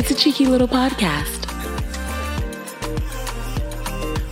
It's 0.00 0.10
a 0.10 0.14
cheeky 0.14 0.46
little 0.46 0.66
podcast. 0.66 1.44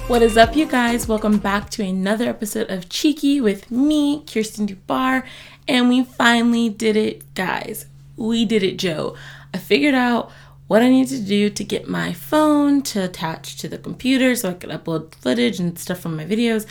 What 0.08 0.22
is 0.22 0.38
up, 0.38 0.56
you 0.56 0.64
guys? 0.64 1.06
Welcome 1.06 1.36
back 1.36 1.68
to 1.72 1.84
another 1.84 2.26
episode 2.26 2.70
of 2.70 2.88
Cheeky 2.88 3.42
with 3.42 3.70
me, 3.70 4.24
Kirsten 4.24 4.66
Dubar. 4.66 5.26
And 5.68 5.90
we 5.90 6.04
finally 6.04 6.70
did 6.70 6.96
it, 6.96 7.34
guys. 7.34 7.84
We 8.16 8.46
did 8.46 8.62
it, 8.62 8.78
Joe. 8.78 9.14
I 9.52 9.58
figured 9.58 9.92
out 9.92 10.32
what 10.68 10.80
I 10.80 10.88
needed 10.88 11.18
to 11.18 11.22
do 11.22 11.50
to 11.50 11.64
get 11.64 11.86
my 11.86 12.14
phone 12.14 12.80
to 12.84 13.04
attach 13.04 13.58
to 13.58 13.68
the 13.68 13.76
computer 13.76 14.34
so 14.36 14.48
I 14.48 14.54
could 14.54 14.70
upload 14.70 15.14
footage 15.16 15.60
and 15.60 15.78
stuff 15.78 16.00
from 16.00 16.16
my 16.16 16.24
videos. 16.24 16.64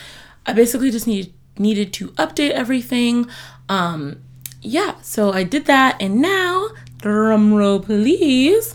I 0.47 0.54
basically 0.54 0.89
just 0.89 1.05
need, 1.05 1.32
needed 1.59 1.93
to 1.93 2.07
update 2.14 2.50
everything. 2.50 3.27
Um, 3.69 4.23
yeah, 4.59 5.00
so 5.04 5.32
I 5.32 5.43
did 5.43 5.65
that, 5.68 6.01
and 6.01 6.19
now, 6.19 6.69
drum 6.97 7.54
roll 7.54 7.79
please. 7.79 8.73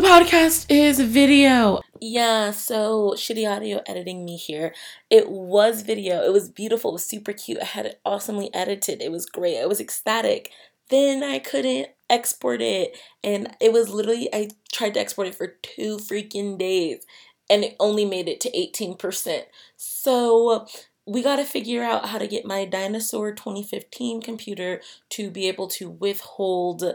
The 0.00 0.06
podcast 0.06 0.64
is 0.70 0.98
video. 0.98 1.82
Yeah, 2.00 2.52
so 2.52 3.12
shitty 3.18 3.46
audio 3.46 3.82
editing 3.84 4.24
me 4.24 4.38
here. 4.38 4.74
It 5.10 5.28
was 5.28 5.82
video. 5.82 6.24
It 6.24 6.32
was 6.32 6.48
beautiful. 6.48 6.92
It 6.92 6.94
was 6.94 7.04
super 7.04 7.34
cute. 7.34 7.60
I 7.60 7.66
had 7.66 7.84
it 7.84 8.00
awesomely 8.02 8.48
edited. 8.54 9.02
It 9.02 9.12
was 9.12 9.26
great. 9.26 9.60
I 9.60 9.66
was 9.66 9.78
ecstatic. 9.78 10.52
Then 10.88 11.22
I 11.22 11.38
couldn't 11.38 11.88
export 12.08 12.62
it. 12.62 12.96
And 13.22 13.54
it 13.60 13.74
was 13.74 13.90
literally, 13.90 14.30
I 14.32 14.48
tried 14.72 14.94
to 14.94 15.00
export 15.00 15.28
it 15.28 15.34
for 15.34 15.48
two 15.60 15.98
freaking 15.98 16.56
days 16.56 17.04
and 17.50 17.62
it 17.62 17.76
only 17.78 18.06
made 18.06 18.26
it 18.26 18.40
to 18.40 18.50
18%. 18.50 19.42
So 19.76 20.66
we 21.06 21.22
got 21.22 21.36
to 21.36 21.44
figure 21.44 21.82
out 21.82 22.06
how 22.06 22.16
to 22.16 22.26
get 22.26 22.46
my 22.46 22.64
Dinosaur 22.64 23.32
2015 23.32 24.22
computer 24.22 24.80
to 25.10 25.30
be 25.30 25.46
able 25.46 25.68
to 25.68 25.90
withhold 25.90 26.94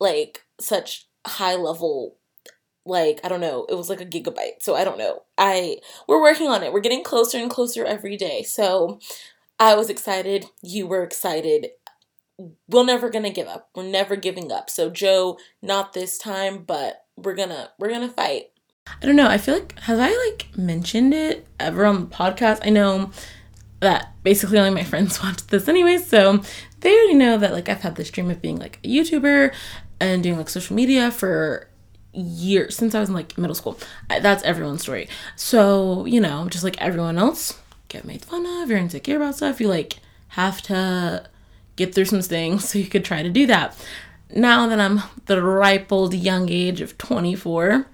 like 0.00 0.42
such 0.58 1.06
high 1.24 1.54
level 1.54 2.16
like 2.84 3.20
I 3.24 3.28
don't 3.28 3.40
know, 3.40 3.66
it 3.68 3.74
was 3.74 3.88
like 3.88 4.00
a 4.00 4.06
gigabyte. 4.06 4.62
So 4.62 4.74
I 4.74 4.84
don't 4.84 4.98
know. 4.98 5.22
I 5.38 5.78
we're 6.08 6.22
working 6.22 6.48
on 6.48 6.62
it. 6.62 6.72
We're 6.72 6.80
getting 6.80 7.04
closer 7.04 7.38
and 7.38 7.50
closer 7.50 7.84
every 7.84 8.16
day. 8.16 8.42
So 8.42 8.98
I 9.58 9.74
was 9.74 9.90
excited, 9.90 10.46
you 10.62 10.86
were 10.86 11.02
excited. 11.02 11.68
We're 12.66 12.84
never 12.84 13.10
going 13.10 13.24
to 13.24 13.30
give 13.30 13.46
up. 13.46 13.68
We're 13.76 13.84
never 13.84 14.16
giving 14.16 14.50
up. 14.50 14.68
So 14.70 14.90
Joe, 14.90 15.38
not 15.60 15.92
this 15.92 16.18
time, 16.18 16.64
but 16.64 17.04
we're 17.16 17.36
going 17.36 17.50
to 17.50 17.70
we're 17.78 17.90
going 17.90 18.08
to 18.08 18.14
fight. 18.14 18.46
I 18.86 19.06
don't 19.06 19.16
know. 19.16 19.28
I 19.28 19.38
feel 19.38 19.54
like 19.54 19.78
have 19.80 20.00
I 20.00 20.10
like 20.28 20.48
mentioned 20.56 21.14
it 21.14 21.46
ever 21.60 21.84
on 21.84 22.00
the 22.00 22.06
podcast? 22.14 22.66
I 22.66 22.70
know 22.70 23.12
that 23.80 24.14
basically 24.24 24.58
only 24.58 24.70
my 24.70 24.84
friends 24.88 25.22
watch 25.22 25.46
this 25.46 25.68
anyway, 25.68 25.98
so 25.98 26.42
they 26.80 26.92
already 26.92 27.14
know 27.14 27.38
that 27.38 27.52
like 27.52 27.68
I've 27.68 27.82
had 27.82 27.94
this 27.94 28.10
dream 28.10 28.30
of 28.30 28.42
being 28.42 28.58
like 28.58 28.80
a 28.82 28.88
YouTuber 28.88 29.54
and 30.00 30.22
doing 30.22 30.38
like 30.38 30.48
social 30.48 30.74
media 30.74 31.12
for 31.12 31.68
years 32.12 32.76
since 32.76 32.94
I 32.94 33.00
was 33.00 33.08
in 33.08 33.14
like 33.14 33.36
middle 33.38 33.54
school. 33.54 33.78
That's 34.08 34.42
everyone's 34.42 34.82
story. 34.82 35.08
So, 35.36 36.04
you 36.06 36.20
know, 36.20 36.48
just 36.48 36.64
like 36.64 36.80
everyone 36.80 37.18
else, 37.18 37.58
get 37.88 38.04
made 38.04 38.24
fun 38.24 38.46
of, 38.46 38.70
you're 38.70 38.78
insecure 38.78 39.16
about 39.16 39.36
stuff, 39.36 39.60
you 39.60 39.68
like 39.68 39.98
have 40.28 40.62
to 40.62 41.28
get 41.76 41.94
through 41.94 42.06
some 42.06 42.22
things 42.22 42.68
so 42.68 42.78
you 42.78 42.86
could 42.86 43.04
try 43.04 43.22
to 43.22 43.30
do 43.30 43.46
that. 43.46 43.76
Now 44.34 44.66
that 44.66 44.80
I'm 44.80 45.02
the 45.26 45.42
ripe 45.42 45.92
old 45.92 46.14
young 46.14 46.48
age 46.48 46.80
of 46.80 46.96
24, 46.98 47.86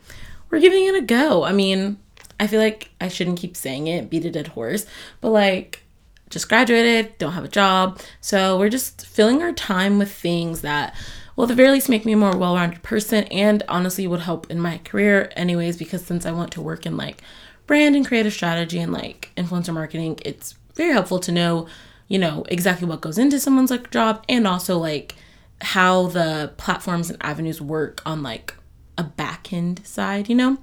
we're 0.51 0.61
giving 0.61 0.85
it 0.85 0.95
a 0.95 1.01
go. 1.01 1.45
I 1.45 1.53
mean, 1.53 1.99
I 2.41 2.47
feel 2.47 2.61
like 2.61 2.91
I 3.01 3.09
shouldn't 3.09 3.39
keep 3.39 3.57
saying 3.57 3.89
it, 3.89 4.09
beat 4.09 4.25
a 4.25 4.31
dead 4.31 4.49
horse, 4.49 4.87
but 5.21 5.31
like 5.31 5.83
just 6.31 6.49
graduated, 6.49 7.19
don't 7.19 7.33
have 7.33 7.45
a 7.45 7.49
job. 7.49 8.01
So 8.21 8.59
we're 8.59 8.69
just 8.69 9.07
filling 9.07 9.43
our 9.43 9.53
time 9.53 9.99
with 9.99 10.13
things 10.13 10.61
that 10.61 10.95
will 11.39 11.45
at 11.45 11.49
the 11.51 11.55
very 11.55 11.71
least 11.71 11.89
make 11.89 12.05
me 12.05 12.13
a 12.13 12.17
more 12.17 12.37
well-rounded 12.37 12.83
person 12.83 13.23
and 13.27 13.63
honestly 13.69 14.09
would 14.09 14.19
help 14.19 14.51
in 14.51 14.59
my 14.59 14.79
career 14.79 15.31
anyways 15.37 15.77
because 15.77 16.05
since 16.05 16.27
I 16.27 16.33
want 16.33 16.51
to 16.53 16.61
work 16.61 16.85
in 16.85 16.97
like 16.97 17.23
brand 17.65 17.95
and 17.95 18.05
creative 18.05 18.33
strategy 18.33 18.81
and 18.81 18.93
like 18.93 19.31
influencer 19.37 19.73
marketing, 19.73 20.19
it's 20.25 20.57
very 20.75 20.93
helpful 20.93 21.21
to 21.21 21.31
know, 21.31 21.69
you 22.09 22.19
know, 22.19 22.45
exactly 22.49 22.89
what 22.89 23.01
goes 23.01 23.19
into 23.19 23.39
someone's 23.39 23.71
like 23.71 23.93
job 23.93 24.25
and 24.29 24.49
also 24.49 24.79
like 24.79 25.15
how 25.61 26.09
the 26.09 26.53
platforms 26.57 27.09
and 27.09 27.23
avenues 27.23 27.61
work 27.61 28.03
on 28.05 28.25
like 28.25 28.57
a 28.97 29.05
back 29.05 29.53
end 29.53 29.87
side, 29.87 30.29
you 30.29 30.35
know? 30.35 30.59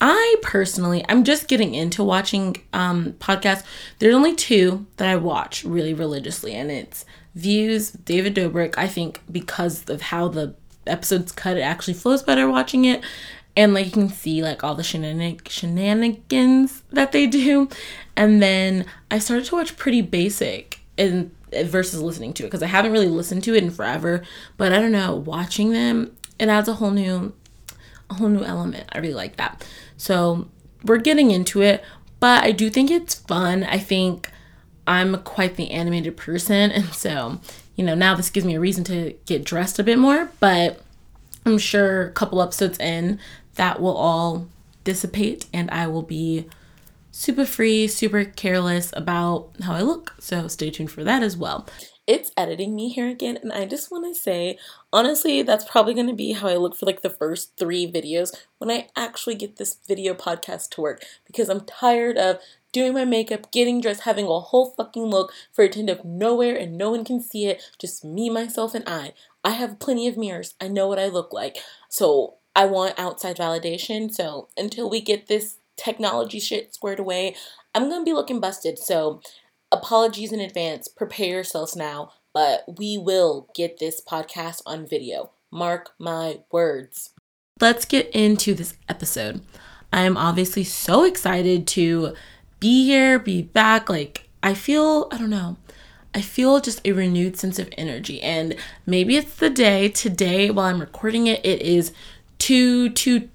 I 0.00 0.36
personally, 0.40 1.04
I'm 1.10 1.24
just 1.24 1.46
getting 1.46 1.74
into 1.74 2.02
watching 2.02 2.56
um, 2.72 3.12
podcasts. 3.18 3.64
There's 3.98 4.14
only 4.14 4.34
two 4.34 4.86
that 4.96 5.08
I 5.08 5.16
watch 5.16 5.62
really 5.62 5.92
religiously, 5.92 6.54
and 6.54 6.70
it's 6.70 7.04
Views, 7.36 7.90
David 7.90 8.34
Dobrik. 8.34 8.74
I 8.76 8.88
think 8.88 9.20
because 9.30 9.88
of 9.88 10.00
how 10.00 10.26
the 10.28 10.54
episodes 10.86 11.32
cut, 11.32 11.56
it 11.56 11.60
actually 11.60 11.94
flows 11.94 12.22
better 12.22 12.48
watching 12.48 12.84
it. 12.86 13.04
And 13.54 13.72
like 13.72 13.86
you 13.86 13.92
can 13.92 14.08
see 14.08 14.42
like 14.42 14.64
all 14.64 14.74
the 14.74 14.82
shenanig- 14.82 15.48
shenanigans 15.48 16.82
that 16.90 17.12
they 17.12 17.26
do. 17.26 17.68
And 18.16 18.42
then 18.42 18.86
I 19.10 19.18
started 19.18 19.44
to 19.46 19.54
watch 19.54 19.76
Pretty 19.76 20.00
Basic 20.02 20.80
and 20.98 21.30
versus 21.64 22.00
listening 22.00 22.32
to 22.34 22.42
it 22.42 22.46
because 22.46 22.62
I 22.62 22.66
haven't 22.66 22.92
really 22.92 23.08
listened 23.08 23.44
to 23.44 23.54
it 23.54 23.62
in 23.62 23.70
forever. 23.70 24.22
But 24.56 24.72
I 24.72 24.80
don't 24.80 24.92
know, 24.92 25.14
watching 25.14 25.72
them, 25.72 26.16
it 26.38 26.48
adds 26.48 26.68
a 26.68 26.74
whole 26.74 26.90
new 26.90 27.32
a 28.08 28.14
whole 28.14 28.28
new 28.28 28.44
element. 28.44 28.88
I 28.92 28.98
really 28.98 29.14
like 29.14 29.36
that. 29.36 29.66
So 29.96 30.48
we're 30.84 30.98
getting 30.98 31.30
into 31.30 31.60
it, 31.62 31.84
but 32.20 32.44
I 32.44 32.52
do 32.52 32.70
think 32.70 32.90
it's 32.90 33.14
fun. 33.14 33.64
I 33.64 33.78
think 33.78 34.30
I'm 34.86 35.22
quite 35.22 35.56
the 35.56 35.70
animated 35.70 36.16
person, 36.16 36.70
and 36.70 36.92
so 36.94 37.40
you 37.74 37.84
know 37.84 37.94
now 37.94 38.14
this 38.14 38.30
gives 38.30 38.46
me 38.46 38.54
a 38.54 38.60
reason 38.60 38.84
to 38.84 39.14
get 39.26 39.44
dressed 39.44 39.78
a 39.78 39.84
bit 39.84 39.98
more. 39.98 40.30
But 40.40 40.80
I'm 41.44 41.58
sure 41.58 42.06
a 42.06 42.12
couple 42.12 42.42
episodes 42.42 42.78
in 42.78 43.18
that 43.54 43.80
will 43.80 43.96
all 43.96 44.46
dissipate, 44.84 45.46
and 45.52 45.70
I 45.70 45.86
will 45.86 46.02
be 46.02 46.46
super 47.10 47.46
free, 47.46 47.88
super 47.88 48.24
careless 48.24 48.92
about 48.94 49.50
how 49.62 49.74
I 49.74 49.82
look. 49.82 50.14
So 50.18 50.48
stay 50.48 50.70
tuned 50.70 50.90
for 50.90 51.04
that 51.04 51.22
as 51.22 51.36
well 51.36 51.66
it's 52.06 52.30
editing 52.36 52.74
me 52.74 52.88
here 52.88 53.08
again 53.08 53.36
and 53.42 53.52
I 53.52 53.66
just 53.66 53.90
want 53.90 54.04
to 54.06 54.20
say 54.20 54.58
honestly 54.92 55.42
that's 55.42 55.64
probably 55.64 55.94
going 55.94 56.06
to 56.06 56.14
be 56.14 56.32
how 56.32 56.48
I 56.48 56.56
look 56.56 56.76
for 56.76 56.86
like 56.86 57.02
the 57.02 57.10
first 57.10 57.56
3 57.58 57.90
videos 57.90 58.34
when 58.58 58.70
I 58.70 58.88
actually 58.96 59.34
get 59.34 59.56
this 59.56 59.78
video 59.86 60.14
podcast 60.14 60.70
to 60.70 60.80
work 60.80 61.02
because 61.26 61.48
I'm 61.48 61.64
tired 61.64 62.16
of 62.16 62.38
doing 62.76 62.92
my 62.92 63.06
makeup, 63.06 63.50
getting 63.52 63.80
dressed, 63.80 64.02
having 64.02 64.26
a 64.26 64.38
whole 64.38 64.74
fucking 64.76 65.06
look 65.06 65.32
for 65.50 65.64
it 65.64 65.72
to 65.72 65.78
end 65.78 65.88
up 65.88 66.04
nowhere 66.04 66.54
and 66.54 66.76
no 66.76 66.90
one 66.90 67.06
can 67.06 67.22
see 67.22 67.46
it, 67.46 67.62
just 67.78 68.04
me, 68.04 68.28
myself 68.28 68.74
and 68.74 68.84
I. 68.86 69.14
I 69.42 69.52
have 69.52 69.78
plenty 69.78 70.06
of 70.08 70.18
mirrors. 70.18 70.52
I 70.60 70.68
know 70.68 70.86
what 70.86 70.98
I 70.98 71.06
look 71.06 71.32
like. 71.32 71.56
So, 71.88 72.34
I 72.54 72.66
want 72.66 72.98
outside 72.98 73.38
validation. 73.38 74.12
So, 74.12 74.48
until 74.58 74.90
we 74.90 75.00
get 75.00 75.26
this 75.26 75.56
technology 75.78 76.38
shit 76.38 76.74
squared 76.74 76.98
away, 76.98 77.34
I'm 77.74 77.88
to 77.88 78.04
be 78.04 78.12
looking 78.12 78.40
busted. 78.40 78.78
So, 78.78 79.22
apologies 79.72 80.30
in 80.30 80.40
advance. 80.40 80.86
Prepare 80.86 81.28
yourselves 81.28 81.76
now, 81.76 82.12
but 82.34 82.64
we 82.76 82.98
will 82.98 83.48
get 83.54 83.78
this 83.78 84.02
podcast 84.06 84.60
on 84.66 84.86
video. 84.86 85.30
Mark 85.50 85.92
my 85.98 86.40
words. 86.52 87.14
Let's 87.58 87.86
get 87.86 88.10
into 88.10 88.52
this 88.52 88.76
episode. 88.86 89.40
I 89.90 90.02
am 90.02 90.18
obviously 90.18 90.64
so 90.64 91.04
excited 91.04 91.66
to 91.68 92.14
be 92.66 92.84
here, 92.84 93.20
be 93.20 93.42
back. 93.42 93.88
Like, 93.88 94.28
I 94.42 94.52
feel, 94.52 95.06
I 95.12 95.18
don't 95.18 95.30
know, 95.30 95.56
I 96.12 96.20
feel 96.20 96.60
just 96.60 96.80
a 96.84 96.90
renewed 96.90 97.36
sense 97.36 97.60
of 97.60 97.68
energy. 97.78 98.20
And 98.20 98.56
maybe 98.84 99.16
it's 99.16 99.36
the 99.36 99.50
day 99.50 99.88
today 99.88 100.50
while 100.50 100.66
I'm 100.66 100.80
recording 100.80 101.28
it, 101.28 101.46
it 101.46 101.62
is 101.62 101.92
2 102.38 102.90
2 102.90 103.28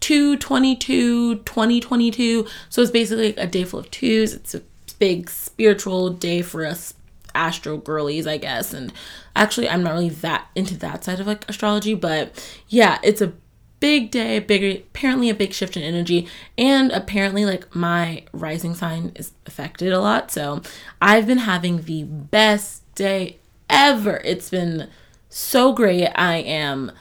222 0.00 1.34
2022 1.40 2.46
so 2.68 2.82
it's 2.82 2.90
basically 2.92 3.34
a 3.34 3.48
day 3.48 3.64
full 3.64 3.80
of 3.80 3.90
twos 3.90 4.32
it's 4.32 4.54
a 4.54 4.62
big 5.00 5.28
spiritual 5.28 6.08
day 6.10 6.40
for 6.40 6.64
us 6.64 6.94
astro 7.34 7.76
girlies, 7.76 8.26
I 8.26 8.36
guess. 8.36 8.72
And 8.72 8.92
actually, 9.36 9.68
I'm 9.68 9.82
not 9.82 9.92
really 9.92 10.08
that 10.08 10.48
into 10.54 10.76
that 10.78 11.04
side 11.04 11.20
of 11.20 11.26
like 11.26 11.48
astrology, 11.48 11.94
but 11.94 12.32
yeah, 12.68 12.98
it's 13.02 13.20
a 13.20 13.32
big 13.80 14.10
day, 14.10 14.38
big 14.38 14.82
apparently 14.94 15.30
a 15.30 15.34
big 15.34 15.52
shift 15.52 15.76
in 15.76 15.82
energy, 15.82 16.28
and 16.56 16.90
apparently 16.92 17.44
like 17.44 17.74
my 17.74 18.24
rising 18.32 18.74
sign 18.74 19.12
is 19.14 19.32
affected 19.46 19.92
a 19.92 20.00
lot. 20.00 20.30
So 20.30 20.62
I've 21.00 21.26
been 21.26 21.38
having 21.38 21.82
the 21.82 22.04
best 22.04 22.82
day 22.94 23.38
ever. 23.70 24.20
It's 24.24 24.50
been 24.50 24.88
so 25.28 25.72
great. 25.72 26.08
I 26.14 26.36
am 26.36 26.92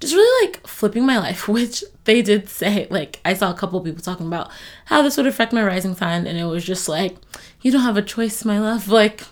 just 0.00 0.14
really 0.14 0.46
like 0.46 0.66
flipping 0.66 1.06
my 1.06 1.18
life, 1.18 1.48
which 1.48 1.84
they 2.04 2.22
did 2.22 2.48
say. 2.48 2.86
Like, 2.90 3.20
I 3.24 3.34
saw 3.34 3.50
a 3.50 3.56
couple 3.56 3.80
people 3.80 4.02
talking 4.02 4.26
about 4.26 4.50
how 4.86 5.02
this 5.02 5.16
would 5.16 5.26
affect 5.26 5.52
my 5.52 5.62
rising 5.62 5.94
sign, 5.94 6.26
and 6.26 6.38
it 6.38 6.44
was 6.44 6.64
just 6.64 6.88
like, 6.88 7.16
you 7.60 7.70
don't 7.70 7.82
have 7.82 7.96
a 7.96 8.02
choice, 8.02 8.44
my 8.44 8.58
love. 8.58 8.88
Like, 9.02 9.22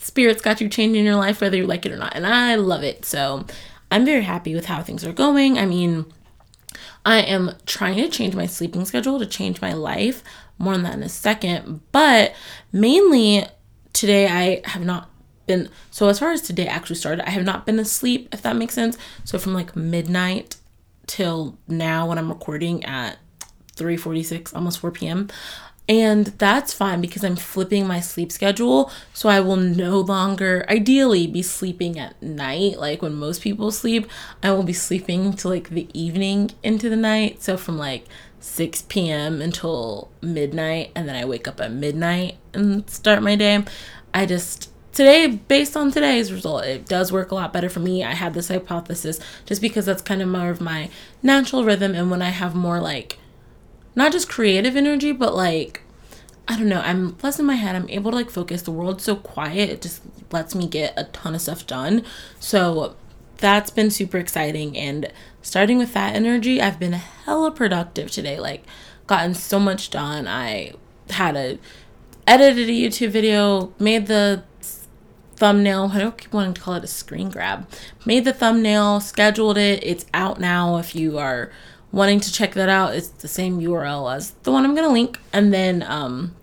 spirits 0.00 0.42
got 0.42 0.60
you 0.60 0.68
changing 0.68 1.04
your 1.04 1.16
life, 1.16 1.40
whether 1.40 1.56
you 1.56 1.66
like 1.66 1.86
it 1.86 1.92
or 1.92 1.96
not. 1.96 2.14
And 2.14 2.26
I 2.26 2.56
love 2.56 2.82
it. 2.82 3.04
So, 3.04 3.46
I'm 3.90 4.04
very 4.04 4.22
happy 4.22 4.54
with 4.54 4.66
how 4.66 4.82
things 4.82 5.04
are 5.04 5.12
going. 5.12 5.58
I 5.58 5.66
mean, 5.66 6.06
I 7.04 7.20
am 7.20 7.52
trying 7.66 7.96
to 7.96 8.08
change 8.08 8.34
my 8.34 8.46
sleeping 8.46 8.84
schedule 8.84 9.18
to 9.18 9.26
change 9.26 9.60
my 9.60 9.72
life. 9.72 10.22
More 10.58 10.74
on 10.74 10.82
that 10.82 10.94
in 10.94 11.02
a 11.02 11.08
second. 11.08 11.80
But 11.92 12.34
mainly 12.72 13.46
today, 13.92 14.28
I 14.28 14.68
have 14.68 14.84
not 14.84 15.10
been 15.46 15.68
so 15.90 16.08
as 16.08 16.18
far 16.18 16.30
as 16.30 16.42
today 16.42 16.66
actually 16.66 16.96
started, 16.96 17.26
I 17.26 17.30
have 17.30 17.44
not 17.44 17.66
been 17.66 17.78
asleep, 17.78 18.28
if 18.32 18.42
that 18.42 18.56
makes 18.56 18.74
sense. 18.74 18.96
So 19.24 19.38
from 19.38 19.54
like 19.54 19.74
midnight 19.74 20.56
till 21.06 21.58
now 21.66 22.06
when 22.06 22.18
I'm 22.18 22.28
recording 22.28 22.84
at 22.84 23.18
3:46, 23.76 24.54
almost 24.54 24.78
4 24.78 24.90
p.m. 24.92 25.28
And 25.90 26.26
that's 26.38 26.72
fine 26.72 27.00
because 27.00 27.24
I'm 27.24 27.34
flipping 27.34 27.84
my 27.84 27.98
sleep 27.98 28.30
schedule. 28.30 28.92
So 29.12 29.28
I 29.28 29.40
will 29.40 29.56
no 29.56 29.98
longer, 29.98 30.64
ideally, 30.68 31.26
be 31.26 31.42
sleeping 31.42 31.98
at 31.98 32.22
night. 32.22 32.78
Like 32.78 33.02
when 33.02 33.16
most 33.16 33.42
people 33.42 33.72
sleep, 33.72 34.08
I 34.40 34.52
will 34.52 34.62
be 34.62 34.72
sleeping 34.72 35.32
to 35.32 35.48
like 35.48 35.70
the 35.70 35.88
evening 35.92 36.52
into 36.62 36.88
the 36.88 36.96
night. 36.96 37.42
So 37.42 37.56
from 37.56 37.76
like 37.76 38.06
6 38.38 38.82
p.m. 38.82 39.42
until 39.42 40.08
midnight. 40.22 40.92
And 40.94 41.08
then 41.08 41.16
I 41.16 41.24
wake 41.24 41.48
up 41.48 41.60
at 41.60 41.72
midnight 41.72 42.36
and 42.54 42.88
start 42.88 43.20
my 43.20 43.34
day. 43.34 43.64
I 44.14 44.26
just, 44.26 44.70
today, 44.92 45.26
based 45.26 45.76
on 45.76 45.90
today's 45.90 46.32
result, 46.32 46.66
it 46.66 46.86
does 46.86 47.10
work 47.10 47.32
a 47.32 47.34
lot 47.34 47.52
better 47.52 47.68
for 47.68 47.80
me. 47.80 48.04
I 48.04 48.14
had 48.14 48.34
this 48.34 48.46
hypothesis 48.46 49.18
just 49.44 49.60
because 49.60 49.86
that's 49.86 50.02
kind 50.02 50.22
of 50.22 50.28
more 50.28 50.50
of 50.50 50.60
my 50.60 50.88
natural 51.20 51.64
rhythm. 51.64 51.96
And 51.96 52.12
when 52.12 52.22
I 52.22 52.30
have 52.30 52.54
more 52.54 52.78
like, 52.78 53.18
not 54.00 54.12
just 54.12 54.28
creative 54.28 54.76
energy, 54.76 55.12
but 55.12 55.34
like 55.34 55.82
I 56.48 56.56
don't 56.56 56.68
know, 56.68 56.80
I'm 56.80 57.16
less 57.22 57.38
in 57.38 57.46
my 57.46 57.54
head. 57.54 57.76
I'm 57.76 57.88
able 57.88 58.10
to 58.10 58.16
like 58.16 58.30
focus. 58.30 58.62
The 58.62 58.72
world's 58.72 59.04
so 59.04 59.14
quiet, 59.14 59.70
it 59.70 59.82
just 59.82 60.02
lets 60.32 60.54
me 60.54 60.66
get 60.66 60.94
a 60.96 61.04
ton 61.04 61.34
of 61.34 61.40
stuff 61.40 61.64
done. 61.66 62.04
So 62.40 62.96
that's 63.36 63.70
been 63.70 63.90
super 63.90 64.18
exciting. 64.18 64.76
And 64.76 65.12
starting 65.42 65.78
with 65.78 65.94
that 65.94 66.16
energy, 66.16 66.60
I've 66.60 66.80
been 66.80 66.94
hella 66.94 67.52
productive 67.52 68.10
today. 68.10 68.40
Like, 68.40 68.64
gotten 69.06 69.34
so 69.34 69.60
much 69.60 69.90
done. 69.90 70.26
I 70.26 70.72
had 71.10 71.36
a 71.36 71.58
edited 72.26 72.68
a 72.68 72.72
YouTube 72.72 73.10
video, 73.10 73.72
made 73.78 74.06
the 74.06 74.42
thumbnail. 75.36 75.90
I 75.92 75.98
don't 75.98 76.18
keep 76.18 76.32
wanting 76.32 76.54
to 76.54 76.60
call 76.60 76.74
it 76.74 76.84
a 76.84 76.88
screen 76.88 77.30
grab. 77.30 77.68
Made 78.04 78.24
the 78.24 78.32
thumbnail, 78.32 79.00
scheduled 79.00 79.56
it. 79.56 79.84
It's 79.84 80.06
out 80.12 80.40
now 80.40 80.78
if 80.78 80.96
you 80.96 81.16
are 81.18 81.52
wanting 81.92 82.20
to 82.20 82.32
check 82.32 82.54
that 82.54 82.68
out, 82.68 82.94
it's 82.94 83.08
the 83.08 83.28
same 83.28 83.60
URL 83.60 84.14
as 84.14 84.32
the 84.42 84.52
one 84.52 84.64
I'm 84.64 84.74
gonna 84.74 84.88
link. 84.88 85.18
And 85.32 85.52
then 85.52 85.82
um, 85.82 86.34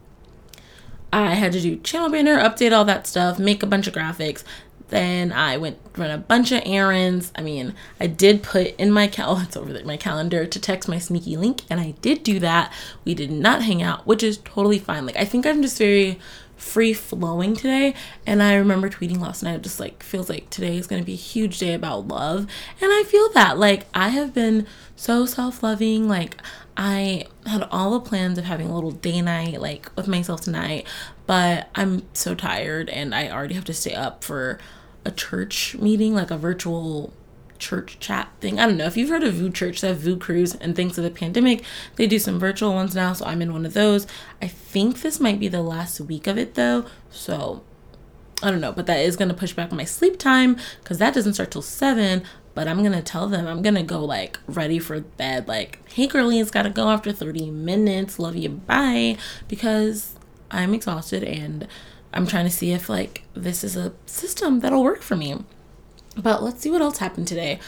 I 1.12 1.34
had 1.34 1.52
to 1.54 1.62
do 1.62 1.78
channel 1.78 2.10
banner, 2.10 2.38
update 2.38 2.72
all 2.72 2.86
that 2.86 3.08
stuff, 3.08 3.40
make 3.40 3.64
a 3.64 3.68
bunch 3.68 3.88
of 3.88 3.94
graphics. 3.94 4.44
Then 4.90 5.34
I 5.34 5.58
went 5.58 5.80
run 5.98 6.12
a 6.12 6.18
bunch 6.18 6.52
of 6.52 6.62
errands. 6.66 7.32
I 7.36 7.42
mean, 7.42 7.74
I 8.00 8.08
did 8.08 8.42
put 8.42 8.68
in 8.78 8.92
my 8.92 9.08
cal 9.08 9.38
it's 9.42 9.58
over 9.58 9.74
there, 9.74 9.84
my 9.86 9.98
calendar 9.98 10.46
to 10.46 10.60
text 10.60 10.88
my 10.88 10.98
sneaky 10.98 11.36
link, 11.36 11.64
and 11.70 11.80
I 11.80 11.92
did 12.02 12.24
do 12.24 12.40
that. 12.40 12.72
We 13.04 13.14
did 13.14 13.32
not 13.32 13.64
hang 13.64 13.82
out, 13.82 14.08
which 14.08 14.24
is 14.24 14.38
totally 14.38 14.80
fine. 14.80 15.06
Like 15.06 15.18
I 15.18 15.26
think 15.26 15.46
I'm 15.46 15.62
just 15.62 15.78
very 15.78 16.20
free 16.58 16.94
flowing 16.94 17.56
today. 17.56 17.94
And 18.26 18.44
I 18.44 18.56
remember 18.56 18.90
tweeting 18.90 19.20
last 19.20 19.44
night, 19.44 19.62
just 19.62 19.80
like 19.80 20.04
feels 20.04 20.30
like 20.30 20.50
today 20.50 20.78
is 20.78 20.88
going 20.88 21.02
to 21.02 21.06
be 21.06 21.14
a 21.14 21.16
huge 21.16 21.60
day 21.60 21.74
about 21.74 22.08
love. 22.08 22.48
And 22.82 22.92
I 22.92 23.04
feel 23.04 23.30
that. 23.30 23.58
Like, 23.58 23.86
I 23.94 24.10
have 24.10 24.34
been 24.34 24.68
so 24.96 25.26
self 25.26 25.64
loving. 25.64 26.10
Like, 26.10 26.42
I 26.76 27.26
had 27.46 27.64
all 27.72 27.92
the 27.92 28.00
plans 28.00 28.38
of 28.38 28.46
having 28.46 28.70
a 28.70 28.76
little 28.76 28.92
day 28.92 29.22
night, 29.22 29.60
like 29.60 29.90
with 29.96 30.08
myself 30.08 30.42
tonight, 30.42 30.86
but 31.26 31.70
I'm 31.74 32.04
so 32.14 32.36
tired 32.36 32.90
and 32.90 33.16
I 33.16 33.30
already 33.30 33.56
have 33.56 33.66
to 33.66 33.74
stay 33.74 33.96
up 33.96 34.24
for 34.24 34.60
a 35.04 35.10
church 35.10 35.76
meeting, 35.78 36.14
like 36.14 36.30
a 36.30 36.38
virtual 36.38 37.14
church 37.60 38.00
chat 38.00 38.30
thing. 38.40 38.60
I 38.60 38.66
don't 38.66 38.78
know 38.78 38.86
if 38.86 38.98
you've 38.98 39.10
heard 39.10 39.24
of 39.24 39.36
VOUS 39.36 39.54
Church, 39.54 39.82
have 39.82 39.98
Voo 39.98 40.18
Cruise, 40.18 40.56
and 40.56 40.76
thanks 40.76 40.96
to 40.96 41.02
the 41.02 41.10
pandemic, 41.10 41.64
they 41.96 42.08
do 42.08 42.20
some 42.20 42.40
virtual 42.40 42.74
ones 42.74 42.96
now. 42.96 43.14
So 43.14 43.26
I'm 43.26 43.42
in 43.42 43.54
one 43.54 43.66
of 43.66 43.74
those. 43.74 44.08
I 44.42 44.48
think 44.48 45.02
this 45.02 45.20
might 45.20 45.40
be 45.40 45.48
the 45.48 45.62
last 45.62 46.00
week 46.00 46.28
of 46.28 46.38
it 46.38 46.56
though. 46.56 46.86
So 47.10 47.64
I 48.44 48.52
don't 48.52 48.62
know, 48.62 48.72
but 48.72 48.86
that 48.86 49.00
is 49.00 49.16
gonna 49.16 49.34
push 49.34 49.54
back 49.54 49.72
my 49.72 49.84
sleep 49.84 50.20
time 50.20 50.58
because 50.82 51.00
that 51.00 51.14
doesn't 51.14 51.34
start 51.34 51.52
till 51.52 51.62
seven. 51.62 52.24
But 52.54 52.68
I'm 52.68 52.82
gonna 52.84 53.02
tell 53.02 53.28
them 53.28 53.48
I'm 53.48 53.62
gonna 53.62 53.84
go 53.84 54.04
like 54.04 54.40
ready 54.48 54.80
for 54.80 55.00
bed, 55.00 55.48
like, 55.48 55.80
hey 55.92 56.08
girlie, 56.08 56.40
it's 56.40 56.52
gotta 56.52 56.70
go 56.70 56.90
after 56.90 57.12
30 57.12 57.52
minutes. 57.52 58.20
Love 58.20 58.36
you, 58.36 58.50
bye. 58.50 59.18
Because 59.48 60.16
I'm 60.50 60.74
exhausted 60.74 61.24
and 61.24 61.68
I'm 62.14 62.26
trying 62.26 62.46
to 62.46 62.52
see 62.52 62.72
if 62.72 62.90
like 62.90 63.24
this 63.34 63.64
is 63.64 63.76
a 63.76 63.94
system 64.06 64.62
that'll 64.62 64.84
work 64.84 65.02
for 65.02 65.16
me. 65.16 65.36
But 66.18 66.44
let's 66.44 66.62
see 66.62 66.72
what 66.72 66.82
else 66.82 66.98
happened 66.98 67.28
today. 67.28 67.60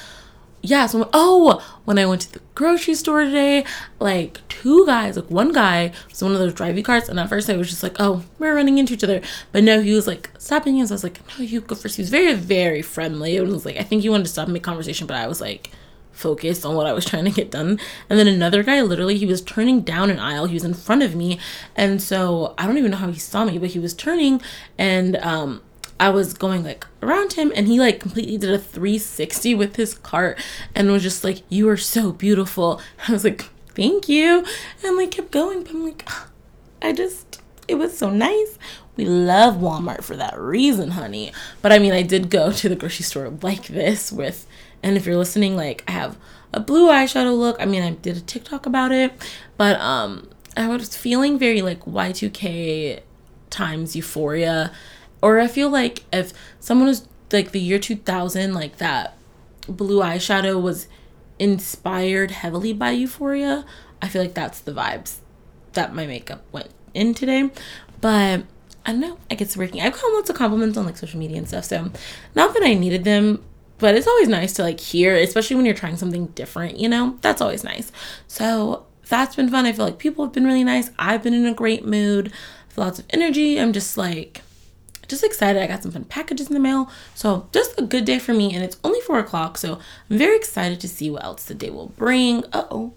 Yeah, 0.61 0.87
so 0.87 1.09
oh, 1.13 1.63
when 1.85 1.97
I 1.97 2.05
went 2.05 2.21
to 2.23 2.33
the 2.33 2.41
grocery 2.53 2.93
store 2.93 3.23
today, 3.23 3.63
like 3.99 4.45
two 4.49 4.85
guys, 4.85 5.15
like 5.15 5.29
one 5.31 5.53
guy 5.53 5.93
was 6.09 6.21
one 6.21 6.33
of 6.33 6.39
those 6.39 6.53
driving 6.53 6.83
carts, 6.83 7.07
and 7.07 7.17
at 7.17 7.29
first 7.29 7.49
I 7.49 7.55
was 7.55 7.69
just 7.69 7.81
like, 7.81 7.95
oh, 7.97 8.25
we're 8.39 8.55
running 8.55 8.77
into 8.77 8.93
each 8.93 9.03
other. 9.03 9.21
But 9.53 9.63
no, 9.63 9.81
he 9.81 9.93
was 9.93 10.05
like 10.05 10.29
stopping 10.37 10.81
us. 10.81 10.91
I 10.91 10.95
was 10.95 11.03
like, 11.03 11.21
no, 11.29 11.45
you 11.45 11.61
go 11.61 11.75
first. 11.75 11.95
He 11.95 12.01
was 12.01 12.09
very, 12.09 12.33
very 12.33 12.81
friendly. 12.81 13.37
It 13.37 13.47
was 13.47 13.65
like 13.65 13.77
I 13.77 13.83
think 13.83 14.01
he 14.01 14.09
wanted 14.09 14.25
to 14.25 14.31
stop 14.31 14.47
and 14.47 14.53
make 14.53 14.63
conversation, 14.63 15.07
but 15.07 15.15
I 15.15 15.27
was 15.27 15.39
like 15.39 15.71
focused 16.11 16.65
on 16.65 16.75
what 16.75 16.87
I 16.87 16.91
was 16.91 17.05
trying 17.05 17.23
to 17.23 17.31
get 17.31 17.49
done. 17.49 17.79
And 18.09 18.19
then 18.19 18.27
another 18.27 18.61
guy, 18.61 18.81
literally, 18.81 19.17
he 19.17 19.25
was 19.25 19.41
turning 19.41 19.81
down 19.81 20.09
an 20.09 20.19
aisle. 20.19 20.45
He 20.45 20.55
was 20.55 20.65
in 20.65 20.73
front 20.73 21.03
of 21.03 21.15
me, 21.15 21.39
and 21.77 22.01
so 22.01 22.53
I 22.57 22.67
don't 22.67 22.77
even 22.77 22.91
know 22.91 22.97
how 22.97 23.11
he 23.11 23.19
saw 23.19 23.45
me, 23.45 23.57
but 23.57 23.69
he 23.69 23.79
was 23.79 23.93
turning, 23.93 24.41
and 24.77 25.15
um, 25.17 25.61
I 25.99 26.09
was 26.09 26.33
going 26.33 26.63
like 26.63 26.87
around 27.01 27.33
him 27.33 27.51
and 27.55 27.67
he 27.67 27.79
like 27.79 27.99
completely 27.99 28.37
did 28.37 28.51
a 28.51 28.57
360 28.57 29.55
with 29.55 29.75
his 29.75 29.95
cart 29.95 30.39
and 30.73 30.91
was 30.91 31.03
just 31.03 31.23
like, 31.23 31.43
You 31.49 31.67
are 31.69 31.77
so 31.77 32.11
beautiful. 32.11 32.81
I 33.07 33.11
was 33.11 33.23
like, 33.23 33.49
Thank 33.75 34.09
you. 34.09 34.45
And 34.83 34.97
like 34.97 35.11
kept 35.11 35.31
going. 35.31 35.63
But 35.63 35.71
I'm 35.71 35.85
like, 35.85 36.07
I 36.81 36.93
just, 36.93 37.41
it 37.67 37.75
was 37.75 37.97
so 37.97 38.09
nice. 38.09 38.57
We 38.95 39.05
love 39.05 39.55
Walmart 39.55 40.03
for 40.03 40.15
that 40.17 40.37
reason, 40.37 40.91
honey. 40.91 41.31
But 41.61 41.71
I 41.71 41.79
mean, 41.79 41.93
I 41.93 42.01
did 42.01 42.29
go 42.29 42.51
to 42.51 42.69
the 42.69 42.75
grocery 42.75 43.03
store 43.03 43.29
like 43.41 43.67
this 43.67 44.11
with, 44.11 44.45
and 44.83 44.97
if 44.97 45.05
you're 45.05 45.15
listening, 45.15 45.55
like 45.55 45.83
I 45.87 45.91
have 45.91 46.17
a 46.53 46.59
blue 46.59 46.89
eyeshadow 46.89 47.37
look. 47.37 47.55
I 47.61 47.65
mean, 47.65 47.81
I 47.81 47.91
did 47.91 48.17
a 48.17 48.21
TikTok 48.21 48.65
about 48.65 48.91
it, 48.91 49.13
but 49.55 49.79
um, 49.79 50.29
I 50.57 50.67
was 50.67 50.97
feeling 50.97 51.39
very 51.39 51.61
like 51.61 51.81
Y2K 51.81 53.01
times 53.49 53.95
euphoria 53.95 54.73
or 55.21 55.39
I 55.39 55.47
feel 55.47 55.69
like 55.69 56.03
if 56.11 56.33
someone 56.59 56.87
was 56.87 57.07
like 57.31 57.51
the 57.51 57.59
year 57.59 57.79
2000, 57.79 58.53
like 58.53 58.77
that 58.77 59.17
blue 59.67 60.01
eyeshadow 60.01 60.61
was 60.61 60.87
inspired 61.37 62.31
heavily 62.31 62.73
by 62.73 62.91
Euphoria, 62.91 63.65
I 64.01 64.07
feel 64.07 64.21
like 64.21 64.33
that's 64.33 64.59
the 64.59 64.73
vibes 64.73 65.17
that 65.73 65.93
my 65.93 66.05
makeup 66.05 66.43
went 66.51 66.69
in 66.93 67.13
today. 67.13 67.49
But 68.01 68.43
I 68.85 68.91
don't 68.91 69.01
know, 69.01 69.17
I 69.29 69.35
guess 69.35 69.49
it's 69.49 69.57
working. 69.57 69.81
I've 69.81 69.93
gotten 69.93 70.13
lots 70.13 70.29
of 70.29 70.35
compliments 70.35 70.77
on 70.77 70.85
like 70.85 70.97
social 70.97 71.19
media 71.19 71.37
and 71.37 71.47
stuff, 71.47 71.65
so 71.65 71.91
not 72.35 72.53
that 72.53 72.63
I 72.63 72.73
needed 72.73 73.03
them, 73.03 73.43
but 73.77 73.95
it's 73.95 74.07
always 74.07 74.27
nice 74.27 74.53
to 74.53 74.63
like 74.63 74.79
hear, 74.79 75.15
especially 75.15 75.55
when 75.55 75.65
you're 75.65 75.75
trying 75.75 75.97
something 75.97 76.27
different, 76.27 76.79
you 76.79 76.89
know? 76.89 77.17
That's 77.21 77.41
always 77.41 77.63
nice. 77.63 77.91
So 78.27 78.85
that's 79.07 79.35
been 79.35 79.49
fun. 79.49 79.65
I 79.65 79.71
feel 79.71 79.85
like 79.85 79.97
people 79.97 80.25
have 80.25 80.33
been 80.33 80.45
really 80.45 80.63
nice. 80.63 80.91
I've 80.99 81.23
been 81.23 81.33
in 81.33 81.45
a 81.45 81.53
great 81.53 81.85
mood, 81.85 82.31
lots 82.75 82.99
of 82.99 83.05
energy. 83.09 83.59
I'm 83.59 83.73
just 83.73 83.97
like 83.97 84.41
just 85.09 85.23
excited. 85.23 85.61
I 85.61 85.67
got 85.67 85.83
some 85.83 85.91
fun 85.91 86.05
packages 86.05 86.47
in 86.47 86.53
the 86.53 86.59
mail. 86.59 86.89
So 87.15 87.49
just 87.51 87.77
a 87.77 87.83
good 87.83 88.05
day 88.05 88.19
for 88.19 88.33
me. 88.33 88.53
And 88.53 88.63
it's 88.63 88.77
only 88.83 89.01
four 89.01 89.19
o'clock. 89.19 89.57
So 89.57 89.79
I'm 90.09 90.17
very 90.17 90.37
excited 90.37 90.79
to 90.81 90.87
see 90.87 91.09
what 91.09 91.23
else 91.23 91.43
the 91.45 91.55
day 91.55 91.69
will 91.69 91.89
bring. 91.89 92.45
Uh 92.53 92.65
oh. 92.71 92.93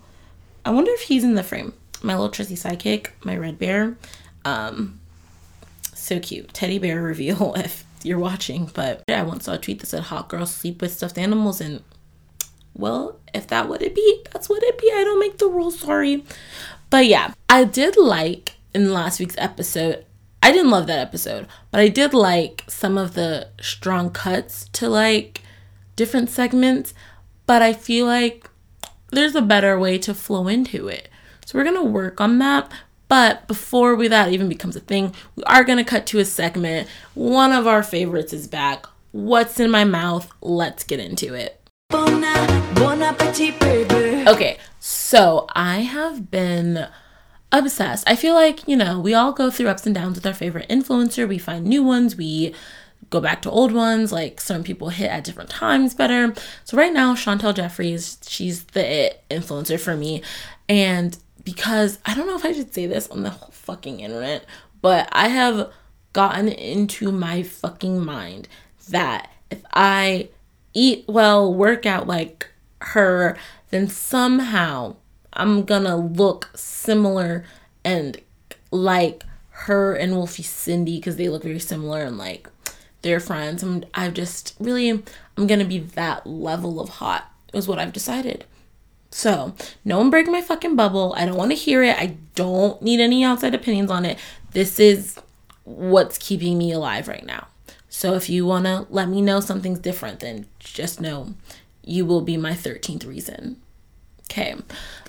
I 0.64 0.70
wonder 0.70 0.92
if 0.92 1.02
he's 1.02 1.24
in 1.24 1.34
the 1.34 1.42
frame. 1.42 1.72
My 2.02 2.14
little 2.14 2.30
trusty 2.30 2.54
sidekick, 2.54 3.08
my 3.24 3.36
red 3.36 3.58
bear. 3.58 3.96
Um, 4.44 5.00
so 5.94 6.20
cute. 6.20 6.52
Teddy 6.52 6.78
bear 6.78 7.02
reveal 7.02 7.54
if 7.56 7.84
you're 8.02 8.18
watching. 8.18 8.70
But 8.72 9.02
I 9.08 9.22
once 9.22 9.46
saw 9.46 9.54
a 9.54 9.58
tweet 9.58 9.80
that 9.80 9.86
said 9.86 10.04
hot 10.04 10.28
girls 10.28 10.54
sleep 10.54 10.80
with 10.80 10.92
stuffed 10.92 11.18
animals 11.18 11.60
and 11.60 11.82
well, 12.74 13.18
if 13.34 13.46
that 13.48 13.68
would 13.68 13.82
it 13.82 13.94
be, 13.94 14.24
that's 14.32 14.48
what 14.48 14.62
it 14.62 14.78
be. 14.78 14.90
I 14.94 15.04
don't 15.04 15.20
make 15.20 15.38
the 15.38 15.46
rules, 15.46 15.80
sorry. 15.80 16.24
But 16.90 17.06
yeah, 17.06 17.34
I 17.48 17.64
did 17.64 17.96
like 17.96 18.56
in 18.74 18.92
last 18.92 19.20
week's 19.20 19.36
episode, 19.38 20.04
I 20.42 20.50
didn't 20.50 20.70
love 20.70 20.88
that 20.88 20.98
episode, 20.98 21.46
but 21.70 21.80
I 21.80 21.88
did 21.88 22.12
like 22.12 22.64
some 22.66 22.98
of 22.98 23.14
the 23.14 23.48
strong 23.60 24.10
cuts 24.10 24.68
to 24.72 24.88
like 24.88 25.42
different 25.94 26.30
segments, 26.30 26.94
but 27.46 27.62
I 27.62 27.72
feel 27.72 28.06
like 28.06 28.50
there's 29.10 29.36
a 29.36 29.42
better 29.42 29.78
way 29.78 29.98
to 29.98 30.12
flow 30.12 30.48
into 30.48 30.88
it. 30.88 31.08
So 31.46 31.58
we're 31.58 31.64
going 31.64 31.76
to 31.76 31.82
work 31.82 32.20
on 32.20 32.38
that. 32.40 32.72
But 33.06 33.46
before 33.46 33.94
we 33.94 34.08
that 34.08 34.32
even 34.32 34.48
becomes 34.48 34.74
a 34.74 34.80
thing, 34.80 35.14
we 35.36 35.44
are 35.44 35.64
going 35.64 35.78
to 35.78 35.84
cut 35.84 36.06
to 36.06 36.18
a 36.18 36.24
segment. 36.24 36.88
One 37.14 37.52
of 37.52 37.66
our 37.66 37.82
favorites 37.82 38.32
is 38.32 38.48
back. 38.48 38.86
What's 39.12 39.60
in 39.60 39.70
my 39.70 39.84
mouth? 39.84 40.28
Let's 40.40 40.82
get 40.82 40.98
into 40.98 41.34
it. 41.34 41.60
Okay, 44.26 44.56
so 44.80 45.46
I 45.54 45.80
have 45.80 46.30
been 46.30 46.88
obsessed. 47.52 48.08
I 48.08 48.16
feel 48.16 48.34
like, 48.34 48.66
you 48.66 48.76
know, 48.76 48.98
we 48.98 49.14
all 49.14 49.32
go 49.32 49.50
through 49.50 49.68
ups 49.68 49.86
and 49.86 49.94
downs 49.94 50.16
with 50.16 50.26
our 50.26 50.34
favorite 50.34 50.68
influencer. 50.68 51.28
We 51.28 51.38
find 51.38 51.64
new 51.64 51.82
ones, 51.82 52.16
we 52.16 52.54
go 53.10 53.20
back 53.20 53.42
to 53.42 53.50
old 53.50 53.72
ones. 53.72 54.10
Like 54.10 54.40
some 54.40 54.64
people 54.64 54.88
hit 54.88 55.10
at 55.10 55.24
different 55.24 55.50
times 55.50 55.94
better. 55.94 56.34
So 56.64 56.76
right 56.76 56.92
now, 56.92 57.14
Chantel 57.14 57.54
Jeffries, 57.54 58.18
she's 58.26 58.64
the 58.64 59.14
influencer 59.30 59.78
for 59.78 59.96
me. 59.96 60.22
And 60.68 61.16
because 61.44 61.98
I 62.06 62.14
don't 62.14 62.26
know 62.26 62.36
if 62.36 62.44
I 62.44 62.52
should 62.52 62.72
say 62.72 62.86
this 62.86 63.08
on 63.08 63.22
the 63.22 63.30
whole 63.30 63.50
fucking 63.50 64.00
internet, 64.00 64.46
but 64.80 65.08
I 65.12 65.28
have 65.28 65.70
gotten 66.12 66.48
into 66.48 67.12
my 67.12 67.42
fucking 67.42 68.04
mind 68.04 68.48
that 68.90 69.30
if 69.50 69.62
I 69.72 70.28
eat 70.74 71.04
well, 71.06 71.52
work 71.52 71.86
out 71.86 72.06
like 72.06 72.48
her, 72.80 73.36
then 73.70 73.88
somehow 73.88 74.96
I'm 75.32 75.64
gonna 75.64 75.96
look 75.96 76.50
similar 76.54 77.44
and 77.84 78.20
like 78.70 79.24
her 79.50 79.94
and 79.94 80.14
Wolfie 80.14 80.42
Cindy 80.42 80.96
because 80.96 81.16
they 81.16 81.28
look 81.28 81.42
very 81.42 81.58
similar 81.58 82.02
and 82.02 82.18
like 82.18 82.48
they're 83.02 83.20
friends. 83.20 83.62
I'm 83.62 83.84
I 83.94 84.08
just 84.10 84.54
really 84.58 84.90
I'm 84.90 85.46
gonna 85.46 85.64
be 85.64 85.78
that 85.78 86.26
level 86.26 86.80
of 86.80 86.88
hot 86.88 87.30
is 87.52 87.68
what 87.68 87.78
I've 87.78 87.92
decided. 87.92 88.44
So 89.10 89.54
no 89.84 89.98
one 89.98 90.10
break 90.10 90.26
my 90.26 90.40
fucking 90.40 90.74
bubble. 90.74 91.14
I 91.16 91.26
don't 91.26 91.36
want 91.36 91.50
to 91.50 91.56
hear 91.56 91.82
it. 91.82 91.98
I 91.98 92.16
don't 92.34 92.80
need 92.80 92.98
any 92.98 93.22
outside 93.22 93.54
opinions 93.54 93.90
on 93.90 94.06
it. 94.06 94.18
This 94.52 94.80
is 94.80 95.18
what's 95.64 96.18
keeping 96.18 96.56
me 96.56 96.72
alive 96.72 97.08
right 97.08 97.24
now. 97.24 97.48
So 97.90 98.14
if 98.14 98.30
you 98.30 98.46
want 98.46 98.64
to 98.64 98.86
let 98.88 99.08
me 99.08 99.20
know 99.20 99.40
something's 99.40 99.78
different, 99.78 100.20
then 100.20 100.46
just 100.58 100.98
know 101.00 101.34
you 101.84 102.06
will 102.06 102.22
be 102.22 102.38
my 102.38 102.52
13th 102.52 103.06
reason. 103.06 103.60
Okay. 104.32 104.54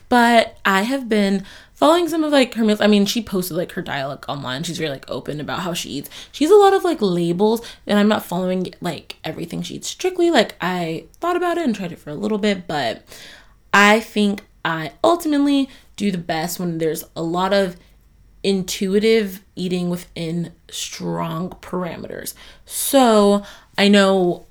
But 0.10 0.58
I 0.66 0.82
have 0.82 1.08
been 1.08 1.46
following 1.74 2.08
some 2.08 2.24
of 2.24 2.32
like 2.32 2.54
her 2.56 2.64
meals. 2.64 2.82
I 2.82 2.88
mean, 2.88 3.06
she 3.06 3.22
posted 3.22 3.58
like 3.58 3.72
her 3.72 3.82
dialogue 3.82 4.26
online. 4.28 4.64
She's 4.64 4.78
very 4.78 4.90
like 4.90 5.10
open 5.10 5.40
about 5.40 5.62
how 5.62 5.74
she 5.74 5.90
eats. 5.90 6.10
She's 6.32 6.52
a 6.52 6.56
lot 6.56 6.74
of 6.74 6.84
like 6.84 7.02
labels, 7.02 7.66
and 7.88 7.98
I'm 7.98 8.10
not 8.10 8.26
following 8.26 8.74
like 8.82 9.18
everything 9.24 9.62
she 9.62 9.76
eats 9.76 9.88
strictly. 9.88 10.30
Like 10.30 10.56
I 10.62 11.06
thought 11.20 11.38
about 11.38 11.58
it 11.58 11.64
and 11.64 11.74
tried 11.74 11.94
it 11.94 12.00
for 12.00 12.10
a 12.10 12.16
little 12.16 12.38
bit, 12.38 12.68
but 12.68 13.04
I 13.74 14.02
think 14.02 14.44
I 14.66 14.92
ultimately 15.04 15.70
do 15.96 16.12
the 16.12 16.18
best 16.18 16.60
when 16.60 16.78
there's 16.78 17.06
a 17.16 17.24
lot 17.24 17.54
of 17.54 17.78
intuitive 18.44 19.42
eating 19.56 19.90
within 19.90 20.52
strong 20.70 21.50
parameters. 21.62 22.34
So 22.66 23.44
I 23.78 23.88
know 23.88 24.46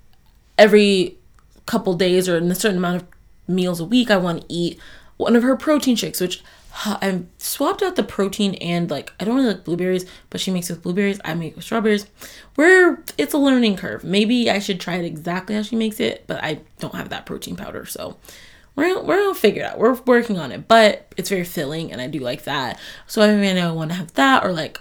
every 0.56 1.18
couple 1.66 1.94
days 1.94 2.28
or 2.28 2.38
in 2.38 2.50
a 2.50 2.54
certain 2.54 2.78
amount 2.78 3.02
of 3.02 3.11
meals 3.52 3.80
a 3.80 3.84
week, 3.84 4.10
I 4.10 4.16
want 4.16 4.42
to 4.42 4.46
eat 4.48 4.78
one 5.16 5.36
of 5.36 5.42
her 5.42 5.56
protein 5.56 5.96
shakes, 5.96 6.20
which 6.20 6.42
I 6.74 7.22
swapped 7.36 7.82
out 7.82 7.96
the 7.96 8.02
protein 8.02 8.54
and 8.54 8.90
like 8.90 9.12
I 9.20 9.24
don't 9.24 9.36
really 9.36 9.48
like 9.48 9.64
blueberries, 9.64 10.06
but 10.30 10.40
she 10.40 10.50
makes 10.50 10.70
with 10.70 10.82
blueberries. 10.82 11.20
I 11.24 11.34
make 11.34 11.54
with 11.54 11.64
strawberries. 11.64 12.06
Where 12.54 13.02
it's 13.18 13.34
a 13.34 13.38
learning 13.38 13.76
curve. 13.76 14.04
Maybe 14.04 14.50
I 14.50 14.58
should 14.58 14.80
try 14.80 14.96
it 14.96 15.04
exactly 15.04 15.54
how 15.54 15.62
she 15.62 15.76
makes 15.76 16.00
it, 16.00 16.24
but 16.26 16.42
I 16.42 16.60
don't 16.78 16.94
have 16.94 17.10
that 17.10 17.26
protein 17.26 17.56
powder, 17.56 17.84
so 17.84 18.16
we're 18.74 19.02
we're 19.02 19.22
gonna 19.22 19.34
figure 19.34 19.62
it 19.62 19.66
out. 19.66 19.78
We're 19.78 20.00
working 20.06 20.38
on 20.38 20.50
it, 20.50 20.66
but 20.66 21.12
it's 21.16 21.28
very 21.28 21.44
filling, 21.44 21.92
and 21.92 22.00
I 22.00 22.06
do 22.06 22.20
like 22.20 22.44
that. 22.44 22.80
So 23.06 23.20
I 23.20 23.36
mean, 23.36 23.58
I 23.58 23.70
want 23.70 23.90
to 23.90 23.96
have 23.96 24.14
that 24.14 24.44
or 24.44 24.52
like 24.52 24.80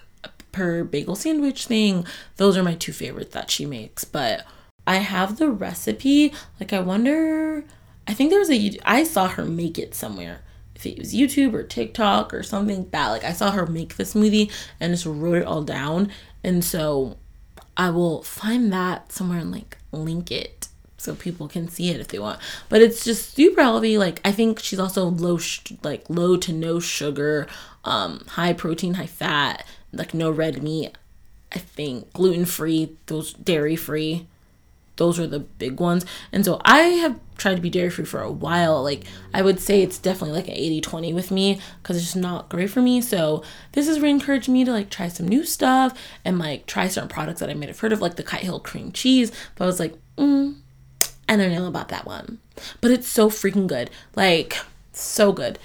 per 0.52 0.84
bagel 0.84 1.16
sandwich 1.16 1.66
thing. 1.66 2.06
Those 2.38 2.58
are 2.58 2.64
my 2.64 2.76
two 2.76 2.94
favorites 2.94 3.34
that 3.34 3.52
she 3.52 3.66
makes. 3.66 4.06
But 4.06 4.46
I 4.88 4.98
have 4.98 5.38
the 5.38 5.50
recipe. 5.50 6.34
Like 6.60 6.72
I 6.74 6.80
wonder. 6.80 7.66
I 8.08 8.14
think 8.14 8.30
there 8.30 8.40
was 8.40 8.52
a. 8.52 8.78
I 8.86 9.04
saw 9.04 9.28
her 9.28 9.46
make 9.46 9.78
it 9.78 9.96
somewhere. 9.96 10.42
If 10.76 10.86
it 10.86 10.98
was 10.98 11.14
YouTube 11.14 11.54
or 11.54 11.64
TikTok 11.64 12.34
or 12.34 12.42
something 12.42 12.78
like 12.80 12.92
that. 12.92 13.10
Like 13.10 13.24
I 13.24 13.34
saw 13.34 13.52
her 13.52 13.66
make 13.68 13.98
the 13.98 14.04
smoothie 14.04 14.52
and 14.80 14.94
just 14.94 15.06
wrote 15.06 15.38
it 15.38 15.46
all 15.46 15.62
down. 15.62 16.12
And 16.44 16.64
so 16.66 17.18
I 17.78 17.92
will 17.92 18.24
find 18.24 18.74
that 18.74 19.12
somewhere 19.12 19.40
and 19.40 19.52
like 19.52 19.78
link 19.92 20.32
it 20.32 20.68
so 20.98 21.16
people 21.16 21.48
can 21.48 21.68
see 21.68 21.90
it 21.90 22.00
if 22.00 22.08
they 22.08 22.20
want. 22.20 22.40
But 22.70 22.82
it's 22.82 23.04
just 23.04 23.36
super 23.36 23.62
healthy. 23.62 23.98
Like 23.98 24.22
I 24.24 24.32
think 24.32 24.60
she's 24.60 24.80
also 24.80 25.06
low, 25.06 25.38
sh- 25.38 25.74
like 25.84 26.06
low 26.10 26.38
to 26.38 26.54
no 26.54 26.80
sugar, 26.80 27.48
um, 27.84 28.26
high 28.30 28.54
protein, 28.54 28.96
high 28.96 29.08
fat, 29.08 29.66
like 29.92 30.14
no 30.14 30.30
red 30.32 30.62
meat. 30.62 30.98
I 31.54 31.60
think 31.60 32.14
gluten 32.14 32.46
free, 32.46 32.98
those 33.08 33.34
dairy 33.34 33.76
free. 33.76 34.28
Those 34.98 35.20
are 35.20 35.28
the 35.28 35.40
big 35.40 35.80
ones. 35.80 36.06
And 36.32 36.46
so 36.46 36.62
I 36.64 36.80
have 36.80 37.20
tried 37.38 37.56
to 37.56 37.62
be 37.62 37.70
dairy 37.70 37.90
free 37.90 38.06
for 38.06 38.22
a 38.22 38.32
while. 38.32 38.84
Like 38.84 39.06
I 39.34 39.42
would 39.42 39.60
say 39.60 39.82
it's 39.82 39.98
definitely 39.98 40.36
like 40.36 40.48
an 40.48 40.56
80-20 40.56 41.14
with 41.14 41.32
me 41.32 41.60
because 41.82 41.98
it's 41.98 42.06
just 42.06 42.16
not 42.16 42.50
great 42.50 42.70
for 42.70 42.82
me. 42.82 43.02
So 43.02 43.44
this 43.72 43.88
has 43.88 44.00
re 44.00 44.10
encouraged 44.10 44.50
me 44.50 44.64
to 44.64 44.72
like 44.72 44.90
try 44.90 45.08
some 45.08 45.28
new 45.28 45.44
stuff 45.44 45.98
and 46.24 46.38
like 46.38 46.66
try 46.66 46.88
certain 46.88 47.10
products 47.10 47.40
that 47.40 47.50
I 47.50 47.54
might 47.54 47.70
have 47.70 47.80
heard 47.80 47.94
of, 47.94 48.02
like 48.02 48.16
the 48.16 48.24
Kite 48.24 48.42
Hill 48.42 48.60
cream 48.60 48.92
cheese. 48.92 49.32
But 49.56 49.64
I 49.64 49.68
was 49.68 49.80
like, 49.80 49.96
mm, 50.18 50.56
I 51.28 51.38
don't 51.38 51.52
know 51.52 51.68
about 51.68 51.90
that 51.90 52.06
one. 52.06 52.40
But 52.80 52.92
it's 52.92 53.08
so 53.08 53.30
freaking 53.30 53.68
good. 53.68 53.90
Like, 54.16 54.58
so 54.92 55.32
good. 55.32 55.58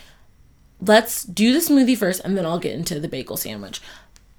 Let's 0.80 1.24
do 1.24 1.52
the 1.52 1.58
smoothie 1.58 1.96
first 1.96 2.20
and 2.24 2.36
then 2.36 2.46
I'll 2.46 2.58
get 2.58 2.74
into 2.74 3.00
the 3.00 3.08
bagel 3.08 3.36
sandwich. 3.36 3.80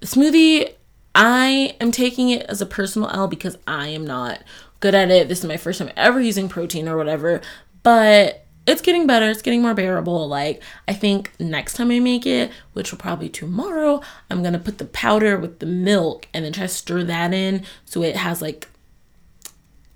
The 0.00 0.06
smoothie, 0.06 0.74
I 1.14 1.76
am 1.80 1.90
taking 1.90 2.30
it 2.30 2.42
as 2.42 2.60
a 2.60 2.66
personal 2.66 3.10
L 3.10 3.28
because 3.28 3.58
I 3.66 3.88
am 3.88 4.06
not 4.06 4.42
good 4.80 4.94
at 4.94 5.10
it. 5.10 5.28
This 5.28 5.40
is 5.40 5.44
my 5.44 5.56
first 5.56 5.78
time 5.78 5.90
ever 5.96 6.20
using 6.20 6.48
protein 6.48 6.88
or 6.88 6.96
whatever. 6.96 7.40
But 7.82 8.46
it's 8.66 8.82
getting 8.82 9.06
better. 9.06 9.30
It's 9.30 9.42
getting 9.42 9.62
more 9.62 9.74
bearable. 9.74 10.28
Like, 10.28 10.62
I 10.86 10.92
think 10.92 11.32
next 11.40 11.74
time 11.74 11.90
I 11.90 12.00
make 12.00 12.26
it, 12.26 12.50
which 12.74 12.90
will 12.90 12.98
probably 12.98 13.28
tomorrow, 13.28 14.02
I'm 14.30 14.42
gonna 14.42 14.58
put 14.58 14.78
the 14.78 14.84
powder 14.84 15.38
with 15.38 15.58
the 15.58 15.66
milk 15.66 16.28
and 16.34 16.44
then 16.44 16.52
try 16.52 16.64
to 16.64 16.68
stir 16.68 17.02
that 17.04 17.32
in 17.32 17.64
so 17.84 18.02
it 18.02 18.16
has 18.16 18.42
like 18.42 18.68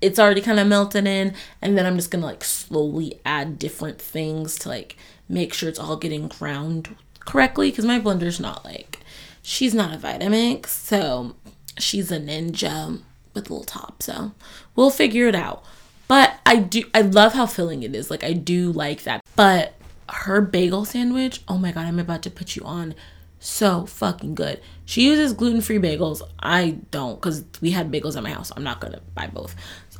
it's 0.03 0.19
already 0.19 0.41
kind 0.41 0.59
of 0.59 0.67
melted 0.67 1.07
in 1.07 1.33
and 1.61 1.77
then 1.77 1.85
i'm 1.85 1.95
just 1.95 2.11
gonna 2.11 2.25
like 2.25 2.43
slowly 2.43 3.21
add 3.25 3.57
different 3.57 4.01
things 4.01 4.59
to 4.59 4.67
like 4.67 4.97
make 5.29 5.53
sure 5.53 5.69
it's 5.69 5.79
all 5.79 5.95
getting 5.95 6.27
ground 6.27 6.93
correctly 7.21 7.69
because 7.69 7.85
my 7.85 7.97
blender's 7.97 8.39
not 8.39 8.65
like 8.65 8.99
she's 9.41 9.73
not 9.73 9.93
a 9.93 9.97
vitamix 9.97 10.67
so 10.67 11.35
she's 11.77 12.11
a 12.11 12.19
ninja 12.19 12.99
with 13.33 13.49
a 13.49 13.53
little 13.53 13.63
top 13.63 14.01
so 14.01 14.31
we'll 14.75 14.89
figure 14.89 15.27
it 15.27 15.35
out 15.35 15.63
but 16.07 16.35
i 16.45 16.55
do 16.57 16.83
i 16.93 17.01
love 17.01 17.33
how 17.33 17.45
filling 17.45 17.83
it 17.83 17.95
is 17.95 18.09
like 18.09 18.23
i 18.23 18.33
do 18.33 18.71
like 18.71 19.03
that 19.03 19.21
but 19.35 19.73
her 20.09 20.41
bagel 20.41 20.85
sandwich 20.85 21.41
oh 21.47 21.57
my 21.57 21.71
god 21.71 21.85
i'm 21.85 21.99
about 21.99 22.21
to 22.21 22.29
put 22.29 22.55
you 22.55 22.63
on 22.63 22.93
so 23.43 23.85
fucking 23.85 24.35
good. 24.35 24.61
She 24.85 25.05
uses 25.05 25.33
gluten 25.33 25.59
free 25.59 25.77
bagels. 25.77 26.21
I 26.39 26.77
don't 26.91 27.15
because 27.15 27.43
we 27.61 27.71
had 27.71 27.91
bagels 27.91 28.15
at 28.15 28.23
my 28.23 28.31
house. 28.31 28.53
I'm 28.55 28.63
not 28.63 28.79
gonna 28.79 29.01
buy 29.13 29.27
both. 29.27 29.53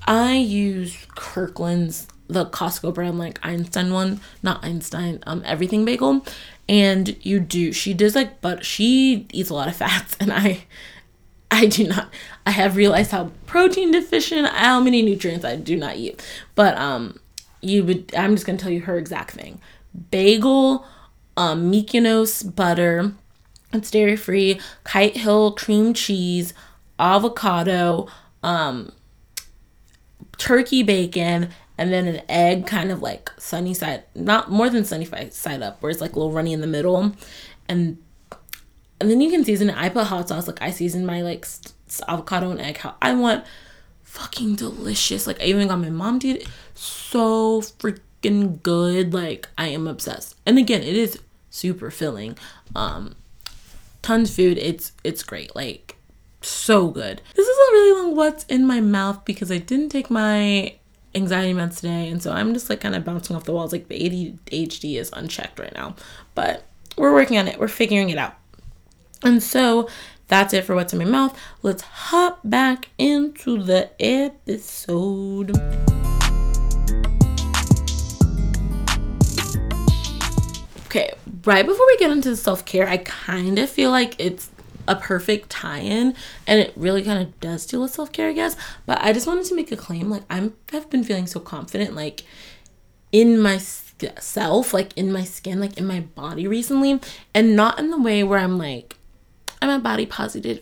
I 0.07 0.35
use 0.35 0.97
Kirkland's 1.15 2.07
the 2.27 2.45
Costco 2.45 2.93
brand 2.93 3.19
like 3.19 3.39
Einstein 3.43 3.91
one, 3.91 4.21
not 4.41 4.63
Einstein, 4.63 5.21
um 5.27 5.43
everything 5.45 5.83
bagel. 5.83 6.25
And 6.69 7.17
you 7.25 7.41
do 7.41 7.73
she 7.73 7.93
does 7.93 8.15
like 8.15 8.39
but 8.39 8.65
she 8.65 9.27
eats 9.33 9.49
a 9.49 9.53
lot 9.53 9.67
of 9.67 9.75
fats 9.75 10.15
and 10.21 10.31
I 10.31 10.65
I 11.63 11.67
do 11.67 11.87
not 11.87 12.11
I 12.47 12.51
have 12.51 12.75
realized 12.75 13.11
how 13.11 13.31
protein 13.45 13.91
deficient 13.91 14.47
how 14.47 14.79
many 14.79 15.03
nutrients 15.03 15.45
I 15.45 15.55
do 15.55 15.75
not 15.75 15.97
eat. 15.97 16.25
But 16.55 16.75
um 16.77 17.19
you 17.61 17.83
would 17.83 18.13
I'm 18.15 18.33
just 18.35 18.47
gonna 18.47 18.57
tell 18.57 18.71
you 18.71 18.81
her 18.81 18.97
exact 18.97 19.31
thing. 19.31 19.61
Bagel, 20.09 20.83
um 21.37 21.71
Miyoko's 21.71 22.41
butter, 22.41 23.13
it's 23.71 23.91
dairy 23.91 24.15
free, 24.15 24.59
Kite 24.83 25.17
Hill 25.17 25.51
cream 25.51 25.93
cheese, 25.93 26.55
avocado, 26.97 28.07
um 28.41 28.91
turkey 30.39 30.81
bacon, 30.81 31.49
and 31.77 31.93
then 31.93 32.07
an 32.07 32.21
egg 32.27 32.65
kind 32.65 32.91
of 32.91 33.03
like 33.03 33.31
sunny 33.37 33.75
side, 33.75 34.03
not 34.15 34.49
more 34.49 34.71
than 34.71 34.85
sunny 34.85 35.07
side 35.29 35.61
up, 35.61 35.83
where 35.83 35.91
it's 35.91 36.01
like 36.01 36.13
a 36.13 36.15
little 36.15 36.31
runny 36.31 36.51
in 36.51 36.61
the 36.61 36.67
middle. 36.67 37.13
And 37.69 37.99
and 39.03 39.11
then 39.11 39.21
you 39.21 39.29
can 39.29 39.43
season 39.43 39.69
it. 39.69 39.77
I 39.77 39.89
put 39.89 40.07
hot 40.07 40.29
sauce, 40.29 40.47
like 40.47 40.61
I 40.61 40.71
season 40.71 41.05
my 41.05 41.21
like 41.21 41.45
avocado 42.07 42.49
and 42.49 42.61
egg 42.61 42.77
how 42.77 42.95
I 43.01 43.13
want. 43.13 43.45
Fucking 44.03 44.55
delicious. 44.55 45.27
Like 45.27 45.41
I 45.41 45.45
even 45.45 45.67
got 45.67 45.79
my 45.79 45.89
mom 45.89 46.19
eat 46.23 46.43
it. 46.43 46.47
So 46.73 47.61
freaking 47.61 48.63
good. 48.63 49.13
Like 49.13 49.49
I 49.57 49.67
am 49.67 49.87
obsessed. 49.87 50.35
And 50.45 50.57
again, 50.57 50.81
it 50.81 50.95
is 50.95 51.19
super 51.49 51.91
filling. 51.91 52.37
Um 52.75 53.15
tons 54.01 54.29
of 54.29 54.35
food. 54.35 54.57
It's 54.57 54.93
it's 55.03 55.23
great. 55.23 55.55
Like 55.55 55.97
so 56.41 56.87
good. 56.87 57.21
This 57.35 57.47
is 57.47 57.57
a 57.57 57.71
really 57.73 58.01
long 58.01 58.15
what's 58.15 58.45
in 58.45 58.65
my 58.65 58.79
mouth 58.81 59.25
because 59.25 59.51
I 59.51 59.57
didn't 59.57 59.89
take 59.89 60.09
my 60.09 60.75
anxiety 61.15 61.53
meds 61.53 61.77
today, 61.77 62.09
and 62.09 62.21
so 62.21 62.31
I'm 62.31 62.53
just 62.53 62.69
like 62.69 62.81
kind 62.81 62.95
of 62.95 63.03
bouncing 63.03 63.35
off 63.35 63.43
the 63.43 63.53
walls. 63.53 63.71
Like 63.71 63.87
the 63.87 63.99
ADHD 63.99 64.95
is 64.95 65.09
unchecked 65.13 65.59
right 65.59 65.73
now, 65.73 65.95
but 66.35 66.65
we're 66.97 67.13
working 67.13 67.37
on 67.37 67.47
it. 67.47 67.59
We're 67.59 67.67
figuring 67.67 68.09
it 68.09 68.17
out. 68.17 68.35
And 69.23 69.41
so 69.41 69.89
that's 70.27 70.53
it 70.53 70.65
for 70.65 70.75
what's 70.75 70.93
in 70.93 70.99
my 70.99 71.05
mouth. 71.05 71.39
Let's 71.61 71.81
hop 71.81 72.39
back 72.43 72.89
into 72.97 73.61
the 73.61 73.89
episode. 73.99 75.51
Okay, 80.87 81.13
right 81.45 81.65
before 81.65 81.85
we 81.87 81.97
get 81.97 82.11
into 82.11 82.35
self 82.35 82.65
care, 82.65 82.87
I 82.87 82.97
kind 82.97 83.57
of 83.59 83.69
feel 83.69 83.91
like 83.91 84.15
it's 84.19 84.49
a 84.87 84.95
perfect 84.95 85.49
tie-in 85.49 86.13
and 86.45 86.59
it 86.59 86.73
really 86.75 87.03
kind 87.03 87.21
of 87.21 87.39
does 87.39 87.65
deal 87.65 87.81
with 87.81 87.91
self-care 87.91 88.27
i 88.27 88.33
guess 88.33 88.57
but 88.85 89.01
i 89.01 89.13
just 89.13 89.25
wanted 89.25 89.45
to 89.45 89.55
make 89.55 89.71
a 89.71 89.77
claim 89.77 90.09
like 90.09 90.23
i'm 90.29 90.53
i've 90.73 90.89
been 90.89 91.05
feeling 91.05 91.25
so 91.25 91.39
confident 91.39 91.95
like 91.95 92.23
in 93.13 93.39
myself 93.39 94.73
like 94.73 94.91
in 94.97 95.09
my 95.09 95.23
skin 95.23 95.61
like 95.61 95.77
in 95.77 95.85
my 95.85 96.01
body 96.01 96.47
recently 96.47 96.99
and 97.33 97.55
not 97.55 97.79
in 97.79 97.91
the 97.91 98.01
way 98.01 98.25
where 98.25 98.39
i'm 98.39 98.57
like 98.57 98.97
i'm 99.63 99.69
a 99.69 99.79
body 99.79 100.05
positive 100.05 100.59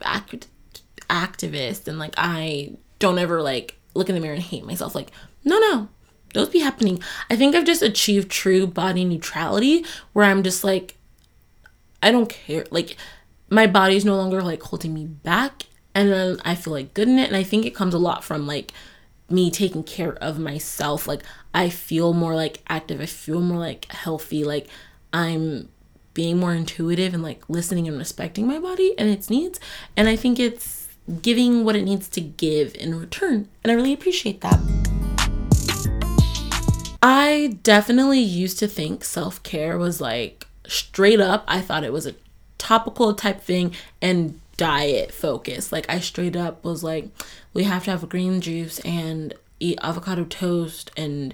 activist 1.11 1.87
and 1.87 1.99
like 1.99 2.13
I 2.17 2.77
don't 2.99 3.19
ever 3.19 3.41
like 3.41 3.77
look 3.93 4.07
in 4.09 4.15
the 4.15 4.21
mirror 4.21 4.33
and 4.33 4.43
hate 4.43 4.65
myself. 4.65 4.95
Like, 4.95 5.11
no, 5.43 5.59
no, 5.59 5.89
those 6.33 6.49
be 6.49 6.59
happening. 6.59 7.01
I 7.29 7.35
think 7.35 7.55
I've 7.55 7.65
just 7.65 7.81
achieved 7.81 8.31
true 8.31 8.65
body 8.65 9.03
neutrality 9.03 9.85
where 10.13 10.25
I'm 10.25 10.43
just 10.43 10.63
like, 10.63 10.97
I 12.01 12.11
don't 12.11 12.29
care. 12.29 12.65
Like, 12.71 12.95
my 13.49 13.67
body's 13.67 14.05
no 14.05 14.15
longer 14.15 14.41
like 14.41 14.63
holding 14.63 14.93
me 14.93 15.05
back. 15.05 15.63
And 15.93 16.09
then 16.09 16.39
I 16.45 16.55
feel 16.55 16.71
like 16.71 16.93
good 16.93 17.09
in 17.09 17.19
it. 17.19 17.27
And 17.27 17.35
I 17.35 17.43
think 17.43 17.65
it 17.65 17.75
comes 17.75 17.93
a 17.93 17.99
lot 17.99 18.23
from 18.23 18.47
like 18.47 18.71
me 19.29 19.51
taking 19.51 19.83
care 19.83 20.13
of 20.15 20.39
myself. 20.39 21.07
Like, 21.07 21.23
I 21.53 21.69
feel 21.69 22.13
more 22.13 22.33
like 22.33 22.61
active. 22.69 23.01
I 23.01 23.07
feel 23.07 23.41
more 23.41 23.59
like 23.59 23.91
healthy. 23.91 24.45
Like, 24.45 24.67
I'm 25.11 25.67
being 26.13 26.39
more 26.39 26.53
intuitive 26.53 27.13
and 27.13 27.23
like 27.23 27.43
listening 27.49 27.87
and 27.87 27.97
respecting 27.97 28.47
my 28.47 28.59
body 28.59 28.93
and 28.97 29.09
its 29.09 29.29
needs. 29.29 29.59
And 29.95 30.07
I 30.07 30.15
think 30.15 30.39
it's 30.39 30.87
giving 31.21 31.63
what 31.63 31.75
it 31.75 31.83
needs 31.83 32.07
to 32.09 32.21
give 32.21 32.75
in 32.75 32.95
return. 32.95 33.47
And 33.63 33.71
I 33.71 33.75
really 33.75 33.93
appreciate 33.93 34.41
that. 34.41 34.59
I 37.03 37.57
definitely 37.63 38.19
used 38.19 38.59
to 38.59 38.67
think 38.67 39.03
self 39.03 39.41
care 39.43 39.77
was 39.77 39.99
like 39.99 40.47
straight 40.67 41.19
up, 41.19 41.43
I 41.47 41.61
thought 41.61 41.83
it 41.83 41.93
was 41.93 42.05
a 42.05 42.15
topical 42.57 43.13
type 43.13 43.41
thing 43.41 43.75
and 44.01 44.39
diet 44.57 45.11
focused. 45.11 45.71
Like, 45.71 45.89
I 45.89 45.99
straight 45.99 46.35
up 46.35 46.63
was 46.63 46.83
like, 46.83 47.09
we 47.53 47.63
have 47.63 47.85
to 47.85 47.91
have 47.91 48.07
green 48.09 48.41
juice 48.41 48.79
and 48.79 49.33
eat 49.59 49.79
avocado 49.81 50.23
toast 50.25 50.91
and 50.95 51.33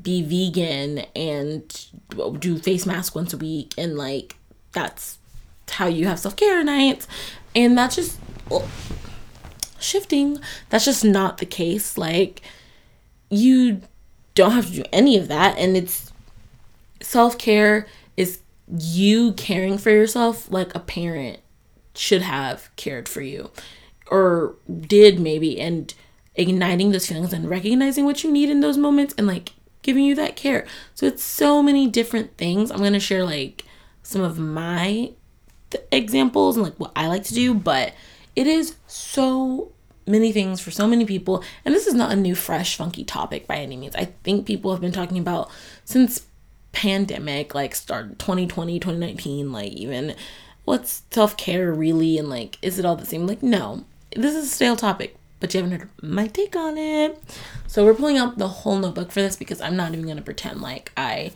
be 0.00 0.22
vegan 0.22 1.00
and 1.14 1.86
do 2.38 2.58
face 2.58 2.86
mask 2.86 3.14
once 3.14 3.32
a 3.32 3.36
week 3.36 3.74
and 3.76 3.96
like 3.96 4.36
that's 4.72 5.18
how 5.70 5.86
you 5.86 6.06
have 6.06 6.18
self-care 6.18 6.64
nights 6.64 7.06
and 7.54 7.76
that's 7.76 7.96
just 7.96 8.18
well, 8.48 8.66
shifting. 9.82 10.38
That's 10.70 10.84
just 10.84 11.04
not 11.04 11.38
the 11.38 11.46
case. 11.46 11.98
Like 11.98 12.42
you 13.30 13.82
don't 14.34 14.52
have 14.52 14.66
to 14.66 14.72
do 14.72 14.84
any 14.92 15.16
of 15.16 15.28
that. 15.28 15.58
And 15.58 15.76
it's 15.76 16.12
self-care 17.00 17.86
is 18.16 18.40
you 18.68 19.32
caring 19.32 19.78
for 19.78 19.90
yourself 19.90 20.50
like 20.50 20.74
a 20.74 20.80
parent 20.80 21.40
should 21.94 22.22
have 22.22 22.70
cared 22.76 23.08
for 23.08 23.20
you 23.20 23.50
or 24.10 24.54
did 24.80 25.20
maybe. 25.20 25.60
And 25.60 25.92
igniting 26.34 26.92
those 26.92 27.06
feelings 27.06 27.32
and 27.32 27.50
recognizing 27.50 28.06
what 28.06 28.24
you 28.24 28.32
need 28.32 28.48
in 28.48 28.60
those 28.60 28.78
moments 28.78 29.14
and 29.18 29.26
like 29.26 29.52
giving 29.82 30.04
you 30.04 30.14
that 30.14 30.36
care. 30.36 30.66
So 30.94 31.06
it's 31.06 31.22
so 31.22 31.62
many 31.62 31.86
different 31.86 32.36
things. 32.36 32.70
I'm 32.70 32.78
going 32.78 32.92
to 32.92 33.00
share 33.00 33.24
like 33.24 33.64
some 34.02 34.22
of 34.22 34.38
my 34.38 35.12
th- 35.70 35.84
examples 35.90 36.56
and 36.56 36.64
like 36.64 36.78
what 36.78 36.92
I 36.96 37.08
like 37.08 37.24
to 37.24 37.34
do, 37.34 37.54
but 37.54 37.92
it 38.34 38.46
is 38.46 38.76
so 38.86 39.72
many 40.06 40.32
things 40.32 40.60
for 40.60 40.70
so 40.70 40.86
many 40.86 41.04
people. 41.04 41.44
And 41.64 41.74
this 41.74 41.86
is 41.86 41.94
not 41.94 42.12
a 42.12 42.16
new, 42.16 42.34
fresh, 42.34 42.76
funky 42.76 43.04
topic 43.04 43.46
by 43.46 43.56
any 43.56 43.76
means. 43.76 43.94
I 43.96 44.06
think 44.24 44.46
people 44.46 44.72
have 44.72 44.80
been 44.80 44.92
talking 44.92 45.18
about 45.18 45.50
since 45.84 46.26
pandemic, 46.72 47.54
like 47.54 47.74
start 47.74 48.18
2020, 48.18 48.80
2019, 48.80 49.52
like 49.52 49.72
even 49.72 50.14
what's 50.64 51.02
self 51.10 51.36
care 51.36 51.72
really 51.72 52.18
and 52.18 52.30
like 52.30 52.56
is 52.62 52.78
it 52.78 52.84
all 52.84 52.96
the 52.96 53.06
same? 53.06 53.26
Like, 53.26 53.42
no, 53.42 53.84
this 54.14 54.34
is 54.34 54.44
a 54.44 54.48
stale 54.48 54.76
topic 54.76 55.16
but 55.42 55.52
you 55.52 55.60
haven't 55.60 55.76
heard 55.76 55.90
my 56.00 56.28
take 56.28 56.54
on 56.54 56.78
it. 56.78 57.20
So 57.66 57.84
we're 57.84 57.94
pulling 57.94 58.16
out 58.16 58.38
the 58.38 58.46
whole 58.46 58.78
notebook 58.78 59.10
for 59.10 59.20
this 59.20 59.34
because 59.34 59.60
I'm 59.60 59.74
not 59.76 59.92
even 59.92 60.04
going 60.04 60.16
to 60.16 60.22
pretend 60.22 60.62
like 60.62 60.92
I 60.96 61.32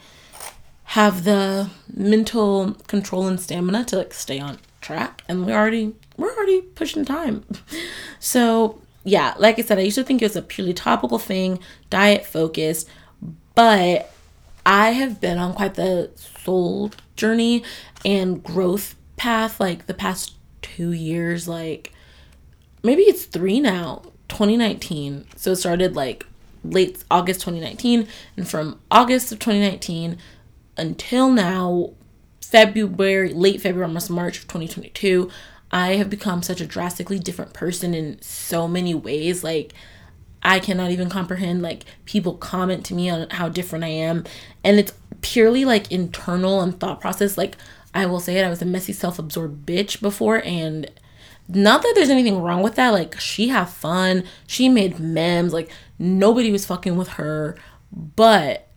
have 0.84 1.24
the 1.24 1.70
mental 1.92 2.74
control 2.86 3.26
and 3.26 3.40
stamina 3.40 3.84
to 3.86 3.98
like 3.98 4.14
stay 4.14 4.38
on 4.38 4.58
track 4.80 5.24
and 5.28 5.44
we 5.44 5.52
already 5.52 5.96
we're 6.16 6.32
already 6.32 6.62
pushing 6.62 7.04
time. 7.04 7.44
So, 8.18 8.80
yeah, 9.04 9.34
like 9.38 9.58
I 9.58 9.62
said, 9.62 9.78
I 9.78 9.82
used 9.82 9.96
to 9.96 10.02
think 10.02 10.22
it 10.22 10.24
was 10.24 10.36
a 10.36 10.42
purely 10.42 10.72
topical 10.72 11.18
thing, 11.18 11.58
diet 11.90 12.24
focused, 12.24 12.88
but 13.54 14.12
I 14.64 14.90
have 14.90 15.20
been 15.20 15.38
on 15.38 15.52
quite 15.52 15.74
the 15.74 16.10
soul 16.16 16.92
journey 17.14 17.62
and 18.04 18.42
growth 18.42 18.94
path 19.16 19.60
like 19.60 19.86
the 19.86 19.94
past 19.94 20.34
2 20.62 20.92
years 20.92 21.46
like 21.46 21.92
maybe 22.86 23.02
it's 23.02 23.24
three 23.24 23.60
now 23.60 24.02
2019 24.28 25.26
so 25.36 25.52
it 25.52 25.56
started 25.56 25.94
like 25.94 26.26
late 26.64 27.04
august 27.10 27.40
2019 27.40 28.08
and 28.36 28.48
from 28.48 28.80
august 28.90 29.30
of 29.32 29.38
2019 29.38 30.18
until 30.76 31.30
now 31.30 31.90
february 32.40 33.32
late 33.32 33.60
february 33.60 33.86
almost 33.86 34.10
march 34.10 34.38
of 34.38 34.44
2022 34.44 35.30
i 35.70 35.94
have 35.94 36.08
become 36.10 36.42
such 36.42 36.60
a 36.60 36.66
drastically 36.66 37.18
different 37.18 37.52
person 37.52 37.94
in 37.94 38.20
so 38.22 38.68
many 38.68 38.94
ways. 38.94 39.42
Like 39.42 39.72
i 40.42 40.58
cannot 40.58 40.90
even 40.90 41.10
comprehend 41.10 41.62
like 41.62 41.84
people 42.04 42.34
comment 42.34 42.84
to 42.86 42.94
me 42.94 43.10
on 43.10 43.28
how 43.30 43.48
different 43.48 43.84
i 43.84 43.88
am. 43.88 44.24
And 44.64 44.78
it's 44.78 44.92
purely 45.20 45.64
like 45.64 45.90
internal 45.90 46.60
and 46.60 46.78
thought 46.78 47.00
process. 47.00 47.36
Like 47.36 47.56
i 47.94 48.06
will 48.06 48.20
say 48.20 48.36
it 48.36 48.44
i 48.44 48.50
was 48.50 48.62
a 48.62 48.66
messy 48.66 48.92
self-absorbed 48.92 49.66
bitch 49.66 50.00
before 50.00 50.42
and 50.44 50.90
not 51.48 51.82
that 51.82 51.92
there's 51.94 52.10
anything 52.10 52.40
wrong 52.40 52.62
with 52.62 52.74
that. 52.76 52.90
Like 52.90 53.20
she 53.20 53.48
had 53.48 53.66
fun. 53.66 54.24
She 54.46 54.68
made 54.68 54.98
memes. 54.98 55.52
Like 55.52 55.70
nobody 55.98 56.50
was 56.50 56.66
fucking 56.66 56.96
with 56.96 57.08
her. 57.10 57.56
But 57.92 58.68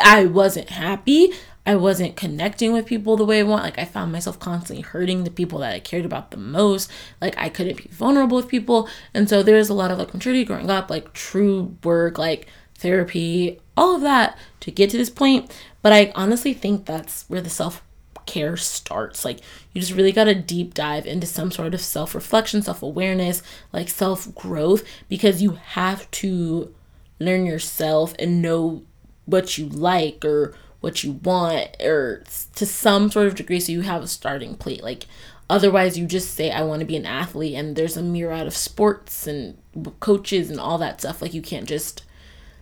I 0.00 0.26
wasn't 0.26 0.70
happy. 0.70 1.32
I 1.66 1.76
wasn't 1.76 2.16
connecting 2.16 2.72
with 2.72 2.86
people 2.86 3.16
the 3.16 3.24
way 3.24 3.40
I 3.40 3.44
want. 3.44 3.64
Like 3.64 3.78
I 3.78 3.84
found 3.84 4.12
myself 4.12 4.38
constantly 4.40 4.82
hurting 4.82 5.24
the 5.24 5.30
people 5.30 5.60
that 5.60 5.74
I 5.74 5.78
cared 5.80 6.04
about 6.04 6.30
the 6.30 6.36
most. 6.36 6.90
Like 7.20 7.36
I 7.38 7.48
couldn't 7.48 7.76
be 7.76 7.88
vulnerable 7.90 8.36
with 8.36 8.48
people. 8.48 8.88
And 9.14 9.28
so 9.28 9.42
there's 9.42 9.68
a 9.68 9.74
lot 9.74 9.90
of 9.90 9.98
like 9.98 10.12
maturity 10.12 10.44
growing 10.44 10.70
up, 10.70 10.90
like 10.90 11.12
true 11.12 11.76
work, 11.84 12.18
like 12.18 12.48
therapy, 12.74 13.60
all 13.76 13.96
of 13.96 14.02
that 14.02 14.38
to 14.60 14.70
get 14.70 14.90
to 14.90 14.98
this 14.98 15.10
point. 15.10 15.54
But 15.82 15.92
I 15.92 16.12
honestly 16.14 16.54
think 16.54 16.86
that's 16.86 17.24
where 17.28 17.40
the 17.40 17.50
self 17.50 17.82
care 18.26 18.56
starts. 18.56 19.24
Like, 19.24 19.40
you 19.72 19.80
just 19.80 19.94
really 19.94 20.12
got 20.12 20.24
to 20.24 20.34
deep 20.34 20.74
dive 20.74 21.06
into 21.06 21.26
some 21.26 21.50
sort 21.50 21.74
of 21.74 21.80
self 21.80 22.14
reflection, 22.14 22.62
self 22.62 22.82
awareness, 22.82 23.42
like 23.72 23.88
self 23.88 24.34
growth, 24.34 24.84
because 25.08 25.42
you 25.42 25.52
have 25.52 26.10
to 26.12 26.74
learn 27.18 27.46
yourself 27.46 28.14
and 28.18 28.42
know 28.42 28.82
what 29.26 29.58
you 29.58 29.68
like 29.68 30.24
or 30.24 30.54
what 30.80 31.04
you 31.04 31.12
want, 31.12 31.76
or 31.80 32.24
to 32.54 32.64
some 32.64 33.10
sort 33.10 33.26
of 33.26 33.34
degree, 33.34 33.60
so 33.60 33.70
you 33.70 33.82
have 33.82 34.02
a 34.02 34.08
starting 34.08 34.56
plate. 34.56 34.82
Like, 34.82 35.06
otherwise, 35.50 35.98
you 35.98 36.06
just 36.06 36.34
say, 36.34 36.50
I 36.50 36.62
want 36.62 36.80
to 36.80 36.86
be 36.86 36.96
an 36.96 37.04
athlete, 37.04 37.54
and 37.54 37.76
there's 37.76 37.98
a 37.98 38.02
myriad 38.02 38.46
of 38.46 38.56
sports 38.56 39.26
and 39.26 39.58
coaches 40.00 40.50
and 40.50 40.58
all 40.58 40.78
that 40.78 41.00
stuff. 41.00 41.20
Like, 41.20 41.34
you 41.34 41.42
can't 41.42 41.68
just 41.68 42.04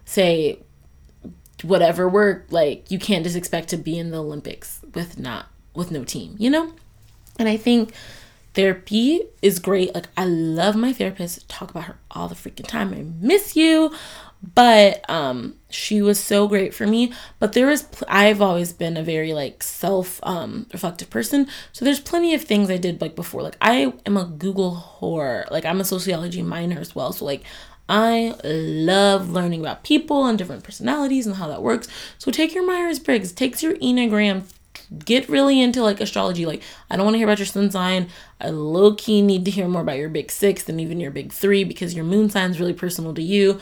say, 0.04 0.58
whatever 1.62 2.08
work 2.08 2.46
like 2.50 2.90
you 2.90 2.98
can't 2.98 3.24
just 3.24 3.36
expect 3.36 3.68
to 3.68 3.76
be 3.76 3.98
in 3.98 4.10
the 4.10 4.22
olympics 4.22 4.80
with 4.98 5.18
not 5.18 5.46
with 5.74 5.90
no 5.92 6.04
team, 6.04 6.34
you 6.38 6.50
know? 6.50 6.72
And 7.38 7.48
I 7.48 7.56
think 7.56 7.92
therapy 8.54 9.22
is 9.40 9.60
great. 9.60 9.94
Like 9.94 10.08
I 10.16 10.24
love 10.24 10.74
my 10.74 10.92
therapist. 10.92 11.48
Talk 11.48 11.70
about 11.70 11.84
her 11.84 11.98
all 12.10 12.26
the 12.28 12.34
freaking 12.34 12.66
time. 12.66 12.92
I 12.92 13.04
miss 13.24 13.54
you. 13.54 13.92
But 14.54 15.08
um 15.08 15.54
she 15.70 16.02
was 16.02 16.18
so 16.18 16.48
great 16.48 16.74
for 16.74 16.86
me, 16.86 17.12
but 17.38 17.52
there 17.52 17.70
is 17.70 17.82
pl- 17.82 18.08
I've 18.08 18.42
always 18.42 18.72
been 18.72 18.96
a 18.96 19.02
very 19.02 19.32
like 19.32 19.62
self 19.62 20.18
um 20.24 20.66
reflective 20.72 21.10
person. 21.10 21.46
So 21.72 21.84
there's 21.84 22.00
plenty 22.00 22.34
of 22.34 22.42
things 22.42 22.70
I 22.70 22.76
did 22.76 23.00
like 23.00 23.14
before. 23.14 23.42
Like 23.42 23.56
I 23.60 23.92
am 24.04 24.16
a 24.16 24.24
Google 24.24 24.98
whore. 25.00 25.48
Like 25.50 25.64
I'm 25.64 25.80
a 25.80 25.84
sociology 25.84 26.42
minor 26.42 26.80
as 26.80 26.94
well. 26.94 27.12
So 27.12 27.24
like 27.24 27.44
I 27.88 28.34
love 28.44 29.30
learning 29.30 29.60
about 29.60 29.82
people 29.82 30.26
and 30.26 30.36
different 30.36 30.62
personalities 30.62 31.26
and 31.26 31.36
how 31.36 31.48
that 31.48 31.62
works. 31.62 31.88
So 32.18 32.30
take 32.30 32.54
your 32.54 32.66
Myers 32.66 32.98
Briggs, 32.98 33.32
takes 33.32 33.62
your 33.62 33.74
Enneagram, 33.76 34.44
get 35.04 35.28
really 35.28 35.60
into 35.60 35.82
like 35.82 36.00
astrology. 36.00 36.46
Like, 36.46 36.62
I 36.90 36.96
don't 36.96 37.04
want 37.04 37.14
to 37.14 37.18
hear 37.18 37.26
about 37.26 37.38
your 37.38 37.46
sun 37.46 37.70
sign. 37.70 38.08
I 38.40 38.50
low 38.50 38.94
key 38.94 39.22
need 39.22 39.44
to 39.44 39.50
hear 39.50 39.68
more 39.68 39.82
about 39.82 39.98
your 39.98 40.08
big 40.08 40.30
six 40.30 40.64
than 40.64 40.80
even 40.80 41.00
your 41.00 41.10
big 41.10 41.32
three 41.32 41.64
because 41.64 41.94
your 41.94 42.04
moon 42.04 42.30
sign 42.30 42.50
is 42.50 42.60
really 42.60 42.74
personal 42.74 43.14
to 43.14 43.22
you. 43.22 43.60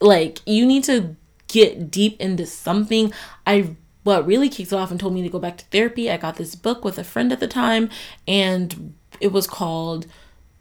Like, 0.00 0.40
you 0.46 0.66
need 0.66 0.84
to 0.84 1.16
get 1.48 1.90
deep 1.90 2.20
into 2.20 2.46
something. 2.46 3.12
I 3.46 3.76
what 4.04 4.26
really 4.26 4.48
kicked 4.48 4.72
off 4.72 4.90
and 4.90 4.98
told 4.98 5.14
me 5.14 5.22
to 5.22 5.28
go 5.28 5.38
back 5.38 5.58
to 5.58 5.64
therapy. 5.66 6.10
I 6.10 6.16
got 6.16 6.36
this 6.36 6.54
book 6.54 6.84
with 6.84 6.98
a 6.98 7.04
friend 7.04 7.32
at 7.32 7.40
the 7.40 7.46
time, 7.46 7.88
and 8.26 8.94
it 9.20 9.32
was 9.32 9.46
called 9.46 10.06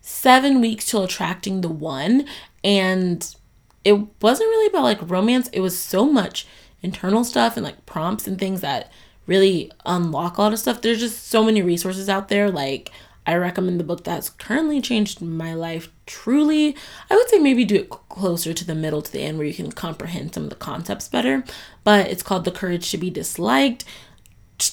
Seven 0.02 0.62
Weeks 0.62 0.86
Till 0.86 1.04
Attracting 1.04 1.62
the 1.62 1.70
One. 1.70 2.26
And 2.64 3.36
it 3.84 3.94
wasn't 4.22 4.50
really 4.50 4.68
about 4.68 4.84
like 4.84 5.10
romance, 5.10 5.50
it 5.50 5.62
was 5.62 5.78
so 5.78 6.06
much 6.06 6.46
internal 6.84 7.24
stuff 7.24 7.58
and 7.58 7.64
like 7.64 7.86
prompts 7.86 8.28
and 8.28 8.38
things 8.38 8.62
that 8.62 8.92
really 9.32 9.72
unlock 9.86 10.38
a 10.38 10.42
lot 10.42 10.54
of 10.54 10.60
stuff. 10.60 10.82
There's 10.82 11.00
just 11.00 11.28
so 11.28 11.42
many 11.42 11.62
resources 11.62 12.10
out 12.10 12.28
there. 12.28 12.52
Like, 12.52 12.92
I 13.26 13.36
recommend 13.36 13.80
the 13.80 13.86
book 13.86 14.04
that's 14.04 14.30
currently 14.30 14.82
changed 14.82 15.22
my 15.22 15.54
life 15.54 15.90
truly. 16.06 16.76
I 17.10 17.16
would 17.16 17.30
say 17.30 17.40
maybe 17.40 17.64
do 17.64 17.76
it 17.76 17.90
closer 17.90 18.54
to 18.54 18.66
the 18.66 18.76
middle 18.76 19.02
to 19.02 19.12
the 19.12 19.22
end 19.22 19.38
where 19.38 19.48
you 19.48 19.54
can 19.54 19.72
comprehend 19.72 20.34
some 20.34 20.44
of 20.44 20.50
the 20.50 20.56
concepts 20.58 21.08
better. 21.08 21.46
But 21.86 22.08
it's 22.08 22.24
called 22.24 22.44
The 22.44 22.52
Courage 22.52 22.92
to 22.92 22.98
Be 22.98 23.10
Disliked. 23.10 23.86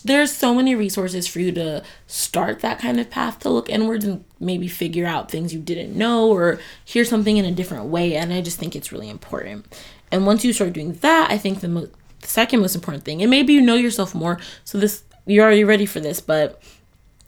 there's 0.04 0.32
so 0.32 0.54
many 0.54 0.74
resources 0.74 1.28
for 1.28 1.38
you 1.40 1.52
to 1.52 1.82
start 2.06 2.60
that 2.60 2.80
kind 2.80 2.98
of 2.98 3.10
path 3.10 3.38
to 3.40 3.50
look 3.50 3.70
inwards 3.70 4.04
and 4.04 4.24
maybe 4.40 4.66
figure 4.68 5.06
out 5.06 5.30
things 5.30 5.54
you 5.54 5.60
didn't 5.60 5.96
know 5.96 6.28
or 6.30 6.58
hear 6.84 7.04
something 7.04 7.36
in 7.38 7.46
a 7.46 7.58
different 7.60 7.86
way 7.86 8.14
and 8.14 8.30
i 8.30 8.40
just 8.42 8.58
think 8.58 8.76
it's 8.76 8.92
really 8.92 9.08
important 9.08 9.64
and 10.12 10.26
once 10.26 10.44
you 10.44 10.52
start 10.52 10.74
doing 10.74 10.92
that 11.00 11.30
i 11.30 11.38
think 11.38 11.60
the, 11.60 11.90
the 12.20 12.28
second 12.28 12.60
most 12.60 12.74
important 12.74 13.04
thing 13.04 13.22
and 13.22 13.30
maybe 13.30 13.52
you 13.52 13.60
know 13.60 13.74
yourself 13.74 14.14
more 14.14 14.38
so 14.64 14.78
this 14.78 15.02
you're 15.26 15.44
already 15.44 15.64
ready 15.64 15.86
for 15.86 16.00
this 16.00 16.20
but 16.20 16.60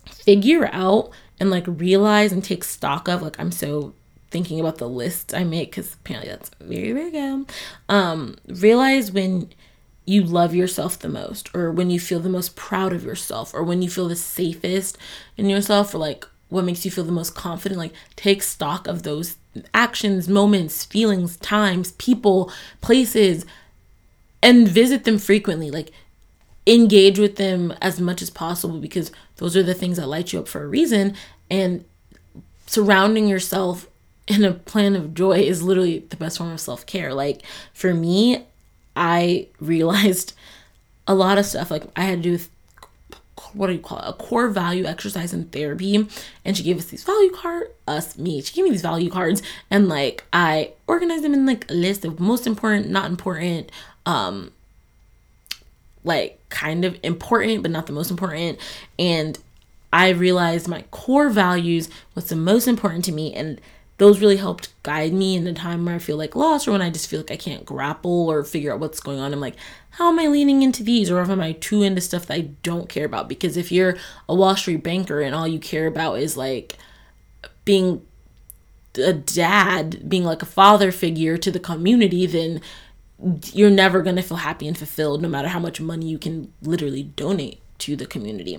figure 0.06 0.68
out 0.72 1.10
and 1.38 1.50
like 1.50 1.64
realize 1.66 2.32
and 2.32 2.44
take 2.44 2.64
stock 2.64 3.08
of 3.08 3.22
like 3.22 3.38
i'm 3.38 3.52
so 3.52 3.94
thinking 4.30 4.60
about 4.60 4.78
the 4.78 4.88
list 4.88 5.34
i 5.34 5.44
make 5.44 5.70
because 5.70 5.94
apparently 5.94 6.30
that's 6.30 6.50
very 6.60 6.92
very 6.92 7.10
good. 7.10 7.46
Um 7.88 8.36
realize 8.46 9.10
when 9.10 9.50
you 10.06 10.22
love 10.22 10.54
yourself 10.54 10.98
the 10.98 11.08
most 11.08 11.54
or 11.54 11.70
when 11.70 11.90
you 11.90 12.00
feel 12.00 12.20
the 12.20 12.28
most 12.28 12.56
proud 12.56 12.92
of 12.92 13.04
yourself 13.04 13.54
or 13.54 13.62
when 13.62 13.82
you 13.82 13.88
feel 13.88 14.08
the 14.08 14.16
safest 14.16 14.98
in 15.36 15.48
yourself 15.48 15.94
or 15.94 15.98
like 15.98 16.26
what 16.48 16.64
makes 16.64 16.84
you 16.84 16.90
feel 16.90 17.04
the 17.04 17.12
most 17.12 17.34
confident 17.34 17.78
like 17.78 17.92
take 18.16 18.42
stock 18.42 18.86
of 18.86 19.02
those 19.02 19.36
actions 19.72 20.28
moments 20.28 20.84
feelings 20.84 21.36
times 21.38 21.92
people 21.92 22.52
places 22.80 23.46
and 24.42 24.68
visit 24.68 25.04
them 25.04 25.18
frequently 25.18 25.70
like 25.70 25.90
engage 26.66 27.18
with 27.18 27.36
them 27.36 27.72
as 27.80 28.00
much 28.00 28.22
as 28.22 28.30
possible 28.30 28.78
because 28.78 29.10
those 29.36 29.56
are 29.56 29.62
the 29.62 29.74
things 29.74 29.96
that 29.96 30.06
light 30.06 30.32
you 30.32 30.38
up 30.38 30.48
for 30.48 30.62
a 30.62 30.68
reason 30.68 31.14
and 31.50 31.84
surrounding 32.66 33.26
yourself 33.26 33.88
in 34.28 34.44
a 34.44 34.52
plan 34.52 34.94
of 34.94 35.14
joy 35.14 35.38
is 35.38 35.62
literally 35.62 36.00
the 36.10 36.16
best 36.16 36.38
form 36.38 36.52
of 36.52 36.60
self-care 36.60 37.12
like 37.12 37.42
for 37.72 37.92
me 37.94 38.44
I 38.96 39.48
realized 39.60 40.34
a 41.06 41.14
lot 41.14 41.38
of 41.38 41.46
stuff. 41.46 41.70
Like 41.70 41.84
I 41.96 42.02
had 42.02 42.18
to 42.18 42.22
do 42.22 42.32
with 42.32 42.50
what 43.54 43.66
do 43.66 43.72
you 43.72 43.80
call 43.80 43.98
it? 43.98 44.04
A 44.06 44.12
core 44.12 44.48
value 44.48 44.84
exercise 44.84 45.32
in 45.32 45.44
therapy. 45.46 46.06
And 46.44 46.56
she 46.56 46.62
gave 46.62 46.78
us 46.78 46.84
these 46.84 47.02
value 47.02 47.32
card 47.32 47.68
us, 47.88 48.16
me. 48.18 48.42
She 48.42 48.54
gave 48.54 48.64
me 48.64 48.70
these 48.70 48.82
value 48.82 49.10
cards 49.10 49.42
and 49.70 49.88
like 49.88 50.24
I 50.32 50.72
organized 50.86 51.24
them 51.24 51.34
in 51.34 51.46
like 51.46 51.68
a 51.70 51.74
list 51.74 52.04
of 52.04 52.20
most 52.20 52.46
important, 52.46 52.90
not 52.90 53.10
important, 53.10 53.72
um, 54.06 54.52
like 56.04 56.40
kind 56.48 56.84
of 56.84 56.98
important, 57.02 57.62
but 57.62 57.70
not 57.70 57.86
the 57.86 57.92
most 57.92 58.10
important. 58.10 58.58
And 58.98 59.38
I 59.92 60.10
realized 60.10 60.68
my 60.68 60.82
core 60.90 61.30
values 61.30 61.88
was 62.14 62.28
the 62.28 62.36
most 62.36 62.68
important 62.68 63.04
to 63.06 63.12
me 63.12 63.34
and 63.34 63.60
those 64.00 64.20
really 64.20 64.38
helped 64.38 64.72
guide 64.82 65.12
me 65.12 65.36
in 65.36 65.46
a 65.46 65.52
time 65.52 65.84
where 65.84 65.94
I 65.94 65.98
feel 65.98 66.16
like 66.16 66.34
lost 66.34 66.66
or 66.66 66.72
when 66.72 66.80
I 66.80 66.88
just 66.88 67.06
feel 67.06 67.20
like 67.20 67.30
I 67.30 67.36
can't 67.36 67.66
grapple 67.66 68.30
or 68.30 68.42
figure 68.44 68.72
out 68.72 68.80
what's 68.80 68.98
going 68.98 69.18
on. 69.18 69.30
I'm 69.30 69.40
like, 69.40 69.56
how 69.90 70.08
am 70.08 70.18
I 70.18 70.26
leaning 70.26 70.62
into 70.62 70.82
these? 70.82 71.10
Or 71.10 71.20
am 71.20 71.38
I 71.38 71.52
too 71.52 71.82
into 71.82 72.00
stuff 72.00 72.24
that 72.26 72.34
I 72.34 72.40
don't 72.62 72.88
care 72.88 73.04
about? 73.04 73.28
Because 73.28 73.58
if 73.58 73.70
you're 73.70 73.98
a 74.26 74.34
Wall 74.34 74.56
Street 74.56 74.82
banker 74.82 75.20
and 75.20 75.34
all 75.34 75.46
you 75.46 75.58
care 75.58 75.86
about 75.86 76.14
is 76.14 76.34
like 76.34 76.78
being 77.66 78.00
a 78.96 79.12
dad, 79.12 80.08
being 80.08 80.24
like 80.24 80.40
a 80.40 80.46
father 80.46 80.92
figure 80.92 81.36
to 81.36 81.50
the 81.50 81.60
community, 81.60 82.24
then 82.24 82.62
you're 83.52 83.70
never 83.70 84.02
going 84.02 84.16
to 84.16 84.22
feel 84.22 84.38
happy 84.38 84.66
and 84.66 84.76
fulfilled 84.76 85.22
no 85.22 85.28
matter 85.28 85.48
how 85.48 85.58
much 85.58 85.80
money 85.80 86.06
you 86.06 86.18
can 86.18 86.52
literally 86.62 87.02
donate 87.02 87.60
to 87.78 87.96
the 87.96 88.06
community. 88.06 88.58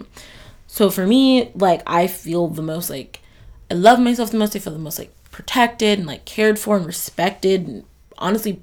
So 0.68 0.90
for 0.90 1.06
me, 1.06 1.52
like 1.56 1.82
I 1.86 2.08
feel 2.08 2.48
the 2.48 2.62
most 2.62 2.90
like 2.90 3.22
I 3.70 3.74
love 3.74 4.00
myself 4.00 4.32
the 4.32 4.38
most. 4.38 4.56
I 4.56 4.60
feel 4.60 4.74
the 4.74 4.80
most 4.80 5.00
like 5.00 5.14
protected 5.32 5.98
and 5.98 6.08
like 6.08 6.26
cared 6.26 6.60
for 6.60 6.78
and 6.78 6.86
respected 6.86 7.68
and 7.68 7.86
honestly 8.18 8.62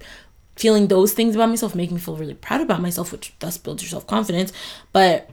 feeling 0.57 0.89
those 0.89 1.13
things 1.13 1.35
about 1.35 1.49
myself 1.49 1.75
make 1.75 1.91
me 1.91 1.99
feel 1.99 2.17
really 2.17 2.35
proud 2.35 2.61
about 2.61 2.83
myself 2.83 3.13
which 3.13 3.33
thus 3.39 3.57
builds 3.57 3.83
your 3.83 3.89
self-confidence 3.89 4.53
but 4.93 5.31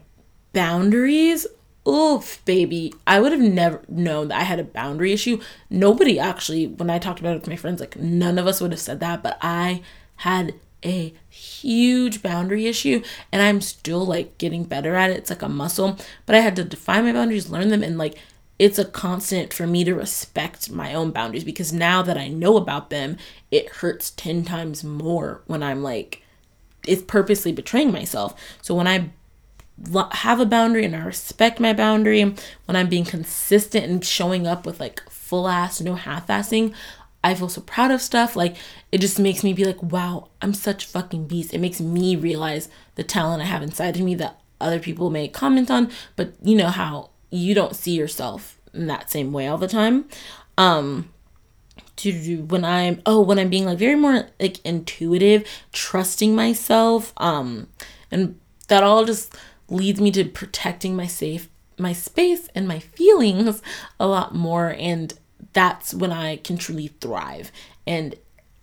boundaries 0.53 1.45
oof 1.87 2.43
baby 2.45 2.93
i 3.05 3.19
would 3.19 3.31
have 3.31 3.41
never 3.41 3.81
known 3.87 4.29
that 4.29 4.39
i 4.39 4.43
had 4.43 4.59
a 4.59 4.63
boundary 4.63 5.11
issue 5.11 5.39
nobody 5.69 6.19
actually 6.19 6.67
when 6.67 6.89
i 6.89 6.97
talked 6.97 7.19
about 7.19 7.35
it 7.35 7.39
with 7.39 7.47
my 7.47 7.55
friends 7.55 7.79
like 7.79 7.97
none 7.97 8.39
of 8.39 8.47
us 8.47 8.61
would 8.61 8.71
have 8.71 8.79
said 8.79 8.99
that 8.99 9.21
but 9.21 9.37
i 9.41 9.81
had 10.17 10.53
a 10.83 11.13
huge 11.29 12.21
boundary 12.21 12.67
issue 12.67 13.01
and 13.31 13.41
i'm 13.41 13.59
still 13.59 14.05
like 14.05 14.37
getting 14.37 14.63
better 14.63 14.95
at 14.95 15.09
it 15.09 15.17
it's 15.17 15.29
like 15.31 15.41
a 15.41 15.49
muscle 15.49 15.97
but 16.25 16.35
i 16.35 16.39
had 16.39 16.55
to 16.55 16.63
define 16.63 17.05
my 17.05 17.13
boundaries 17.13 17.49
learn 17.49 17.69
them 17.69 17.81
and 17.81 17.97
like 17.97 18.17
it's 18.57 18.79
a 18.79 18.85
constant 18.85 19.53
for 19.53 19.67
me 19.67 19.83
to 19.83 19.93
respect 19.93 20.71
my 20.71 20.93
own 20.93 21.11
boundaries 21.11 21.43
because 21.43 21.73
now 21.73 22.01
that 22.01 22.17
I 22.17 22.29
know 22.29 22.55
about 22.55 22.89
them, 22.89 23.17
it 23.51 23.69
hurts 23.69 24.11
10 24.11 24.45
times 24.45 24.83
more 24.83 25.41
when 25.45 25.61
I'm 25.61 25.83
like, 25.83 26.23
it's 26.87 27.01
purposely 27.01 27.51
betraying 27.51 27.91
myself. 27.91 28.33
So 28.61 28.73
when 28.73 28.87
I 28.87 29.09
have 30.11 30.39
a 30.39 30.45
boundary 30.45 30.85
and 30.85 30.95
I 30.95 31.03
respect 31.03 31.59
my 31.59 31.73
boundary, 31.73 32.21
when 32.65 32.75
I'm 32.77 32.87
being 32.87 33.03
consistent 33.03 33.85
and 33.85 34.05
showing 34.05 34.47
up 34.47 34.65
with 34.65 34.79
like 34.79 35.03
full 35.09 35.49
ass, 35.49 35.81
no 35.81 35.95
half 35.95 36.27
assing, 36.27 36.73
I 37.25 37.33
feel 37.33 37.49
so 37.49 37.61
proud 37.61 37.89
of 37.89 38.03
stuff. 38.03 38.35
Like 38.35 38.55
it 38.91 39.01
just 39.01 39.17
makes 39.17 39.43
me 39.43 39.51
be 39.51 39.65
like, 39.65 39.81
wow, 39.81 40.29
I'm 40.43 40.53
such 40.53 40.85
fucking 40.85 41.25
beast. 41.25 41.55
It 41.55 41.57
makes 41.57 41.81
me 41.81 42.15
realize 42.15 42.69
the 42.93 43.03
talent 43.03 43.41
I 43.41 43.45
have 43.45 43.63
inside 43.63 43.95
of 43.95 44.03
me 44.03 44.13
that 44.15 44.39
other 44.61 44.79
people 44.79 45.09
may 45.09 45.27
comment 45.27 45.71
on, 45.71 45.91
but 46.15 46.33
you 46.43 46.55
know 46.55 46.69
how 46.69 47.09
you 47.31 47.55
don't 47.55 47.75
see 47.75 47.95
yourself 47.95 48.61
in 48.75 48.85
that 48.87 49.09
same 49.09 49.33
way 49.33 49.47
all 49.47 49.57
the 49.57 49.67
time. 49.67 50.05
Um 50.55 51.09
to 51.97 52.43
when 52.43 52.63
I'm 52.63 53.01
oh 53.07 53.21
when 53.21 53.39
I'm 53.39 53.49
being 53.49 53.65
like 53.65 53.79
very 53.79 53.95
more 53.95 54.27
like 54.39 54.63
intuitive, 54.63 55.47
trusting 55.73 56.35
myself, 56.35 57.11
um, 57.17 57.69
and 58.11 58.39
that 58.67 58.83
all 58.83 59.03
just 59.03 59.35
leads 59.67 59.99
me 59.99 60.11
to 60.11 60.25
protecting 60.25 60.95
my 60.95 61.07
safe 61.07 61.49
my 61.77 61.91
space 61.91 62.47
and 62.55 62.67
my 62.67 62.79
feelings 62.79 63.61
a 63.99 64.07
lot 64.07 64.33
more 64.33 64.75
and 64.77 65.15
that's 65.55 65.93
when 65.93 66.11
I 66.11 66.35
can 66.35 66.57
truly 66.57 66.87
thrive. 66.87 67.51
And 67.87 68.15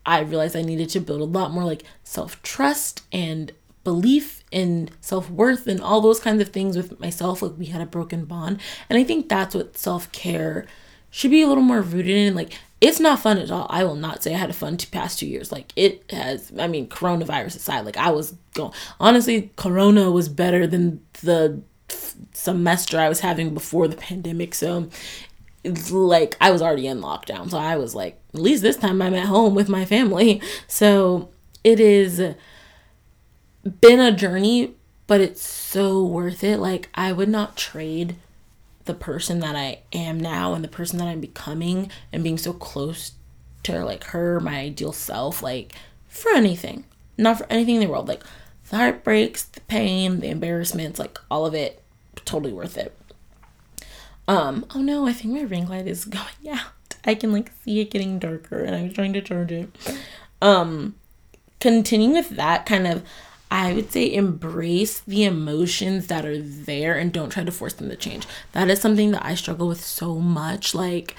I 0.04 0.20
realized 0.20 0.54
I 0.54 0.62
needed 0.62 0.90
to 0.90 1.00
build 1.00 1.22
a 1.22 1.24
lot 1.24 1.50
more 1.50 1.64
like 1.64 1.84
self-trust 2.04 3.02
and 3.10 3.50
belief 3.82 4.44
in 4.52 4.90
self-worth 5.00 5.66
and 5.66 5.80
all 5.80 6.00
those 6.00 6.20
kinds 6.20 6.42
of 6.42 6.50
things 6.50 6.76
with 6.76 7.00
myself. 7.00 7.40
Like 7.42 7.54
we 7.58 7.66
had 7.66 7.80
a 7.80 7.86
broken 7.86 8.26
bond. 8.26 8.60
And 8.88 8.98
i 8.98 9.04
think 9.04 9.28
that's 9.28 9.54
what 9.54 9.76
self-care 9.76 10.66
should 11.10 11.30
be 11.30 11.42
a 11.42 11.46
little 11.46 11.64
more 11.64 11.80
rooted 11.80 12.14
in. 12.14 12.34
Like 12.34 12.58
it's 12.80 13.00
not 13.00 13.20
fun 13.20 13.38
at 13.38 13.50
all. 13.50 13.66
I 13.70 13.84
will 13.84 13.96
not 13.96 14.22
say 14.22 14.34
i 14.34 14.38
had 14.38 14.50
a 14.50 14.54
fun 14.54 14.76
past 14.90 15.18
two 15.18 15.26
years. 15.26 15.50
Like 15.50 15.72
it 15.76 16.04
has 16.10 16.52
i 16.58 16.68
mean 16.68 16.88
coronavirus 16.88 17.56
aside 17.56 17.86
like 17.86 17.96
i 17.96 18.10
was 18.10 18.34
going 18.54 18.72
honestly 19.00 19.50
corona 19.56 20.10
was 20.10 20.28
better 20.28 20.66
than 20.66 21.00
the 21.22 21.62
semester 22.32 22.98
i 22.98 23.08
was 23.08 23.20
having 23.20 23.54
before 23.54 23.88
the 23.88 23.96
pandemic. 23.96 24.54
So 24.54 24.90
like 25.90 26.36
i 26.40 26.50
was 26.50 26.60
already 26.60 26.86
in 26.86 27.00
lockdown 27.00 27.48
so 27.48 27.56
i 27.56 27.76
was 27.76 27.94
like 27.94 28.20
at 28.34 28.40
least 28.40 28.62
this 28.62 28.76
time 28.76 29.00
i'm 29.00 29.14
at 29.14 29.26
home 29.26 29.54
with 29.54 29.68
my 29.68 29.84
family 29.84 30.42
so 30.66 31.28
it 31.62 31.78
is 31.78 32.20
been 33.80 34.00
a 34.00 34.12
journey, 34.12 34.74
but 35.06 35.20
it's 35.20 35.42
so 35.42 36.04
worth 36.04 36.42
it. 36.42 36.58
Like, 36.58 36.88
I 36.94 37.12
would 37.12 37.28
not 37.28 37.56
trade 37.56 38.16
the 38.84 38.94
person 38.94 39.40
that 39.40 39.54
I 39.54 39.80
am 39.92 40.18
now 40.18 40.54
and 40.54 40.64
the 40.64 40.68
person 40.68 40.98
that 40.98 41.06
I'm 41.06 41.20
becoming 41.20 41.90
and 42.12 42.24
being 42.24 42.38
so 42.38 42.52
close 42.52 43.12
to 43.62 43.84
like 43.84 44.04
her, 44.04 44.40
my 44.40 44.58
ideal 44.58 44.92
self, 44.92 45.42
like 45.42 45.74
for 46.08 46.32
anything. 46.32 46.84
Not 47.16 47.38
for 47.38 47.46
anything 47.48 47.76
in 47.76 47.80
the 47.82 47.88
world. 47.88 48.08
Like 48.08 48.24
the 48.68 48.76
heartbreaks, 48.76 49.44
the 49.44 49.60
pain, 49.62 50.20
the 50.20 50.28
embarrassments, 50.28 50.98
like 50.98 51.18
all 51.30 51.46
of 51.46 51.54
it, 51.54 51.82
totally 52.24 52.52
worth 52.52 52.76
it. 52.76 52.96
Um, 54.28 54.66
oh 54.74 54.80
no, 54.80 55.06
I 55.06 55.12
think 55.12 55.34
my 55.34 55.42
ring 55.42 55.68
light 55.68 55.86
is 55.86 56.04
going 56.06 56.48
out. 56.50 56.94
I 57.04 57.14
can 57.14 57.32
like 57.32 57.50
see 57.64 57.80
it 57.80 57.90
getting 57.90 58.18
darker 58.18 58.62
and 58.62 58.74
I 58.76 58.82
was 58.82 58.92
trying 58.92 59.12
to 59.14 59.20
charge 59.22 59.52
it. 59.52 59.68
Um 60.40 60.94
continuing 61.60 62.12
with 62.12 62.30
that 62.30 62.66
kind 62.66 62.86
of 62.86 63.02
I 63.52 63.74
would 63.74 63.92
say 63.92 64.12
embrace 64.12 65.00
the 65.00 65.24
emotions 65.24 66.06
that 66.06 66.24
are 66.24 66.40
there 66.40 66.96
and 66.96 67.12
don't 67.12 67.28
try 67.28 67.44
to 67.44 67.52
force 67.52 67.74
them 67.74 67.90
to 67.90 67.96
change. 67.96 68.26
That 68.52 68.70
is 68.70 68.80
something 68.80 69.10
that 69.10 69.26
I 69.26 69.34
struggle 69.34 69.68
with 69.68 69.84
so 69.84 70.14
much. 70.14 70.74
Like, 70.74 71.14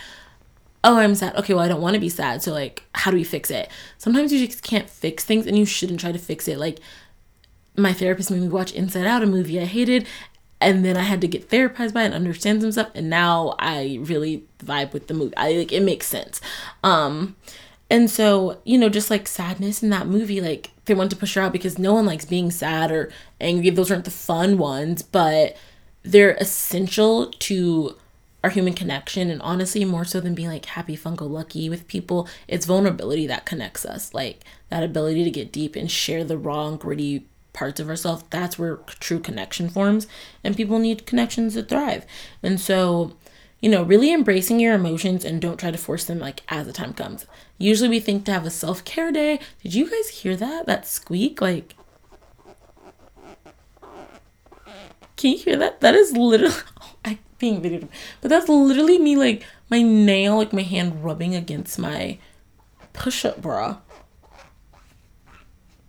oh, 0.83 0.97
I'm 0.97 1.13
sad. 1.13 1.35
Okay, 1.35 1.53
well, 1.53 1.63
I 1.63 1.67
don't 1.67 1.79
want 1.79 1.93
to 1.93 1.99
be 1.99 2.09
sad. 2.09 2.41
So, 2.41 2.51
like, 2.51 2.85
how 2.95 3.11
do 3.11 3.17
we 3.17 3.23
fix 3.23 3.51
it? 3.51 3.69
Sometimes 3.99 4.33
you 4.33 4.47
just 4.47 4.63
can't 4.63 4.89
fix 4.89 5.23
things 5.23 5.45
and 5.45 5.55
you 5.55 5.65
shouldn't 5.65 5.99
try 5.99 6.11
to 6.11 6.17
fix 6.17 6.47
it. 6.47 6.57
Like, 6.57 6.79
my 7.77 7.93
therapist 7.93 8.31
made 8.31 8.41
me 8.41 8.47
watch 8.47 8.71
Inside 8.71 9.05
Out, 9.05 9.21
a 9.21 9.27
movie 9.27 9.59
I 9.59 9.65
hated, 9.65 10.07
and 10.63 10.83
then 10.83 10.97
I 10.97 11.01
had 11.01 11.21
to 11.21 11.27
get 11.27 11.49
therapized 11.49 11.93
by 11.93 12.03
and 12.03 12.13
understand 12.13 12.61
some 12.61 12.71
stuff. 12.71 12.91
And 12.95 13.09
now 13.09 13.55
I 13.59 13.99
really 14.01 14.45
vibe 14.59 14.93
with 14.93 15.07
the 15.07 15.13
movie. 15.13 15.35
I 15.37 15.53
like 15.53 15.71
it 15.71 15.83
makes 15.83 16.07
sense. 16.07 16.41
Um, 16.83 17.35
and 17.89 18.09
so, 18.09 18.59
you 18.63 18.77
know, 18.77 18.89
just 18.89 19.11
like 19.11 19.27
sadness 19.27 19.83
in 19.83 19.89
that 19.89 20.07
movie, 20.07 20.41
like 20.41 20.71
they 20.85 20.93
want 20.93 21.11
to 21.11 21.15
push 21.15 21.35
her 21.35 21.41
out 21.41 21.53
because 21.53 21.77
no 21.77 21.93
one 21.93 22.05
likes 22.05 22.25
being 22.25 22.49
sad 22.49 22.91
or 22.91 23.11
angry. 23.39 23.69
Those 23.69 23.91
aren't 23.91 24.05
the 24.05 24.11
fun 24.11 24.57
ones, 24.57 25.01
but 25.01 25.55
they're 26.01 26.35
essential 26.35 27.31
to 27.31 27.95
our 28.43 28.49
human 28.49 28.73
connection. 28.73 29.29
And 29.29 29.41
honestly, 29.41 29.85
more 29.85 30.05
so 30.05 30.19
than 30.19 30.35
being 30.35 30.49
like 30.49 30.65
happy, 30.65 30.95
fun, 30.95 31.15
go 31.15 31.25
lucky 31.25 31.69
with 31.69 31.87
people, 31.87 32.27
it's 32.47 32.65
vulnerability 32.65 33.27
that 33.27 33.45
connects 33.45 33.85
us. 33.85 34.13
Like 34.13 34.43
that 34.69 34.83
ability 34.83 35.23
to 35.23 35.31
get 35.31 35.51
deep 35.51 35.75
and 35.75 35.89
share 35.89 36.23
the 36.23 36.37
raw 36.37 36.67
and 36.67 36.79
gritty 36.79 37.27
parts 37.53 37.79
of 37.79 37.87
ourselves, 37.87 38.23
that's 38.29 38.59
where 38.59 38.77
true 38.99 39.19
connection 39.19 39.69
forms. 39.69 40.07
And 40.43 40.57
people 40.57 40.79
need 40.79 41.05
connections 41.05 41.53
to 41.53 41.63
thrive. 41.63 42.05
And 42.41 42.59
so, 42.59 43.15
you 43.61 43.69
know, 43.69 43.83
really 43.83 44.11
embracing 44.11 44.59
your 44.59 44.73
emotions 44.73 45.23
and 45.23 45.41
don't 45.41 45.57
try 45.57 45.71
to 45.71 45.77
force 45.77 46.05
them 46.05 46.19
like 46.19 46.41
as 46.49 46.65
the 46.65 46.73
time 46.73 46.93
comes. 46.93 47.25
Usually 47.57 47.89
we 47.89 47.99
think 47.99 48.25
to 48.25 48.33
have 48.33 48.45
a 48.45 48.49
self 48.49 48.83
care 48.83 49.11
day. 49.11 49.39
Did 49.61 49.73
you 49.73 49.89
guys 49.89 50.09
hear 50.09 50.35
that? 50.35 50.65
That 50.65 50.87
squeak? 50.87 51.39
Like, 51.39 51.75
can 55.15 55.31
you 55.31 55.37
hear 55.37 55.55
that? 55.57 55.79
That 55.81 55.95
is 55.95 56.11
literally, 56.17 56.55
oh, 56.81 56.95
I 57.05 57.19
being 57.37 57.61
videoed, 57.61 57.87
but 58.21 58.29
that's 58.29 58.49
literally 58.49 58.97
me 58.97 59.15
like 59.15 59.45
my 59.69 59.81
nail, 59.81 60.37
like 60.37 60.53
my 60.53 60.61
hand 60.63 61.03
rubbing 61.03 61.35
against 61.35 61.79
my 61.79 62.17
push 62.93 63.25
up 63.25 63.41
bra 63.41 63.77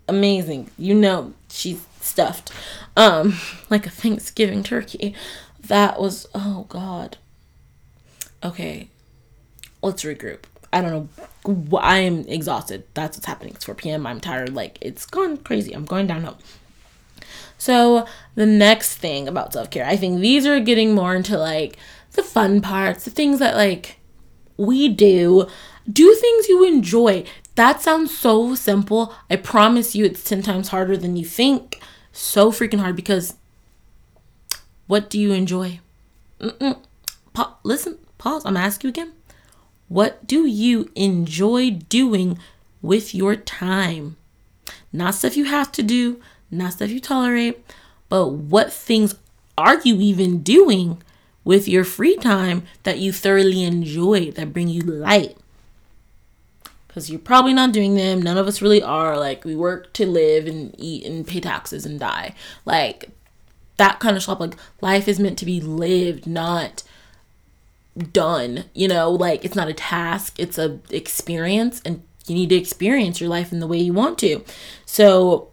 amazing. 0.09 0.71
You 0.79 0.95
know 0.95 1.35
she's 1.55 1.85
stuffed. 2.01 2.51
Um, 2.97 3.39
like 3.71 3.87
a 3.87 3.91
Thanksgiving 3.91 4.63
turkey. 4.63 5.15
That 5.61 6.01
was 6.01 6.27
oh 6.35 6.67
god. 6.69 7.17
Okay. 8.43 8.89
Let's 9.83 10.03
regroup. 10.03 10.45
I 10.73 10.81
don't 10.81 11.09
know. 11.45 11.79
I 11.79 11.99
am 11.99 12.21
exhausted. 12.27 12.85
That's 12.95 13.17
what's 13.17 13.27
happening. 13.27 13.55
It's 13.55 13.65
4 13.65 13.75
p.m. 13.75 14.07
I'm 14.07 14.21
tired. 14.21 14.55
Like 14.55 14.79
it's 14.81 15.07
gone 15.07 15.37
crazy. 15.39 15.73
I'm 15.73 15.85
going 15.85 16.07
downhill. 16.07 16.39
So 17.59 18.07
the 18.35 18.47
next 18.47 18.97
thing 18.97 19.29
about 19.29 19.53
self 19.53 19.71
care, 19.71 19.87
I 19.87 19.97
think 19.97 20.21
these 20.21 20.47
are 20.47 20.61
getting 20.61 20.95
more 20.95 21.15
into 21.15 21.39
like 21.39 21.79
the 22.13 22.23
fun 22.23 22.61
parts, 22.61 23.05
the 23.05 23.11
things 23.11 23.39
that 23.39 23.55
like 23.57 23.99
we 24.57 24.89
do. 24.89 25.47
Do 25.91 26.15
things 26.15 26.49
you 26.49 26.65
enjoy. 26.65 27.25
That 27.55 27.81
sounds 27.83 28.17
so 28.17 28.55
simple. 28.55 29.15
I 29.31 29.37
promise 29.37 29.95
you 29.95 30.05
it's 30.05 30.25
10 30.25 30.43
times 30.43 30.69
harder 30.69 30.97
than 30.97 31.17
you 31.17 31.25
think. 31.25 31.81
So 32.13 32.51
freaking 32.51 32.81
hard 32.81 32.97
because 32.97 33.35
what 34.87 35.09
do 35.09 35.19
you 35.19 35.33
enjoy? 35.33 35.81
Pa- 37.33 37.57
listen, 37.63 37.99
pause. 38.19 38.45
I'm 38.45 38.57
asking 38.57 38.89
you 38.89 38.91
again. 38.91 39.13
What 39.89 40.27
do 40.27 40.47
you 40.47 40.91
enjoy 40.95 41.71
doing 41.71 42.39
with 42.83 43.15
your 43.15 43.37
time? 43.37 44.17
Not 44.93 45.15
stuff 45.15 45.37
you 45.37 45.45
have 45.45 45.71
to 45.73 45.83
do, 45.83 46.21
not 46.51 46.75
stuff 46.75 46.91
you 46.91 47.01
tolerate, 47.01 47.65
but 48.09 48.29
what 48.29 48.73
things 48.73 49.15
are 49.57 49.81
you 49.81 50.01
even 50.01 50.43
doing 50.43 51.03
with 51.45 51.69
your 51.69 51.85
free 51.85 52.17
time 52.17 52.65
that 52.85 52.99
you 52.99 53.13
thoroughly 53.13 53.63
enjoy, 53.65 54.31
that 54.33 54.53
bring 54.53 54.69
you 54.69 54.83
light? 54.83 55.37
Because 56.95 57.11
you're 57.11 57.19
probably 57.19 57.53
not 57.53 57.73
doing 57.73 57.97
them. 57.97 58.23
None 58.23 58.39
of 58.39 58.47
us 58.47 58.63
really 58.63 58.81
are. 58.81 59.19
Like, 59.19 59.45
we 59.45 59.57
work 59.57 59.93
to 59.95 60.07
live 60.07 60.47
and 60.47 60.73
eat 60.79 61.05
and 61.05 61.27
pay 61.27 61.41
taxes 61.41 61.85
and 61.85 61.99
die. 61.99 62.37
Like, 62.65 63.11
that 63.79 63.99
kind 63.99 64.17
of 64.17 64.23
stuff. 64.23 64.39
Like, 64.39 64.55
life 64.81 65.09
is 65.09 65.19
meant 65.19 65.37
to 65.39 65.45
be 65.45 65.61
lived, 65.61 66.25
not 66.25 66.85
done. 68.13 68.67
You 68.75 68.87
know, 68.87 69.11
like, 69.11 69.45
it's 69.45 69.57
not 69.57 69.67
a 69.67 69.73
task, 69.73 70.39
it's 70.39 70.57
a 70.57 70.79
experience, 70.89 71.83
and 71.85 72.05
you 72.29 72.37
need 72.37 72.51
to 72.51 72.55
experience 72.55 73.21
your 73.21 73.29
life 73.29 73.51
in 73.51 73.59
the 73.59 73.67
way 73.67 73.79
you 73.79 73.93
want 73.93 74.17
to. 74.19 74.45
So, 74.87 75.49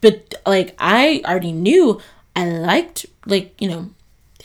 but 0.00 0.34
like, 0.44 0.74
I 0.80 1.22
already 1.24 1.52
knew 1.52 2.00
I 2.34 2.46
liked, 2.48 3.06
like, 3.26 3.54
you 3.60 3.68
know, 3.68 3.90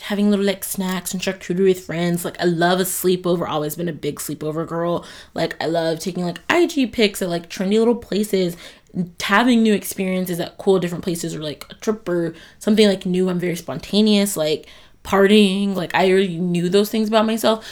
having 0.02 0.30
little 0.30 0.44
like 0.44 0.64
snacks 0.64 1.12
and 1.12 1.22
charcuterie 1.22 1.64
with 1.64 1.84
friends. 1.84 2.24
Like 2.24 2.40
I 2.40 2.44
love 2.44 2.80
a 2.80 2.84
sleepover. 2.84 3.48
Always 3.48 3.76
been 3.76 3.88
a 3.88 3.92
big 3.92 4.16
sleepover 4.16 4.66
girl. 4.66 5.06
Like 5.34 5.56
I 5.62 5.66
love 5.66 6.00
taking 6.00 6.24
like 6.24 6.40
IG 6.50 6.92
pics 6.92 7.22
at 7.22 7.28
like 7.28 7.48
trendy 7.48 7.78
little 7.78 7.94
places, 7.94 8.56
having 9.20 9.62
new 9.62 9.74
experiences 9.74 10.40
at 10.40 10.58
cool 10.58 10.78
different 10.78 11.04
places 11.04 11.34
or 11.34 11.42
like 11.42 11.66
a 11.70 11.74
trip 11.74 12.08
or 12.08 12.34
something 12.58 12.86
like 12.86 13.06
new. 13.06 13.28
I'm 13.28 13.38
very 13.38 13.56
spontaneous. 13.56 14.36
Like 14.36 14.66
partying. 15.04 15.74
Like 15.74 15.94
I 15.94 16.10
already 16.10 16.38
knew 16.38 16.68
those 16.68 16.90
things 16.90 17.08
about 17.08 17.26
myself, 17.26 17.66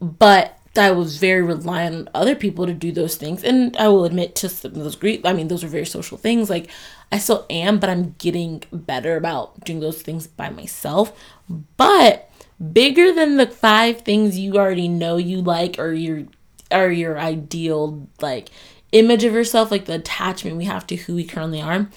but 0.00 0.58
I 0.76 0.90
was 0.90 1.18
very 1.18 1.42
reliant 1.42 1.94
on 1.94 2.08
other 2.14 2.34
people 2.34 2.66
to 2.66 2.74
do 2.74 2.90
those 2.90 3.16
things. 3.16 3.44
And 3.44 3.76
I 3.76 3.88
will 3.88 4.04
admit 4.04 4.34
to 4.36 4.48
some 4.48 4.72
of 4.72 4.78
those 4.78 4.96
great, 4.96 5.24
I 5.24 5.32
mean, 5.32 5.48
those 5.48 5.62
are 5.62 5.68
very 5.68 5.86
social 5.86 6.18
things. 6.18 6.50
Like, 6.50 6.68
I 7.12 7.18
still 7.18 7.46
am, 7.48 7.78
but 7.78 7.90
I'm 7.90 8.16
getting 8.18 8.64
better 8.72 9.16
about 9.16 9.64
doing 9.64 9.80
those 9.80 10.02
things 10.02 10.26
by 10.26 10.50
myself. 10.50 11.12
But 11.48 12.30
bigger 12.72 13.12
than 13.12 13.36
the 13.36 13.46
five 13.46 14.02
things 14.02 14.38
you 14.38 14.56
already 14.56 14.88
know 14.88 15.16
you 15.16 15.40
like 15.40 15.78
or 15.78 15.92
your 15.92 16.24
or 16.70 16.90
your 16.90 17.18
ideal 17.18 18.08
like 18.20 18.50
image 18.92 19.24
of 19.24 19.32
yourself, 19.34 19.70
like 19.70 19.84
the 19.84 19.96
attachment 19.96 20.56
we 20.56 20.64
have 20.64 20.86
to 20.86 20.96
who 20.96 21.16
we 21.16 21.24
currently 21.24 21.60
are, 21.60 21.88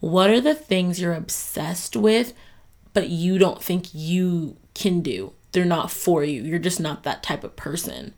what 0.00 0.30
are 0.30 0.40
the 0.40 0.54
things 0.54 1.00
you're 1.00 1.14
obsessed 1.14 1.96
with, 1.96 2.32
but 2.92 3.08
you 3.08 3.38
don't 3.38 3.62
think 3.62 3.88
you 3.94 4.56
can 4.74 5.00
do? 5.00 5.32
They're 5.52 5.64
not 5.64 5.90
for 5.90 6.24
you. 6.24 6.42
You're 6.42 6.58
just 6.58 6.80
not 6.80 7.02
that 7.02 7.22
type 7.22 7.44
of 7.44 7.56
person 7.56 8.14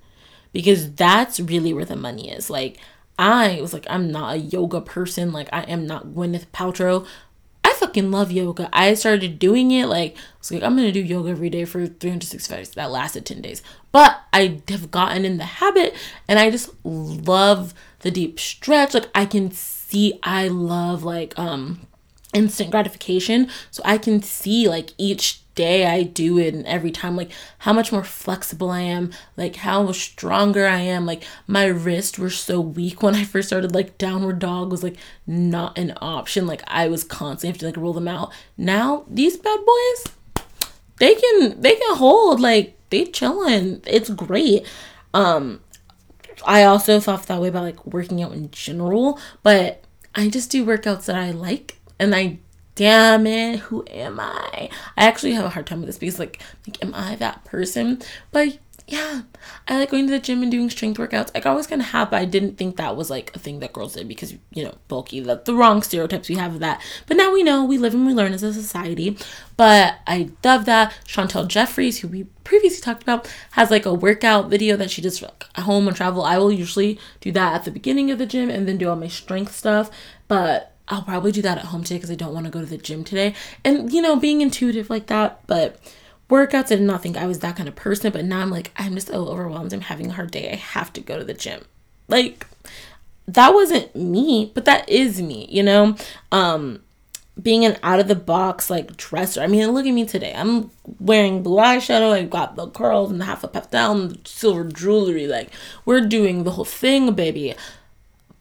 because 0.53 0.95
that's 0.95 1.41
really 1.41 1.73
where 1.75 1.85
the 1.85 1.97
money 1.97 2.31
is. 2.31 2.49
Like, 2.49 2.79
I 3.19 3.59
was 3.61 3.73
like, 3.73 3.87
I'm 3.91 4.11
not 4.11 4.35
a 4.35 4.39
yoga 4.39 4.81
person. 4.81 5.33
Like, 5.33 5.49
I 5.53 5.63
am 5.63 5.87
not 5.87 6.09
Gwyneth 6.09 6.47
Paltrow. 6.53 7.07
Fucking 7.85 8.11
love 8.11 8.33
yoga. 8.33 8.71
I 8.73 8.95
started 8.95 9.39
doing 9.39 9.71
it. 9.71 9.87
Like, 9.87 10.17
I 10.17 10.21
was 10.39 10.51
like, 10.51 10.63
I'm 10.63 10.75
gonna 10.75 10.91
do 10.91 11.01
yoga 11.01 11.29
every 11.29 11.51
day 11.51 11.67
for 11.67 11.87
365 11.87 12.57
days. 12.57 12.71
That 12.71 12.91
lasted 12.91 13.27
10 13.27 13.43
days. 13.43 13.63
But 13.93 14.23
I 14.33 14.63
have 14.69 14.91
gotten 14.91 15.27
in 15.27 15.37
the 15.37 15.45
habit 15.45 15.95
and 16.27 16.39
I 16.39 16.51
just 16.51 16.71
love 16.83 17.75
the 18.01 18.11
deep 18.11 18.41
stretch. 18.41 18.95
Like, 18.95 19.11
I 19.15 19.27
can 19.27 19.51
see, 19.51 20.19
I 20.23 20.49
love 20.49 21.05
like, 21.05 21.39
um, 21.39 21.87
instant 22.33 22.71
gratification. 22.71 23.51
So 23.71 23.83
I 23.85 23.99
can 23.99 24.23
see 24.23 24.67
like 24.67 24.91
each 24.97 25.43
day 25.55 25.87
I 25.87 26.03
do 26.03 26.39
it 26.39 26.55
and 26.55 26.67
every 26.67 26.91
time 26.91 27.17
like 27.17 27.31
how 27.59 27.73
much 27.73 27.93
more 27.93 28.05
flexible 28.05 28.71
I 28.71 28.81
am, 28.81 29.13
like 29.37 29.57
how 29.57 29.91
stronger 29.93 30.67
I 30.67 30.81
am. 30.81 31.07
Like 31.07 31.25
my 31.47 31.67
wrists 31.67 32.19
were 32.19 32.31
so 32.31 32.61
weak 32.61 33.03
when 33.03 33.15
I 33.15 33.25
first 33.25 33.49
started 33.49 33.75
like 33.75 33.99
downward 33.99 34.39
dog 34.39 34.71
was 34.71 34.83
like 34.83 34.97
not 35.27 35.79
an 35.79 35.95
option. 36.01 36.47
Like 36.47 36.63
I 36.67 36.89
was 36.89 37.05
constantly 37.05 37.49
have 37.49 37.59
to 37.59 37.67
like 37.67 37.77
roll 37.77 37.93
them 37.93 38.09
out. 38.09 38.33
Now 38.57 39.05
these 39.09 39.37
bad 39.37 39.61
boys 39.65 40.15
they 40.99 41.15
can 41.15 41.61
they 41.61 41.75
can 41.75 41.97
hold 41.97 42.41
like 42.41 42.77
they 42.91 43.05
chilling. 43.07 43.83
It's 43.87 44.11
great. 44.11 44.67
Um 45.13 45.61
I 46.47 46.65
also 46.65 47.01
thought 47.01 47.27
that 47.27 47.41
way 47.41 47.49
about 47.49 47.63
like 47.63 47.87
working 47.87 48.23
out 48.23 48.33
in 48.33 48.51
general, 48.51 49.19
but 49.43 49.85
I 50.15 50.29
just 50.29 50.51
do 50.51 50.65
workouts 50.65 51.07
that 51.07 51.17
I 51.17 51.31
like 51.31 51.79
and 51.99 52.15
I 52.15 52.39
damn 52.75 53.27
it, 53.27 53.61
who 53.61 53.85
am 53.91 54.21
I? 54.21 54.69
I 54.97 55.05
actually 55.07 55.33
have 55.33 55.45
a 55.45 55.51
hard 55.51 55.67
time 55.67 55.81
with 55.81 55.89
this 55.89 55.99
because 55.99 56.19
like, 56.19 56.41
like 56.67 56.83
am 56.85 56.95
I 56.95 57.17
that 57.17 57.45
person? 57.45 58.03
But 58.31 58.59
yeah, 58.87 59.23
I 59.67 59.79
like 59.79 59.91
going 59.91 60.07
to 60.07 60.13
the 60.13 60.19
gym 60.19 60.43
and 60.43 60.51
doing 60.51 60.69
strength 60.69 60.99
workouts. 60.99 61.31
I 61.35 61.41
always 61.49 61.67
kind 61.67 61.81
of 61.81 61.89
have, 61.89 62.11
but 62.11 62.21
I 62.21 62.27
didn't 62.27 62.59
think 62.59 62.77
that 62.77 62.97
was 62.97 63.09
like 63.09 63.35
a 63.35 63.39
thing 63.39 63.61
that 63.61 63.73
girls 63.73 63.95
did 63.95 64.07
because 64.09 64.35
you 64.53 64.63
know 64.63 64.75
bulky. 64.89 65.21
The, 65.21 65.41
the 65.43 65.55
wrong 65.55 65.83
stereotypes 65.83 66.29
we 66.29 66.35
have 66.35 66.55
of 66.55 66.61
that. 66.61 66.83
But 67.07 67.17
now 67.17 67.33
we 67.33 67.43
know 67.43 67.65
we 67.65 67.79
live 67.79 67.95
and 67.95 68.07
we 68.07 68.13
learn 68.13 68.35
as 68.35 68.43
a 68.43 68.53
society. 68.53 69.17
But 69.57 69.95
I 70.07 70.31
love 70.45 70.67
that 70.67 70.93
Chantel 71.07 71.49
Jeffries, 71.49 72.01
who 72.01 72.09
we 72.09 72.25
previously 72.45 72.83
talked 72.83 73.03
about, 73.03 73.33
has 73.53 73.71
like 73.71 73.87
a 73.87 73.95
workout 73.95 74.51
video 74.51 74.77
that 74.77 74.91
she 74.91 75.01
does 75.01 75.23
like, 75.23 75.47
at 75.55 75.65
home 75.65 75.89
and 75.89 75.97
travel. 75.97 76.23
I 76.23 76.37
will 76.37 76.53
usually 76.53 76.99
do 77.23 77.33
that 77.33 77.55
at 77.55 77.65
the 77.65 77.71
beginning 77.71 78.11
of 78.11 78.19
the 78.19 78.27
gym 78.27 78.51
and 78.51 78.69
then 78.69 78.77
do 78.77 78.91
all 78.91 78.97
my 78.97 79.09
strength 79.09 79.55
stuff. 79.55 79.91
But 80.29 80.74
I'll 80.89 81.03
probably 81.03 81.33
do 81.33 81.43
that 81.43 81.59
at 81.59 81.67
home 81.67 81.83
today 81.83 81.97
because 81.97 82.11
I 82.11 82.15
don't 82.15 82.35
want 82.35 82.47
to 82.47 82.53
go 82.53 82.61
to 82.61 82.67
the 82.67 82.77
gym 82.77 83.05
today. 83.05 83.35
And, 83.65 83.93
you 83.93 84.03
know, 84.03 84.17
being 84.17 84.41
intuitive 84.41 84.91
like 84.91 85.07
that. 85.07 85.41
But 85.47 85.81
workouts, 86.29 86.67
I 86.67 86.77
did 86.77 86.83
not 86.83 87.03
think 87.03 87.17
I 87.17 87.27
was 87.27 87.39
that 87.39 87.57
kind 87.57 87.69
of 87.69 87.75
person. 87.75 88.13
But 88.13 88.25
now 88.25 88.41
I'm 88.41 88.51
like, 88.51 88.71
I'm 88.77 88.95
just 88.95 89.09
so 89.09 89.27
overwhelmed. 89.27 89.73
I'm 89.73 89.81
having 89.81 90.11
a 90.11 90.15
hard 90.15 90.31
day. 90.31 90.53
I 90.53 90.57
have 90.57 90.93
to 90.95 91.01
go 91.01 91.19
to 91.19 91.25
the 91.25 91.35
gym. 91.35 91.65
Like, 92.09 92.47
that 93.27 93.55
wasn't 93.55 93.97
me, 93.97 94.53
but 94.55 94.67
that 94.67 94.89
is 94.89 95.23
me, 95.23 95.47
you 95.51 95.63
know? 95.63 95.97
Um, 96.31 96.83
being 97.43 97.65
an 97.65 97.77
out 97.83 97.99
of 97.99 98.07
the 98.07 98.15
box 98.15 98.71
like 98.71 98.97
dresser. 98.97 99.41
I 99.41 99.47
mean, 99.47 99.69
look 99.73 99.87
at 99.87 99.91
me 99.93 100.07
today. 100.07 100.33
I'm 100.37 100.71
wearing 101.01 101.43
blue 101.43 101.57
eyeshadow. 101.57 102.13
I've 102.13 102.31
got 102.31 102.55
the 102.55 102.69
curls 102.69 103.11
and 103.11 103.21
the 103.21 103.25
half 103.25 103.43
a 103.43 103.49
puff 103.49 103.71
down, 103.71 104.25
silver 104.25 104.65
jewelry. 104.65 105.27
Like, 105.27 105.51
we're 105.85 106.07
doing 106.07 106.45
the 106.45 106.53
whole 106.53 106.65
thing, 106.65 107.13
baby. 107.15 107.55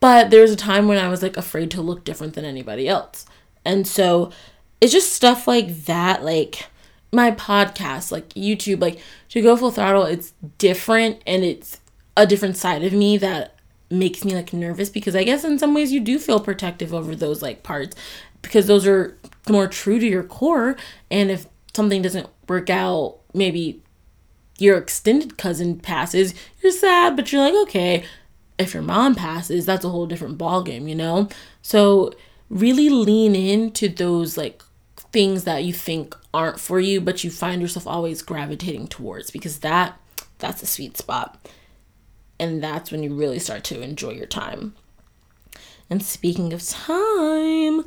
But 0.04 0.32
there 0.32 0.42
was 0.42 0.52
a 0.52 0.58
time 0.58 0.90
when 0.90 0.98
I 0.98 1.08
was 1.08 1.24
like 1.24 1.38
afraid 1.38 1.72
to 1.72 1.82
look 1.82 2.04
different 2.04 2.34
than 2.34 2.44
anybody 2.44 2.90
else. 2.90 3.26
And 3.64 3.88
so 3.88 4.34
it's 4.82 4.92
just 4.92 5.14
stuff 5.14 5.48
like 5.48 5.86
that, 5.86 6.26
like 6.26 6.66
my 7.14 7.32
podcast, 7.32 8.12
like 8.12 8.28
YouTube, 8.32 8.82
like 8.82 9.00
to 9.30 9.42
go 9.42 9.56
full 9.56 9.72
throttle, 9.72 10.04
it's 10.04 10.34
different 10.58 11.22
and 11.26 11.46
it's 11.46 11.80
a 12.18 12.28
different 12.28 12.58
side 12.58 12.84
of 12.84 12.92
me 12.92 13.16
that 13.20 13.56
makes 13.90 14.26
me 14.26 14.36
like 14.36 14.52
nervous 14.52 14.90
because 14.90 15.16
I 15.16 15.24
guess 15.24 15.46
in 15.46 15.58
some 15.58 15.74
ways 15.74 15.94
you 15.94 16.02
do 16.02 16.20
feel 16.20 16.42
protective 16.42 16.94
over 16.94 17.16
those 17.16 17.42
like 17.42 17.64
parts 17.64 17.96
because 18.42 18.68
those 18.68 18.86
are 18.86 19.18
more 19.48 19.68
true 19.68 20.00
to 20.00 20.06
your 20.06 20.24
core. 20.24 20.76
And 21.10 21.32
if 21.32 21.48
something 21.74 22.02
doesn't 22.02 22.28
work 22.50 22.70
out, 22.70 23.20
maybe 23.34 23.82
your 24.58 24.78
extended 24.78 25.38
cousin 25.38 25.80
passes, 25.80 26.34
you're 26.62 26.74
sad, 26.74 27.16
but 27.16 27.32
you're 27.32 27.42
like, 27.42 27.70
okay, 27.70 28.04
if 28.64 28.74
your 28.74 28.84
mom 28.84 29.16
passes, 29.16 29.66
that's 29.66 29.86
a 29.86 29.90
whole 29.90 30.08
different 30.08 30.38
ball 30.38 30.64
game, 30.64 30.88
you 30.88 30.96
know? 30.96 31.30
So 31.62 32.14
really 32.50 32.90
lean 32.90 33.36
into 33.36 33.90
those 33.90 34.38
like 34.38 34.64
things 35.12 35.44
that 35.44 35.64
you 35.64 35.74
think 35.74 36.16
aren't 36.34 36.60
for 36.60 36.80
you, 36.80 37.00
but 37.00 37.24
you 37.24 37.30
find 37.30 37.62
yourself 37.62 37.88
always 37.88 38.22
gravitating 38.22 38.88
towards 38.88 39.32
because 39.32 39.60
that 39.60 40.00
that's 40.40 40.64
a 40.64 40.68
sweet 40.68 40.98
spot. 40.98 41.48
And 42.40 42.62
that's 42.62 42.92
when 42.92 43.04
you 43.04 43.14
really 43.14 43.40
start 43.40 43.64
to 43.66 43.82
enjoy 43.82 44.12
your 44.12 44.26
time. 44.26 44.76
And 45.90 46.04
speaking 46.04 46.52
of 46.52 46.68
time, 46.68 47.84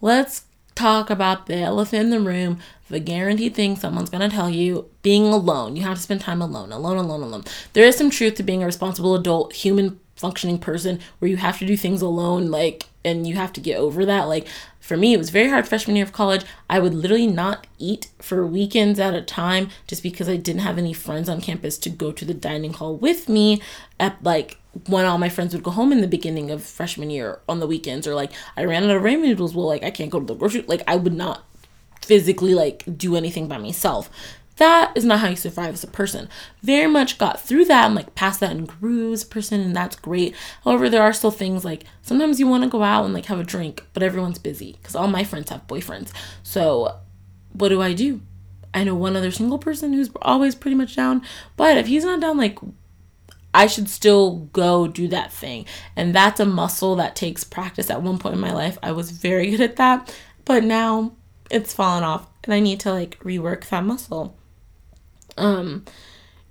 let's 0.00 0.44
talk 0.74 1.10
about 1.10 1.46
the 1.46 1.56
elephant 1.56 2.04
in 2.04 2.10
the 2.10 2.20
room, 2.20 2.58
the 2.88 3.00
guaranteed 3.00 3.54
thing 3.54 3.76
someone's 3.76 4.10
gonna 4.10 4.30
tell 4.30 4.48
you 4.48 4.88
being 5.02 5.26
alone. 5.26 5.76
You 5.76 5.82
have 5.82 5.98
to 5.98 6.02
spend 6.02 6.22
time 6.22 6.40
alone, 6.40 6.72
alone, 6.72 6.96
alone, 6.96 7.22
alone. 7.22 7.44
There 7.74 7.86
is 7.86 7.96
some 7.96 8.10
truth 8.10 8.36
to 8.36 8.42
being 8.42 8.62
a 8.62 8.66
responsible 8.66 9.14
adult, 9.14 9.52
human 9.52 10.00
functioning 10.20 10.58
person 10.58 11.00
where 11.18 11.30
you 11.30 11.38
have 11.38 11.58
to 11.58 11.66
do 11.66 11.76
things 11.76 12.02
alone, 12.02 12.50
like, 12.50 12.84
and 13.04 13.26
you 13.26 13.34
have 13.36 13.52
to 13.54 13.60
get 13.60 13.78
over 13.78 14.04
that. 14.04 14.24
Like, 14.24 14.46
for 14.78 14.96
me, 14.96 15.14
it 15.14 15.18
was 15.18 15.30
very 15.30 15.48
hard 15.48 15.66
freshman 15.66 15.96
year 15.96 16.04
of 16.04 16.12
college. 16.12 16.44
I 16.68 16.78
would 16.78 16.94
literally 16.94 17.26
not 17.26 17.66
eat 17.78 18.08
for 18.18 18.46
weekends 18.46 19.00
at 19.00 19.14
a 19.14 19.22
time 19.22 19.70
just 19.86 20.02
because 20.02 20.28
I 20.28 20.36
didn't 20.36 20.62
have 20.62 20.78
any 20.78 20.92
friends 20.92 21.28
on 21.28 21.40
campus 21.40 21.78
to 21.78 21.90
go 21.90 22.12
to 22.12 22.24
the 22.24 22.34
dining 22.34 22.74
hall 22.74 22.96
with 22.96 23.28
me 23.28 23.62
at 23.98 24.22
like 24.22 24.58
when 24.86 25.04
all 25.04 25.18
my 25.18 25.28
friends 25.28 25.52
would 25.52 25.64
go 25.64 25.70
home 25.70 25.90
in 25.90 26.00
the 26.00 26.06
beginning 26.06 26.50
of 26.50 26.62
freshman 26.62 27.10
year 27.10 27.40
on 27.48 27.58
the 27.58 27.66
weekends 27.66 28.06
or 28.06 28.14
like 28.14 28.30
I 28.56 28.64
ran 28.64 28.84
out 28.84 28.96
of 28.96 29.02
ramen 29.02 29.22
noodles. 29.22 29.54
Well, 29.54 29.66
like 29.66 29.82
I 29.82 29.90
can't 29.90 30.10
go 30.10 30.20
to 30.20 30.26
the 30.26 30.34
grocery. 30.34 30.62
Like 30.62 30.82
I 30.86 30.96
would 30.96 31.14
not 31.14 31.44
physically 32.02 32.54
like 32.54 32.82
do 32.96 33.16
anything 33.16 33.48
by 33.48 33.58
myself. 33.58 34.10
That 34.60 34.92
is 34.94 35.06
not 35.06 35.20
how 35.20 35.28
you 35.28 35.36
survive 35.36 35.72
as 35.72 35.84
a 35.84 35.86
person. 35.86 36.28
Very 36.62 36.86
much 36.86 37.16
got 37.16 37.40
through 37.40 37.64
that 37.64 37.86
and 37.86 37.94
like 37.94 38.14
past 38.14 38.40
that 38.40 38.50
and 38.50 38.68
grew 38.68 39.10
as 39.10 39.22
a 39.22 39.26
person, 39.26 39.58
and 39.58 39.74
that's 39.74 39.96
great. 39.96 40.36
However, 40.64 40.90
there 40.90 41.02
are 41.02 41.14
still 41.14 41.30
things 41.30 41.64
like 41.64 41.84
sometimes 42.02 42.38
you 42.38 42.46
want 42.46 42.64
to 42.64 42.68
go 42.68 42.82
out 42.82 43.06
and 43.06 43.14
like 43.14 43.24
have 43.26 43.40
a 43.40 43.42
drink, 43.42 43.86
but 43.94 44.02
everyone's 44.02 44.38
busy 44.38 44.72
because 44.72 44.94
all 44.94 45.08
my 45.08 45.24
friends 45.24 45.48
have 45.48 45.66
boyfriends. 45.66 46.12
So, 46.42 46.94
what 47.54 47.70
do 47.70 47.80
I 47.80 47.94
do? 47.94 48.20
I 48.74 48.84
know 48.84 48.94
one 48.94 49.16
other 49.16 49.30
single 49.30 49.56
person 49.56 49.94
who's 49.94 50.10
always 50.20 50.54
pretty 50.54 50.74
much 50.74 50.94
down, 50.94 51.22
but 51.56 51.78
if 51.78 51.86
he's 51.86 52.04
not 52.04 52.20
down, 52.20 52.36
like 52.36 52.58
I 53.54 53.66
should 53.66 53.88
still 53.88 54.50
go 54.52 54.86
do 54.86 55.08
that 55.08 55.32
thing. 55.32 55.64
And 55.96 56.14
that's 56.14 56.38
a 56.38 56.44
muscle 56.44 56.96
that 56.96 57.16
takes 57.16 57.44
practice. 57.44 57.88
At 57.88 58.02
one 58.02 58.18
point 58.18 58.34
in 58.34 58.42
my 58.42 58.52
life, 58.52 58.76
I 58.82 58.92
was 58.92 59.10
very 59.10 59.50
good 59.52 59.62
at 59.62 59.76
that, 59.76 60.14
but 60.44 60.64
now 60.64 61.12
it's 61.50 61.72
fallen 61.72 62.04
off 62.04 62.26
and 62.44 62.52
I 62.52 62.60
need 62.60 62.80
to 62.80 62.92
like 62.92 63.18
rework 63.20 63.66
that 63.70 63.84
muscle. 63.86 64.36
Um, 65.36 65.84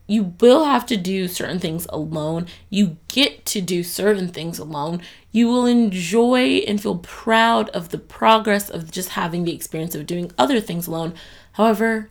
you 0.07 0.33
will 0.41 0.65
have 0.65 0.87
to 0.87 0.97
do 0.97 1.27
certain 1.27 1.59
things 1.59 1.85
alone. 1.89 2.47
You 2.71 2.97
get 3.07 3.45
to 3.47 3.61
do 3.61 3.83
certain 3.83 4.29
things 4.29 4.57
alone. 4.57 5.03
You 5.31 5.47
will 5.47 5.67
enjoy 5.67 6.63
and 6.67 6.81
feel 6.81 6.97
proud 6.97 7.69
of 7.69 7.89
the 7.89 7.99
progress 7.99 8.71
of 8.71 8.89
just 8.89 9.09
having 9.09 9.43
the 9.43 9.53
experience 9.53 9.93
of 9.93 10.07
doing 10.07 10.31
other 10.35 10.59
things 10.59 10.87
alone. 10.87 11.13
However, 11.53 12.09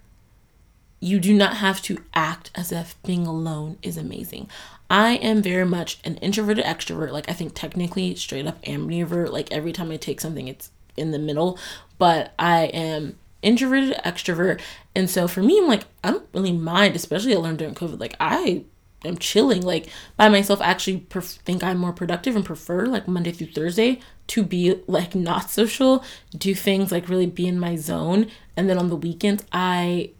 you 1.01 1.19
do 1.19 1.35
not 1.35 1.57
have 1.57 1.83
to 1.83 1.99
act 2.15 2.53
as 2.55 2.71
if 2.71 3.01
being 3.03 3.27
alone 3.27 3.79
is 3.83 3.97
amazing. 3.97 4.49
I 4.89 5.15
am 5.15 5.43
very 5.43 5.67
much 5.67 5.99
an 6.05 6.17
introverted 6.19 6.65
extrovert. 6.65 7.11
Like, 7.11 7.29
I 7.29 7.33
think 7.33 7.55
technically, 7.55 8.15
straight 8.15 8.47
up 8.47 8.63
ambivert. 8.63 9.33
Like, 9.33 9.51
every 9.51 9.73
time 9.73 9.91
I 9.91 9.97
take 9.97 10.21
something, 10.21 10.47
it's 10.47 10.71
in 10.97 11.11
the 11.11 11.19
middle. 11.19 11.59
But 11.99 12.33
I 12.39 12.67
am 12.67 13.19
introverted 13.43 13.97
extrovert 14.05 14.61
and 14.99 15.09
so 15.09 15.29
for 15.29 15.43
me 15.45 15.57
i'm 15.59 15.69
like 15.69 15.85
i 16.03 16.11
don't 16.11 16.27
really 16.35 16.53
mind 16.53 16.97
especially 16.97 17.33
i 17.33 17.39
learned 17.39 17.59
during 17.59 17.75
covid. 17.75 18.01
Like 18.01 18.17
i 18.19 18.65
am 19.05 19.17
chilling 19.17 19.63
like 19.63 19.89
by 20.17 20.29
myself. 20.29 20.61
I 20.61 20.65
actually 20.65 20.99
pref- 20.99 21.25
think 21.25 21.63
i'm 21.63 21.79
more 21.79 21.93
productive 21.93 22.35
and 22.35 22.45
prefer 22.45 22.87
like 22.87 23.07
monday 23.07 23.31
through 23.31 23.53
thursday 23.53 24.01
to 24.27 24.43
be 24.43 24.83
like 24.89 25.15
not 25.31 25.51
social 25.51 26.05
do 26.37 26.53
things 26.53 26.91
like 26.91 27.09
really 27.09 27.27
be 27.27 27.47
in 27.47 27.61
my 27.61 27.77
zone. 27.77 28.27
And 28.57 28.69
then 28.69 28.77
on 28.77 28.89
the 28.89 28.97
weekends 28.97 29.45
i 29.53 30.11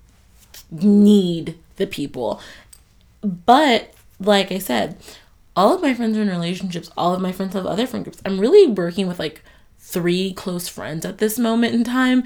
need 0.71 1.59
the 1.75 1.89
people. 1.89 2.41
But 3.21 3.93
like 4.21 4.53
i 4.53 4.59
said 4.59 4.97
all 5.57 5.75
of 5.75 5.83
my 5.83 5.93
friends 5.93 6.17
are 6.17 6.23
in 6.23 6.29
relationships. 6.29 6.89
All 6.97 7.15
of 7.15 7.21
my 7.21 7.33
friends 7.33 7.55
have 7.55 7.67
other 7.67 7.85
friend 7.85 8.05
groups. 8.05 8.23
I'm 8.25 8.39
really 8.39 8.71
working 8.71 9.09
with 9.09 9.19
like 9.19 9.43
three 9.81 10.33
close 10.33 10.69
friends 10.69 11.05
at 11.05 11.19
this 11.19 11.37
moment 11.37 11.75
in 11.75 11.83
time 11.83 12.23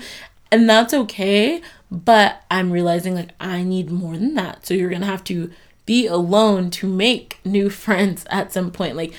and 0.53 0.69
that's 0.69 0.95
okay. 0.95 1.61
But 1.91 2.45
I'm 2.51 2.71
realizing 2.71 3.17
like 3.17 3.31
I 3.41 3.63
need 3.65 3.91
more 3.91 4.17
than 4.17 4.35
that. 4.35 4.65
So 4.67 4.75
you're 4.75 4.91
going 4.91 5.01
to 5.01 5.07
have 5.09 5.25
to 5.25 5.51
be 5.85 6.07
alone 6.07 6.71
to 6.71 6.87
make 6.87 7.41
new 7.45 7.71
friends 7.85 8.25
at 8.31 8.53
some 8.53 8.71
point. 8.71 8.95
Like, 8.95 9.13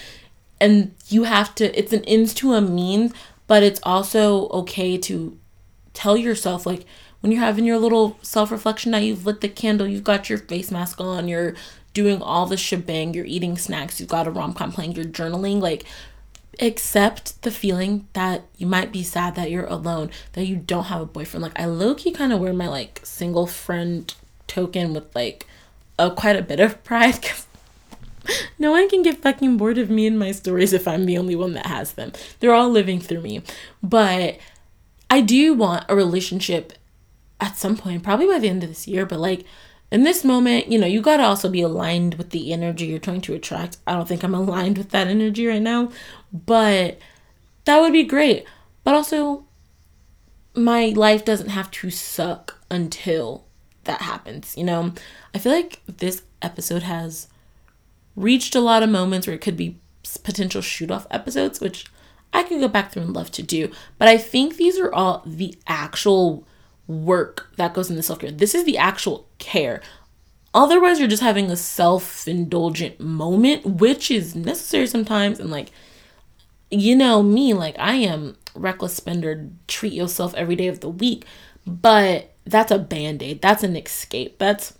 and 0.61 0.93
you 1.09 1.23
have 1.23 1.53
to, 1.55 1.77
it's 1.77 1.91
an 1.91 2.05
ends 2.05 2.33
to 2.35 2.53
a 2.53 2.61
means, 2.61 3.11
but 3.47 3.63
it's 3.63 3.81
also 3.83 4.47
okay 4.49 4.97
to 4.99 5.37
tell 5.93 6.15
yourself, 6.15 6.65
like, 6.65 6.85
when 7.19 7.31
you're 7.31 7.41
having 7.41 7.65
your 7.65 7.77
little 7.77 8.17
self 8.21 8.51
reflection 8.51 8.91
night, 8.91 9.03
you've 9.03 9.25
lit 9.25 9.41
the 9.41 9.49
candle, 9.49 9.87
you've 9.87 10.03
got 10.03 10.29
your 10.29 10.39
face 10.39 10.71
mask 10.71 10.99
on, 10.99 11.27
you're 11.27 11.55
doing 11.93 12.21
all 12.21 12.45
the 12.45 12.57
shebang, 12.57 13.13
you're 13.13 13.25
eating 13.25 13.57
snacks, 13.57 13.99
you've 13.99 14.09
got 14.09 14.27
a 14.27 14.31
rom 14.31 14.53
com 14.53 14.71
playing, 14.71 14.93
you're 14.93 15.05
journaling, 15.05 15.61
like, 15.61 15.85
accept 16.59 17.41
the 17.41 17.51
feeling 17.51 18.07
that 18.13 18.43
you 18.57 18.67
might 18.67 18.91
be 18.91 19.03
sad 19.03 19.35
that 19.35 19.51
you're 19.51 19.65
alone, 19.65 20.11
that 20.33 20.45
you 20.45 20.55
don't 20.55 20.85
have 20.85 21.01
a 21.01 21.05
boyfriend. 21.05 21.43
Like 21.43 21.59
I 21.59 21.65
low 21.65 21.95
key 21.95 22.11
kind 22.11 22.33
of 22.33 22.39
wear 22.39 22.53
my 22.53 22.67
like 22.67 23.01
single 23.03 23.47
friend 23.47 24.13
token 24.47 24.93
with 24.93 25.13
like 25.15 25.47
a 25.97 26.11
quite 26.11 26.35
a 26.35 26.41
bit 26.41 26.59
of 26.59 26.83
pride 26.83 27.19
because 27.21 27.47
no 28.59 28.71
one 28.71 28.89
can 28.89 29.01
get 29.01 29.17
fucking 29.17 29.57
bored 29.57 29.77
of 29.77 29.89
me 29.89 30.07
and 30.07 30.17
my 30.17 30.31
stories 30.31 30.73
if 30.73 30.87
I'm 30.87 31.05
the 31.05 31.17
only 31.17 31.35
one 31.35 31.53
that 31.53 31.65
has 31.65 31.93
them. 31.93 32.11
They're 32.39 32.53
all 32.53 32.69
living 32.69 32.99
through 32.99 33.21
me. 33.21 33.41
But 33.81 34.37
I 35.09 35.21
do 35.21 35.53
want 35.53 35.85
a 35.89 35.95
relationship 35.95 36.73
at 37.39 37.57
some 37.57 37.75
point, 37.75 38.03
probably 38.03 38.27
by 38.27 38.39
the 38.39 38.49
end 38.49 38.63
of 38.63 38.69
this 38.69 38.87
year, 38.87 39.05
but 39.05 39.19
like 39.19 39.45
in 39.93 40.01
this 40.01 40.23
moment, 40.23 40.69
you 40.69 40.79
know, 40.79 40.87
you 40.87 41.01
got 41.01 41.17
to 41.17 41.23
also 41.23 41.47
be 41.47 41.61
aligned 41.61 42.15
with 42.15 42.31
the 42.31 42.51
energy 42.51 42.87
you're 42.87 42.97
trying 42.97 43.21
to 43.21 43.35
attract. 43.35 43.77
I 43.85 43.93
don't 43.93 44.07
think 44.07 44.23
I'm 44.23 44.33
aligned 44.33 44.79
with 44.79 44.89
that 44.89 45.07
energy 45.07 45.45
right 45.45 45.61
now, 45.61 45.91
but 46.33 46.97
that 47.65 47.79
would 47.79 47.93
be 47.93 48.03
great. 48.03 48.43
But 48.83 48.95
also, 48.95 49.45
my 50.55 50.87
life 50.95 51.23
doesn't 51.23 51.49
have 51.49 51.69
to 51.69 51.91
suck 51.91 52.59
until 52.71 53.45
that 53.83 54.01
happens, 54.01 54.57
you 54.57 54.63
know? 54.63 54.93
I 55.35 55.37
feel 55.37 55.51
like 55.51 55.81
this 55.85 56.23
episode 56.41 56.81
has 56.81 57.27
reached 58.15 58.55
a 58.55 58.61
lot 58.61 58.81
of 58.81 58.89
moments 58.89 59.27
where 59.27 59.35
it 59.35 59.41
could 59.41 59.57
be 59.57 59.79
potential 60.23 60.63
shoot 60.63 60.89
off 60.89 61.05
episodes, 61.11 61.61
which 61.61 61.85
I 62.33 62.41
could 62.41 62.59
go 62.59 62.67
back 62.67 62.91
through 62.91 63.03
and 63.03 63.13
love 63.13 63.29
to 63.33 63.43
do. 63.43 63.71
But 63.99 64.07
I 64.07 64.17
think 64.17 64.55
these 64.55 64.79
are 64.79 64.91
all 64.91 65.21
the 65.23 65.55
actual 65.67 66.47
work 66.87 67.49
that 67.57 67.73
goes 67.73 67.89
into 67.89 68.03
self 68.03 68.19
care. 68.19 68.31
This 68.31 68.55
is 68.55 68.65
the 68.65 68.77
actual 68.77 69.27
care. 69.37 69.81
Otherwise, 70.53 70.99
you're 70.99 71.07
just 71.07 71.23
having 71.23 71.49
a 71.49 71.55
self 71.55 72.27
indulgent 72.27 72.99
moment, 72.99 73.65
which 73.65 74.11
is 74.11 74.35
necessary 74.35 74.87
sometimes. 74.87 75.39
And 75.39 75.49
like, 75.49 75.71
you 76.69 76.95
know, 76.95 77.23
me, 77.23 77.53
like, 77.53 77.75
I 77.79 77.95
am 77.95 78.37
reckless 78.53 78.93
spender, 78.93 79.49
treat 79.67 79.93
yourself 79.93 80.33
every 80.35 80.55
day 80.55 80.67
of 80.67 80.79
the 80.81 80.89
week. 80.89 81.25
But 81.65 82.33
that's 82.45 82.71
a 82.71 82.79
band 82.79 83.23
aid. 83.23 83.41
That's 83.41 83.63
an 83.63 83.75
escape. 83.75 84.37
That's 84.37 84.77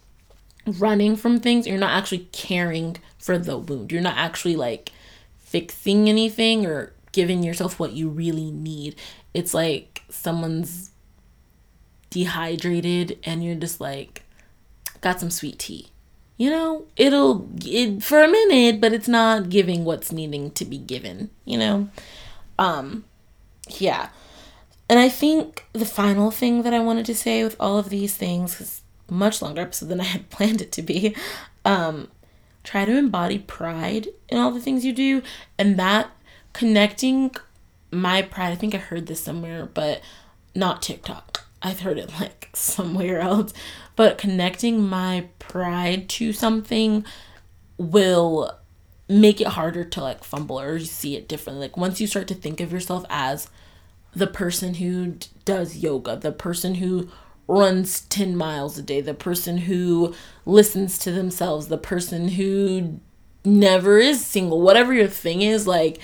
running 0.66 1.16
from 1.16 1.40
things. 1.40 1.66
You're 1.66 1.78
not 1.78 1.98
actually 1.98 2.28
caring 2.32 2.98
for 3.18 3.38
the 3.38 3.58
wound. 3.58 3.92
You're 3.92 4.02
not 4.02 4.18
actually 4.18 4.56
like 4.56 4.92
fixing 5.40 6.10
anything 6.10 6.66
or 6.66 6.94
giving 7.12 7.44
yourself 7.44 7.80
what 7.80 7.94
you 7.94 8.10
really 8.10 8.52
need. 8.52 8.96
It's 9.34 9.54
like 9.54 10.04
someone's 10.10 10.92
dehydrated 12.14 13.18
and 13.24 13.44
you're 13.44 13.56
just 13.56 13.82
like 13.82 14.24
got 15.02 15.20
some 15.20 15.32
sweet 15.32 15.60
tea. 15.60 15.88
You 16.38 16.50
know 16.50 16.86
it'll 16.96 17.50
it 17.64 18.04
for 18.04 18.24
a 18.24 18.28
minute 18.28 18.80
but 18.80 18.94
it's 18.94 19.08
not 19.08 19.50
giving 19.50 19.84
what's 19.86 20.12
needing 20.12 20.52
to 20.52 20.66
be 20.66 20.78
given 20.78 21.30
you 21.46 21.58
know? 21.58 21.90
Um 22.60 23.06
yeah. 23.70 24.10
And 24.90 25.00
i 25.00 25.10
think 25.10 25.66
the 25.74 25.86
final 25.86 26.30
thing 26.32 26.64
that 26.64 26.74
i 26.74 26.80
wanted 26.80 27.06
to 27.08 27.16
say 27.16 27.44
with 27.44 27.56
all 27.60 27.78
of 27.78 27.90
these 27.90 28.16
things 28.16 28.60
is 28.62 28.82
much 29.10 29.42
longer 29.42 29.62
episode 29.62 29.90
than 29.90 30.02
i 30.02 30.06
had 30.06 30.30
planned 30.36 30.62
it 30.62 30.72
to 30.74 30.82
be 30.82 31.16
um 31.66 32.10
try 32.64 32.86
to 32.86 32.98
embody 32.98 33.40
pride 33.40 34.08
in 34.30 34.38
all 34.38 34.52
the 34.52 34.60
things 34.60 34.86
you 34.86 34.94
do 34.94 35.22
and 35.58 35.78
that 35.78 36.10
connecting 36.54 37.32
my 37.92 38.22
pride. 38.22 38.52
I 38.52 38.56
think 38.56 38.76
i 38.76 38.78
heard 38.78 39.08
this 39.08 39.22
somewhere 39.22 39.66
but 39.66 40.02
not 40.56 40.82
tiktok 40.82 41.33
I've 41.64 41.80
heard 41.80 41.98
it 41.98 42.12
like 42.20 42.50
somewhere 42.54 43.20
else, 43.20 43.54
but 43.96 44.18
connecting 44.18 44.88
my 44.88 45.28
pride 45.40 46.10
to 46.10 46.34
something 46.34 47.06
will 47.78 48.60
make 49.10 49.42
it 49.42 49.48
harder 49.48 49.84
to 49.84 50.02
like 50.02 50.24
fumble 50.24 50.60
or 50.60 50.80
see 50.80 51.16
it 51.16 51.28
differently. 51.28 51.68
Like 51.68 51.78
once 51.78 52.00
you 52.00 52.08
start 52.08 52.28
to 52.28 52.36
think 52.36 52.60
of 52.60 52.72
yourself 52.72 53.06
as 53.10 53.50
the 54.16 54.28
person 54.28 54.76
who 54.76 55.16
does 55.46 55.78
yoga, 55.78 56.16
the 56.16 56.32
person 56.32 56.76
who 56.76 57.10
runs 57.48 58.02
10 58.02 58.36
miles 58.36 58.78
a 58.78 58.82
day, 58.82 59.02
the 59.02 59.14
person 59.14 59.60
who 59.60 60.14
listens 60.46 60.98
to 61.00 61.12
themselves, 61.12 61.68
the 61.68 61.78
person 61.78 62.30
who 62.30 63.00
never 63.44 63.98
is 63.98 64.26
single, 64.26 64.62
whatever 64.62 64.94
your 64.94 65.08
thing 65.08 65.42
is, 65.42 65.68
like 65.68 66.00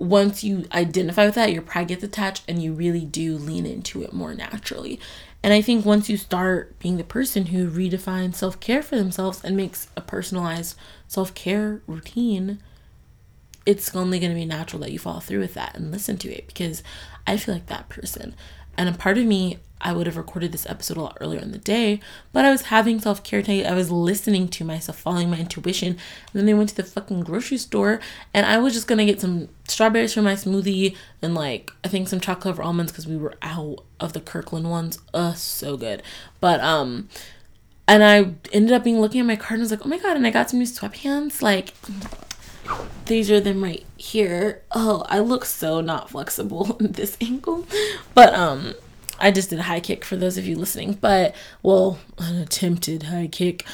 once 0.00 0.42
you 0.42 0.64
identify 0.72 1.26
with 1.26 1.34
that, 1.34 1.52
your 1.52 1.60
pride 1.60 1.88
gets 1.88 2.02
attached 2.02 2.42
and 2.48 2.62
you 2.62 2.72
really 2.72 3.04
do 3.04 3.36
lean 3.36 3.66
into 3.66 4.02
it 4.02 4.14
more 4.14 4.34
naturally. 4.34 4.98
And 5.42 5.52
I 5.52 5.60
think 5.60 5.84
once 5.84 6.08
you 6.08 6.16
start 6.16 6.78
being 6.78 6.96
the 6.96 7.04
person 7.04 7.46
who 7.46 7.70
redefines 7.70 8.36
self 8.36 8.58
care 8.60 8.82
for 8.82 8.96
themselves 8.96 9.44
and 9.44 9.56
makes 9.56 9.88
a 9.96 10.00
personalized 10.00 10.76
self 11.06 11.34
care 11.34 11.82
routine, 11.86 12.60
it's 13.66 13.94
only 13.94 14.18
going 14.18 14.32
to 14.32 14.38
be 14.38 14.46
natural 14.46 14.80
that 14.80 14.90
you 14.90 14.98
follow 14.98 15.20
through 15.20 15.40
with 15.40 15.54
that 15.54 15.76
and 15.76 15.92
listen 15.92 16.16
to 16.18 16.32
it 16.32 16.46
because 16.46 16.82
I 17.26 17.36
feel 17.36 17.54
like 17.54 17.66
that 17.66 17.90
person. 17.90 18.34
And 18.78 18.88
a 18.88 18.92
part 18.92 19.18
of 19.18 19.26
me, 19.26 19.58
I 19.80 19.92
would 19.92 20.06
have 20.06 20.16
recorded 20.16 20.52
this 20.52 20.66
episode 20.66 20.96
a 20.96 21.02
lot 21.02 21.18
earlier 21.20 21.40
in 21.40 21.52
the 21.52 21.58
day, 21.58 22.00
but 22.32 22.44
I 22.44 22.50
was 22.50 22.62
having 22.62 23.00
self 23.00 23.22
care 23.24 23.42
day. 23.42 23.64
I 23.64 23.74
was 23.74 23.90
listening 23.90 24.48
to 24.48 24.64
myself, 24.64 24.98
following 24.98 25.30
my 25.30 25.38
intuition. 25.38 25.96
And 26.32 26.48
then 26.48 26.48
I 26.48 26.58
went 26.58 26.70
to 26.70 26.76
the 26.76 26.82
fucking 26.82 27.22
grocery 27.22 27.58
store 27.58 28.00
and 28.34 28.44
I 28.46 28.58
was 28.58 28.74
just 28.74 28.86
gonna 28.86 29.06
get 29.06 29.20
some 29.20 29.48
strawberries 29.68 30.14
for 30.14 30.22
my 30.22 30.34
smoothie 30.34 30.96
and 31.22 31.34
like 31.34 31.72
I 31.84 31.88
think 31.88 32.08
some 32.08 32.20
chocolate 32.20 32.42
covered 32.42 32.62
almonds 32.62 32.92
because 32.92 33.06
we 33.06 33.16
were 33.16 33.34
out 33.42 33.84
of 33.98 34.12
the 34.12 34.20
Kirkland 34.20 34.70
ones. 34.70 34.98
Uh, 35.14 35.34
so 35.34 35.76
good. 35.76 36.02
But 36.40 36.60
um, 36.60 37.08
and 37.88 38.04
I 38.04 38.34
ended 38.52 38.72
up 38.72 38.84
being 38.84 39.00
looking 39.00 39.20
at 39.20 39.26
my 39.26 39.36
card 39.36 39.54
and 39.54 39.62
I 39.62 39.64
was 39.64 39.70
like, 39.70 39.84
oh 39.84 39.88
my 39.88 39.98
god! 39.98 40.16
And 40.16 40.26
I 40.26 40.30
got 40.30 40.50
some 40.50 40.58
new 40.58 40.66
sweatpants. 40.66 41.42
Like 41.42 41.74
these 43.06 43.30
are 43.30 43.40
them 43.40 43.64
right 43.64 43.84
here. 43.96 44.62
Oh, 44.72 45.04
I 45.08 45.18
look 45.20 45.44
so 45.44 45.80
not 45.80 46.10
flexible 46.10 46.76
in 46.80 46.92
this 46.92 47.16
angle. 47.20 47.66
But 48.14 48.34
um 48.34 48.74
I 49.20 49.30
just 49.30 49.50
did 49.50 49.58
a 49.58 49.64
high 49.64 49.80
kick 49.80 50.04
for 50.04 50.16
those 50.16 50.38
of 50.38 50.46
you 50.46 50.56
listening, 50.56 50.94
but 50.94 51.34
well, 51.62 51.98
an 52.18 52.36
attempted 52.36 53.04
high 53.04 53.28
kick. 53.28 53.64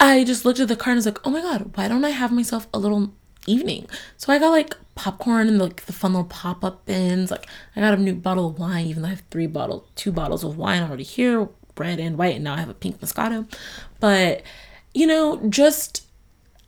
I 0.00 0.24
just 0.24 0.44
looked 0.44 0.58
at 0.58 0.68
the 0.68 0.76
card 0.76 0.92
and 0.92 0.98
was 0.98 1.06
like, 1.06 1.24
oh 1.24 1.30
my 1.30 1.42
god, 1.42 1.76
why 1.76 1.86
don't 1.88 2.04
I 2.04 2.10
have 2.10 2.32
myself 2.32 2.66
a 2.74 2.78
little 2.78 3.12
evening? 3.46 3.88
So 4.16 4.32
I 4.32 4.38
got 4.38 4.50
like 4.50 4.74
popcorn 4.94 5.48
and 5.48 5.58
like 5.58 5.86
the 5.86 5.92
fun 5.92 6.12
little 6.12 6.26
pop 6.28 6.64
up 6.64 6.84
bins. 6.86 7.30
Like 7.30 7.46
I 7.76 7.80
got 7.80 7.94
a 7.94 8.02
new 8.02 8.14
bottle 8.14 8.48
of 8.48 8.58
wine, 8.58 8.86
even 8.86 9.02
though 9.02 9.08
I 9.08 9.12
have 9.12 9.22
three 9.30 9.46
bottles, 9.46 9.88
two 9.94 10.12
bottles 10.12 10.44
of 10.44 10.56
wine 10.56 10.82
already 10.82 11.04
here, 11.04 11.48
red 11.76 12.00
and 12.00 12.18
white, 12.18 12.36
and 12.36 12.44
now 12.44 12.54
I 12.54 12.60
have 12.60 12.68
a 12.68 12.74
pink 12.74 13.00
Moscato. 13.00 13.46
But 14.00 14.42
you 14.94 15.06
know, 15.06 15.40
just 15.48 16.06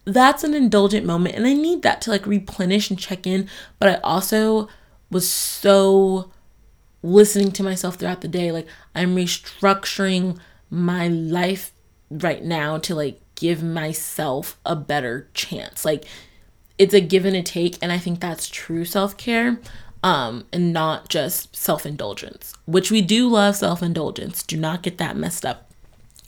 that's 0.05 0.45
an 0.45 0.55
indulgent 0.55 1.07
moment, 1.07 1.35
and 1.35 1.47
I 1.47 1.55
need 1.55 1.83
that 1.83 2.01
to 2.03 2.11
like 2.11 2.27
replenish 2.27 2.91
and 2.91 2.99
check 2.99 3.27
in. 3.27 3.49
But 3.79 3.89
I 3.89 3.95
also 4.03 4.69
was 5.11 5.29
so 5.29 6.31
listening 7.05 7.53
to 7.53 7.63
myself 7.63 7.97
throughout 7.97 8.23
the 8.23 8.29
day. 8.29 8.51
Like 8.51 8.67
I'm 8.95 9.15
restructuring 9.15 10.39
my 10.71 11.07
life 11.07 11.73
right 12.11 12.43
now 12.43 12.79
to 12.79 12.95
like 12.95 13.21
give 13.35 13.63
myself 13.63 14.59
a 14.65 14.75
better 14.75 15.29
chance. 15.35 15.85
Like 15.85 16.07
it's 16.79 16.95
a 16.95 17.01
give 17.01 17.25
and 17.27 17.37
a 17.37 17.43
take 17.43 17.79
and 17.83 17.93
I 17.93 17.99
think 17.99 18.19
that's 18.21 18.49
true 18.49 18.85
self-care 18.85 19.61
um 20.03 20.47
and 20.53 20.73
not 20.73 21.09
just 21.09 21.55
self-indulgence, 21.55 22.55
which 22.65 22.91
we 22.91 23.03
do 23.03 23.29
love 23.29 23.57
self-indulgence. 23.57 24.43
Do 24.43 24.57
not 24.57 24.83
get 24.83 24.99
that 24.99 25.17
messed 25.17 25.45
up. 25.45 25.71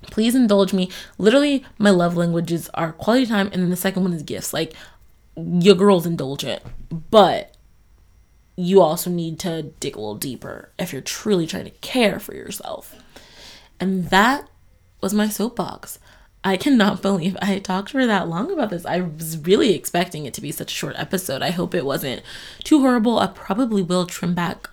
Please 0.03 0.35
indulge 0.35 0.75
me. 0.75 0.91
Literally 1.17 1.65
my 1.79 1.91
love 1.91 2.17
languages 2.17 2.69
are 2.75 2.93
quality 2.93 3.27
time 3.27 3.49
and 3.53 3.63
then 3.63 3.71
the 3.71 3.77
second 3.77 4.03
one 4.03 4.13
is 4.13 4.23
gifts. 4.23 4.53
Like 4.53 4.75
your 5.37 5.75
girl's 5.75 6.07
indulgent, 6.07 6.63
but 7.11 7.56
you 8.57 8.81
also 8.81 9.11
need 9.11 9.39
to 9.41 9.63
dig 9.81 9.95
a 9.95 10.01
little 10.01 10.15
deeper 10.15 10.71
if 10.79 10.93
you're 10.93 11.03
truly 11.03 11.47
trying 11.47 11.65
to 11.65 11.71
care 11.71 12.19
for 12.19 12.35
yourself. 12.35 12.95
And 13.79 14.09
that 14.11 14.49
was 15.01 15.13
my 15.13 15.29
soapbox. 15.29 15.99
I 16.43 16.57
cannot 16.57 17.03
believe 17.03 17.37
I 17.43 17.59
talked 17.59 17.91
for 17.91 18.07
that 18.07 18.29
long 18.29 18.51
about 18.51 18.71
this. 18.71 18.87
I 18.87 19.01
was 19.01 19.39
really 19.39 19.75
expecting 19.75 20.25
it 20.25 20.35
to 20.35 20.41
be 20.41 20.53
such 20.53 20.73
a 20.73 20.77
short 20.77 20.95
episode. 20.97 21.43
I 21.43 21.51
hope 21.51 21.75
it 21.75 21.85
wasn't 21.85 22.23
too 22.65 22.81
horrible. 22.81 23.19
I 23.19 23.27
probably 23.27 23.83
will 23.83 24.07
trim 24.07 24.35
back 24.35 24.71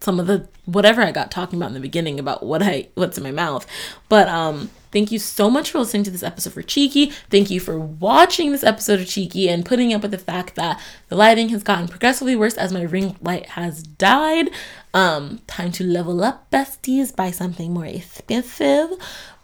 some 0.00 0.20
of 0.20 0.26
the 0.26 0.48
whatever 0.66 1.02
I 1.02 1.10
got 1.10 1.30
talking 1.30 1.58
about 1.58 1.68
in 1.68 1.74
the 1.74 1.80
beginning 1.80 2.18
about 2.18 2.44
what 2.44 2.62
I 2.62 2.88
what's 2.94 3.18
in 3.18 3.24
my 3.24 3.32
mouth. 3.32 3.66
But 4.08 4.28
um 4.28 4.70
thank 4.96 5.12
you 5.12 5.18
so 5.18 5.50
much 5.50 5.70
for 5.70 5.78
listening 5.80 6.04
to 6.04 6.10
this 6.10 6.22
episode 6.22 6.54
for 6.54 6.62
Cheeky. 6.62 7.12
Thank 7.28 7.50
you 7.50 7.60
for 7.60 7.78
watching 7.78 8.50
this 8.50 8.64
episode 8.64 8.98
of 8.98 9.06
Cheeky 9.06 9.46
and 9.46 9.62
putting 9.62 9.92
up 9.92 10.00
with 10.00 10.10
the 10.10 10.16
fact 10.16 10.54
that 10.54 10.80
the 11.10 11.16
lighting 11.16 11.50
has 11.50 11.62
gotten 11.62 11.86
progressively 11.86 12.34
worse 12.34 12.54
as 12.54 12.72
my 12.72 12.80
ring 12.80 13.14
light 13.20 13.44
has 13.50 13.82
died. 13.82 14.48
Um 14.94 15.42
time 15.46 15.70
to 15.72 15.84
level 15.84 16.24
up 16.24 16.50
besties 16.50 17.14
buy 17.14 17.30
something 17.30 17.74
more 17.74 17.84
expensive. 17.84 18.88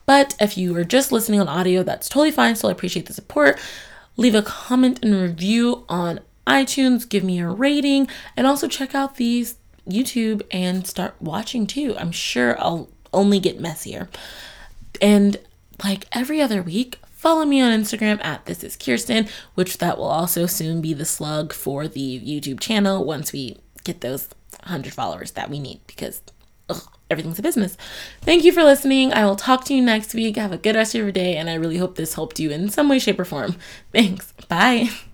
But 0.06 0.34
if 0.40 0.56
you 0.56 0.74
are 0.74 0.84
just 0.84 1.12
listening 1.12 1.38
on 1.38 1.48
audio, 1.48 1.82
that's 1.82 2.08
totally 2.08 2.30
fine. 2.30 2.56
Still 2.56 2.70
I 2.70 2.72
appreciate 2.72 3.04
the 3.04 3.12
support. 3.12 3.60
Leave 4.16 4.34
a 4.34 4.40
comment 4.40 5.00
and 5.02 5.14
review 5.14 5.84
on 5.86 6.20
iTunes, 6.46 7.06
give 7.06 7.24
me 7.24 7.40
a 7.40 7.48
rating, 7.48 8.08
and 8.38 8.46
also 8.46 8.68
check 8.68 8.94
out 8.94 9.16
these 9.16 9.56
YouTube 9.86 10.40
and 10.50 10.86
start 10.86 11.14
watching 11.20 11.66
too. 11.66 11.94
I'm 11.98 12.10
sure 12.10 12.58
I'll 12.58 12.88
only 13.12 13.38
get 13.38 13.60
messier. 13.60 14.08
And 15.02 15.36
like 15.84 16.06
every 16.12 16.40
other 16.40 16.62
week, 16.62 16.98
follow 17.10 17.44
me 17.44 17.60
on 17.60 17.78
Instagram 17.78 18.24
at 18.24 18.46
this 18.46 18.64
is 18.64 18.76
Kirsten, 18.76 19.28
which 19.54 19.78
that 19.78 19.98
will 19.98 20.06
also 20.06 20.46
soon 20.46 20.80
be 20.80 20.94
the 20.94 21.04
slug 21.04 21.52
for 21.52 21.88
the 21.88 22.20
YouTube 22.20 22.60
channel 22.60 23.04
once 23.04 23.32
we 23.32 23.58
get 23.84 24.00
those 24.00 24.28
100 24.60 24.94
followers 24.94 25.32
that 25.32 25.50
we 25.50 25.58
need 25.58 25.80
because 25.88 26.22
ugh, 26.68 26.82
everything's 27.10 27.38
a 27.38 27.42
business. 27.42 27.76
Thank 28.20 28.44
you 28.44 28.52
for 28.52 28.62
listening. 28.62 29.12
I 29.12 29.24
will 29.24 29.36
talk 29.36 29.64
to 29.66 29.74
you 29.74 29.82
next 29.82 30.14
week. 30.14 30.36
Have 30.36 30.52
a 30.52 30.58
good 30.58 30.76
rest 30.76 30.94
of 30.94 31.00
your 31.00 31.12
day, 31.12 31.36
and 31.36 31.50
I 31.50 31.54
really 31.54 31.78
hope 31.78 31.96
this 31.96 32.14
helped 32.14 32.38
you 32.38 32.50
in 32.50 32.68
some 32.70 32.88
way, 32.88 32.98
shape, 32.98 33.18
or 33.18 33.24
form. 33.24 33.56
Thanks. 33.92 34.32
Bye. 34.48 34.90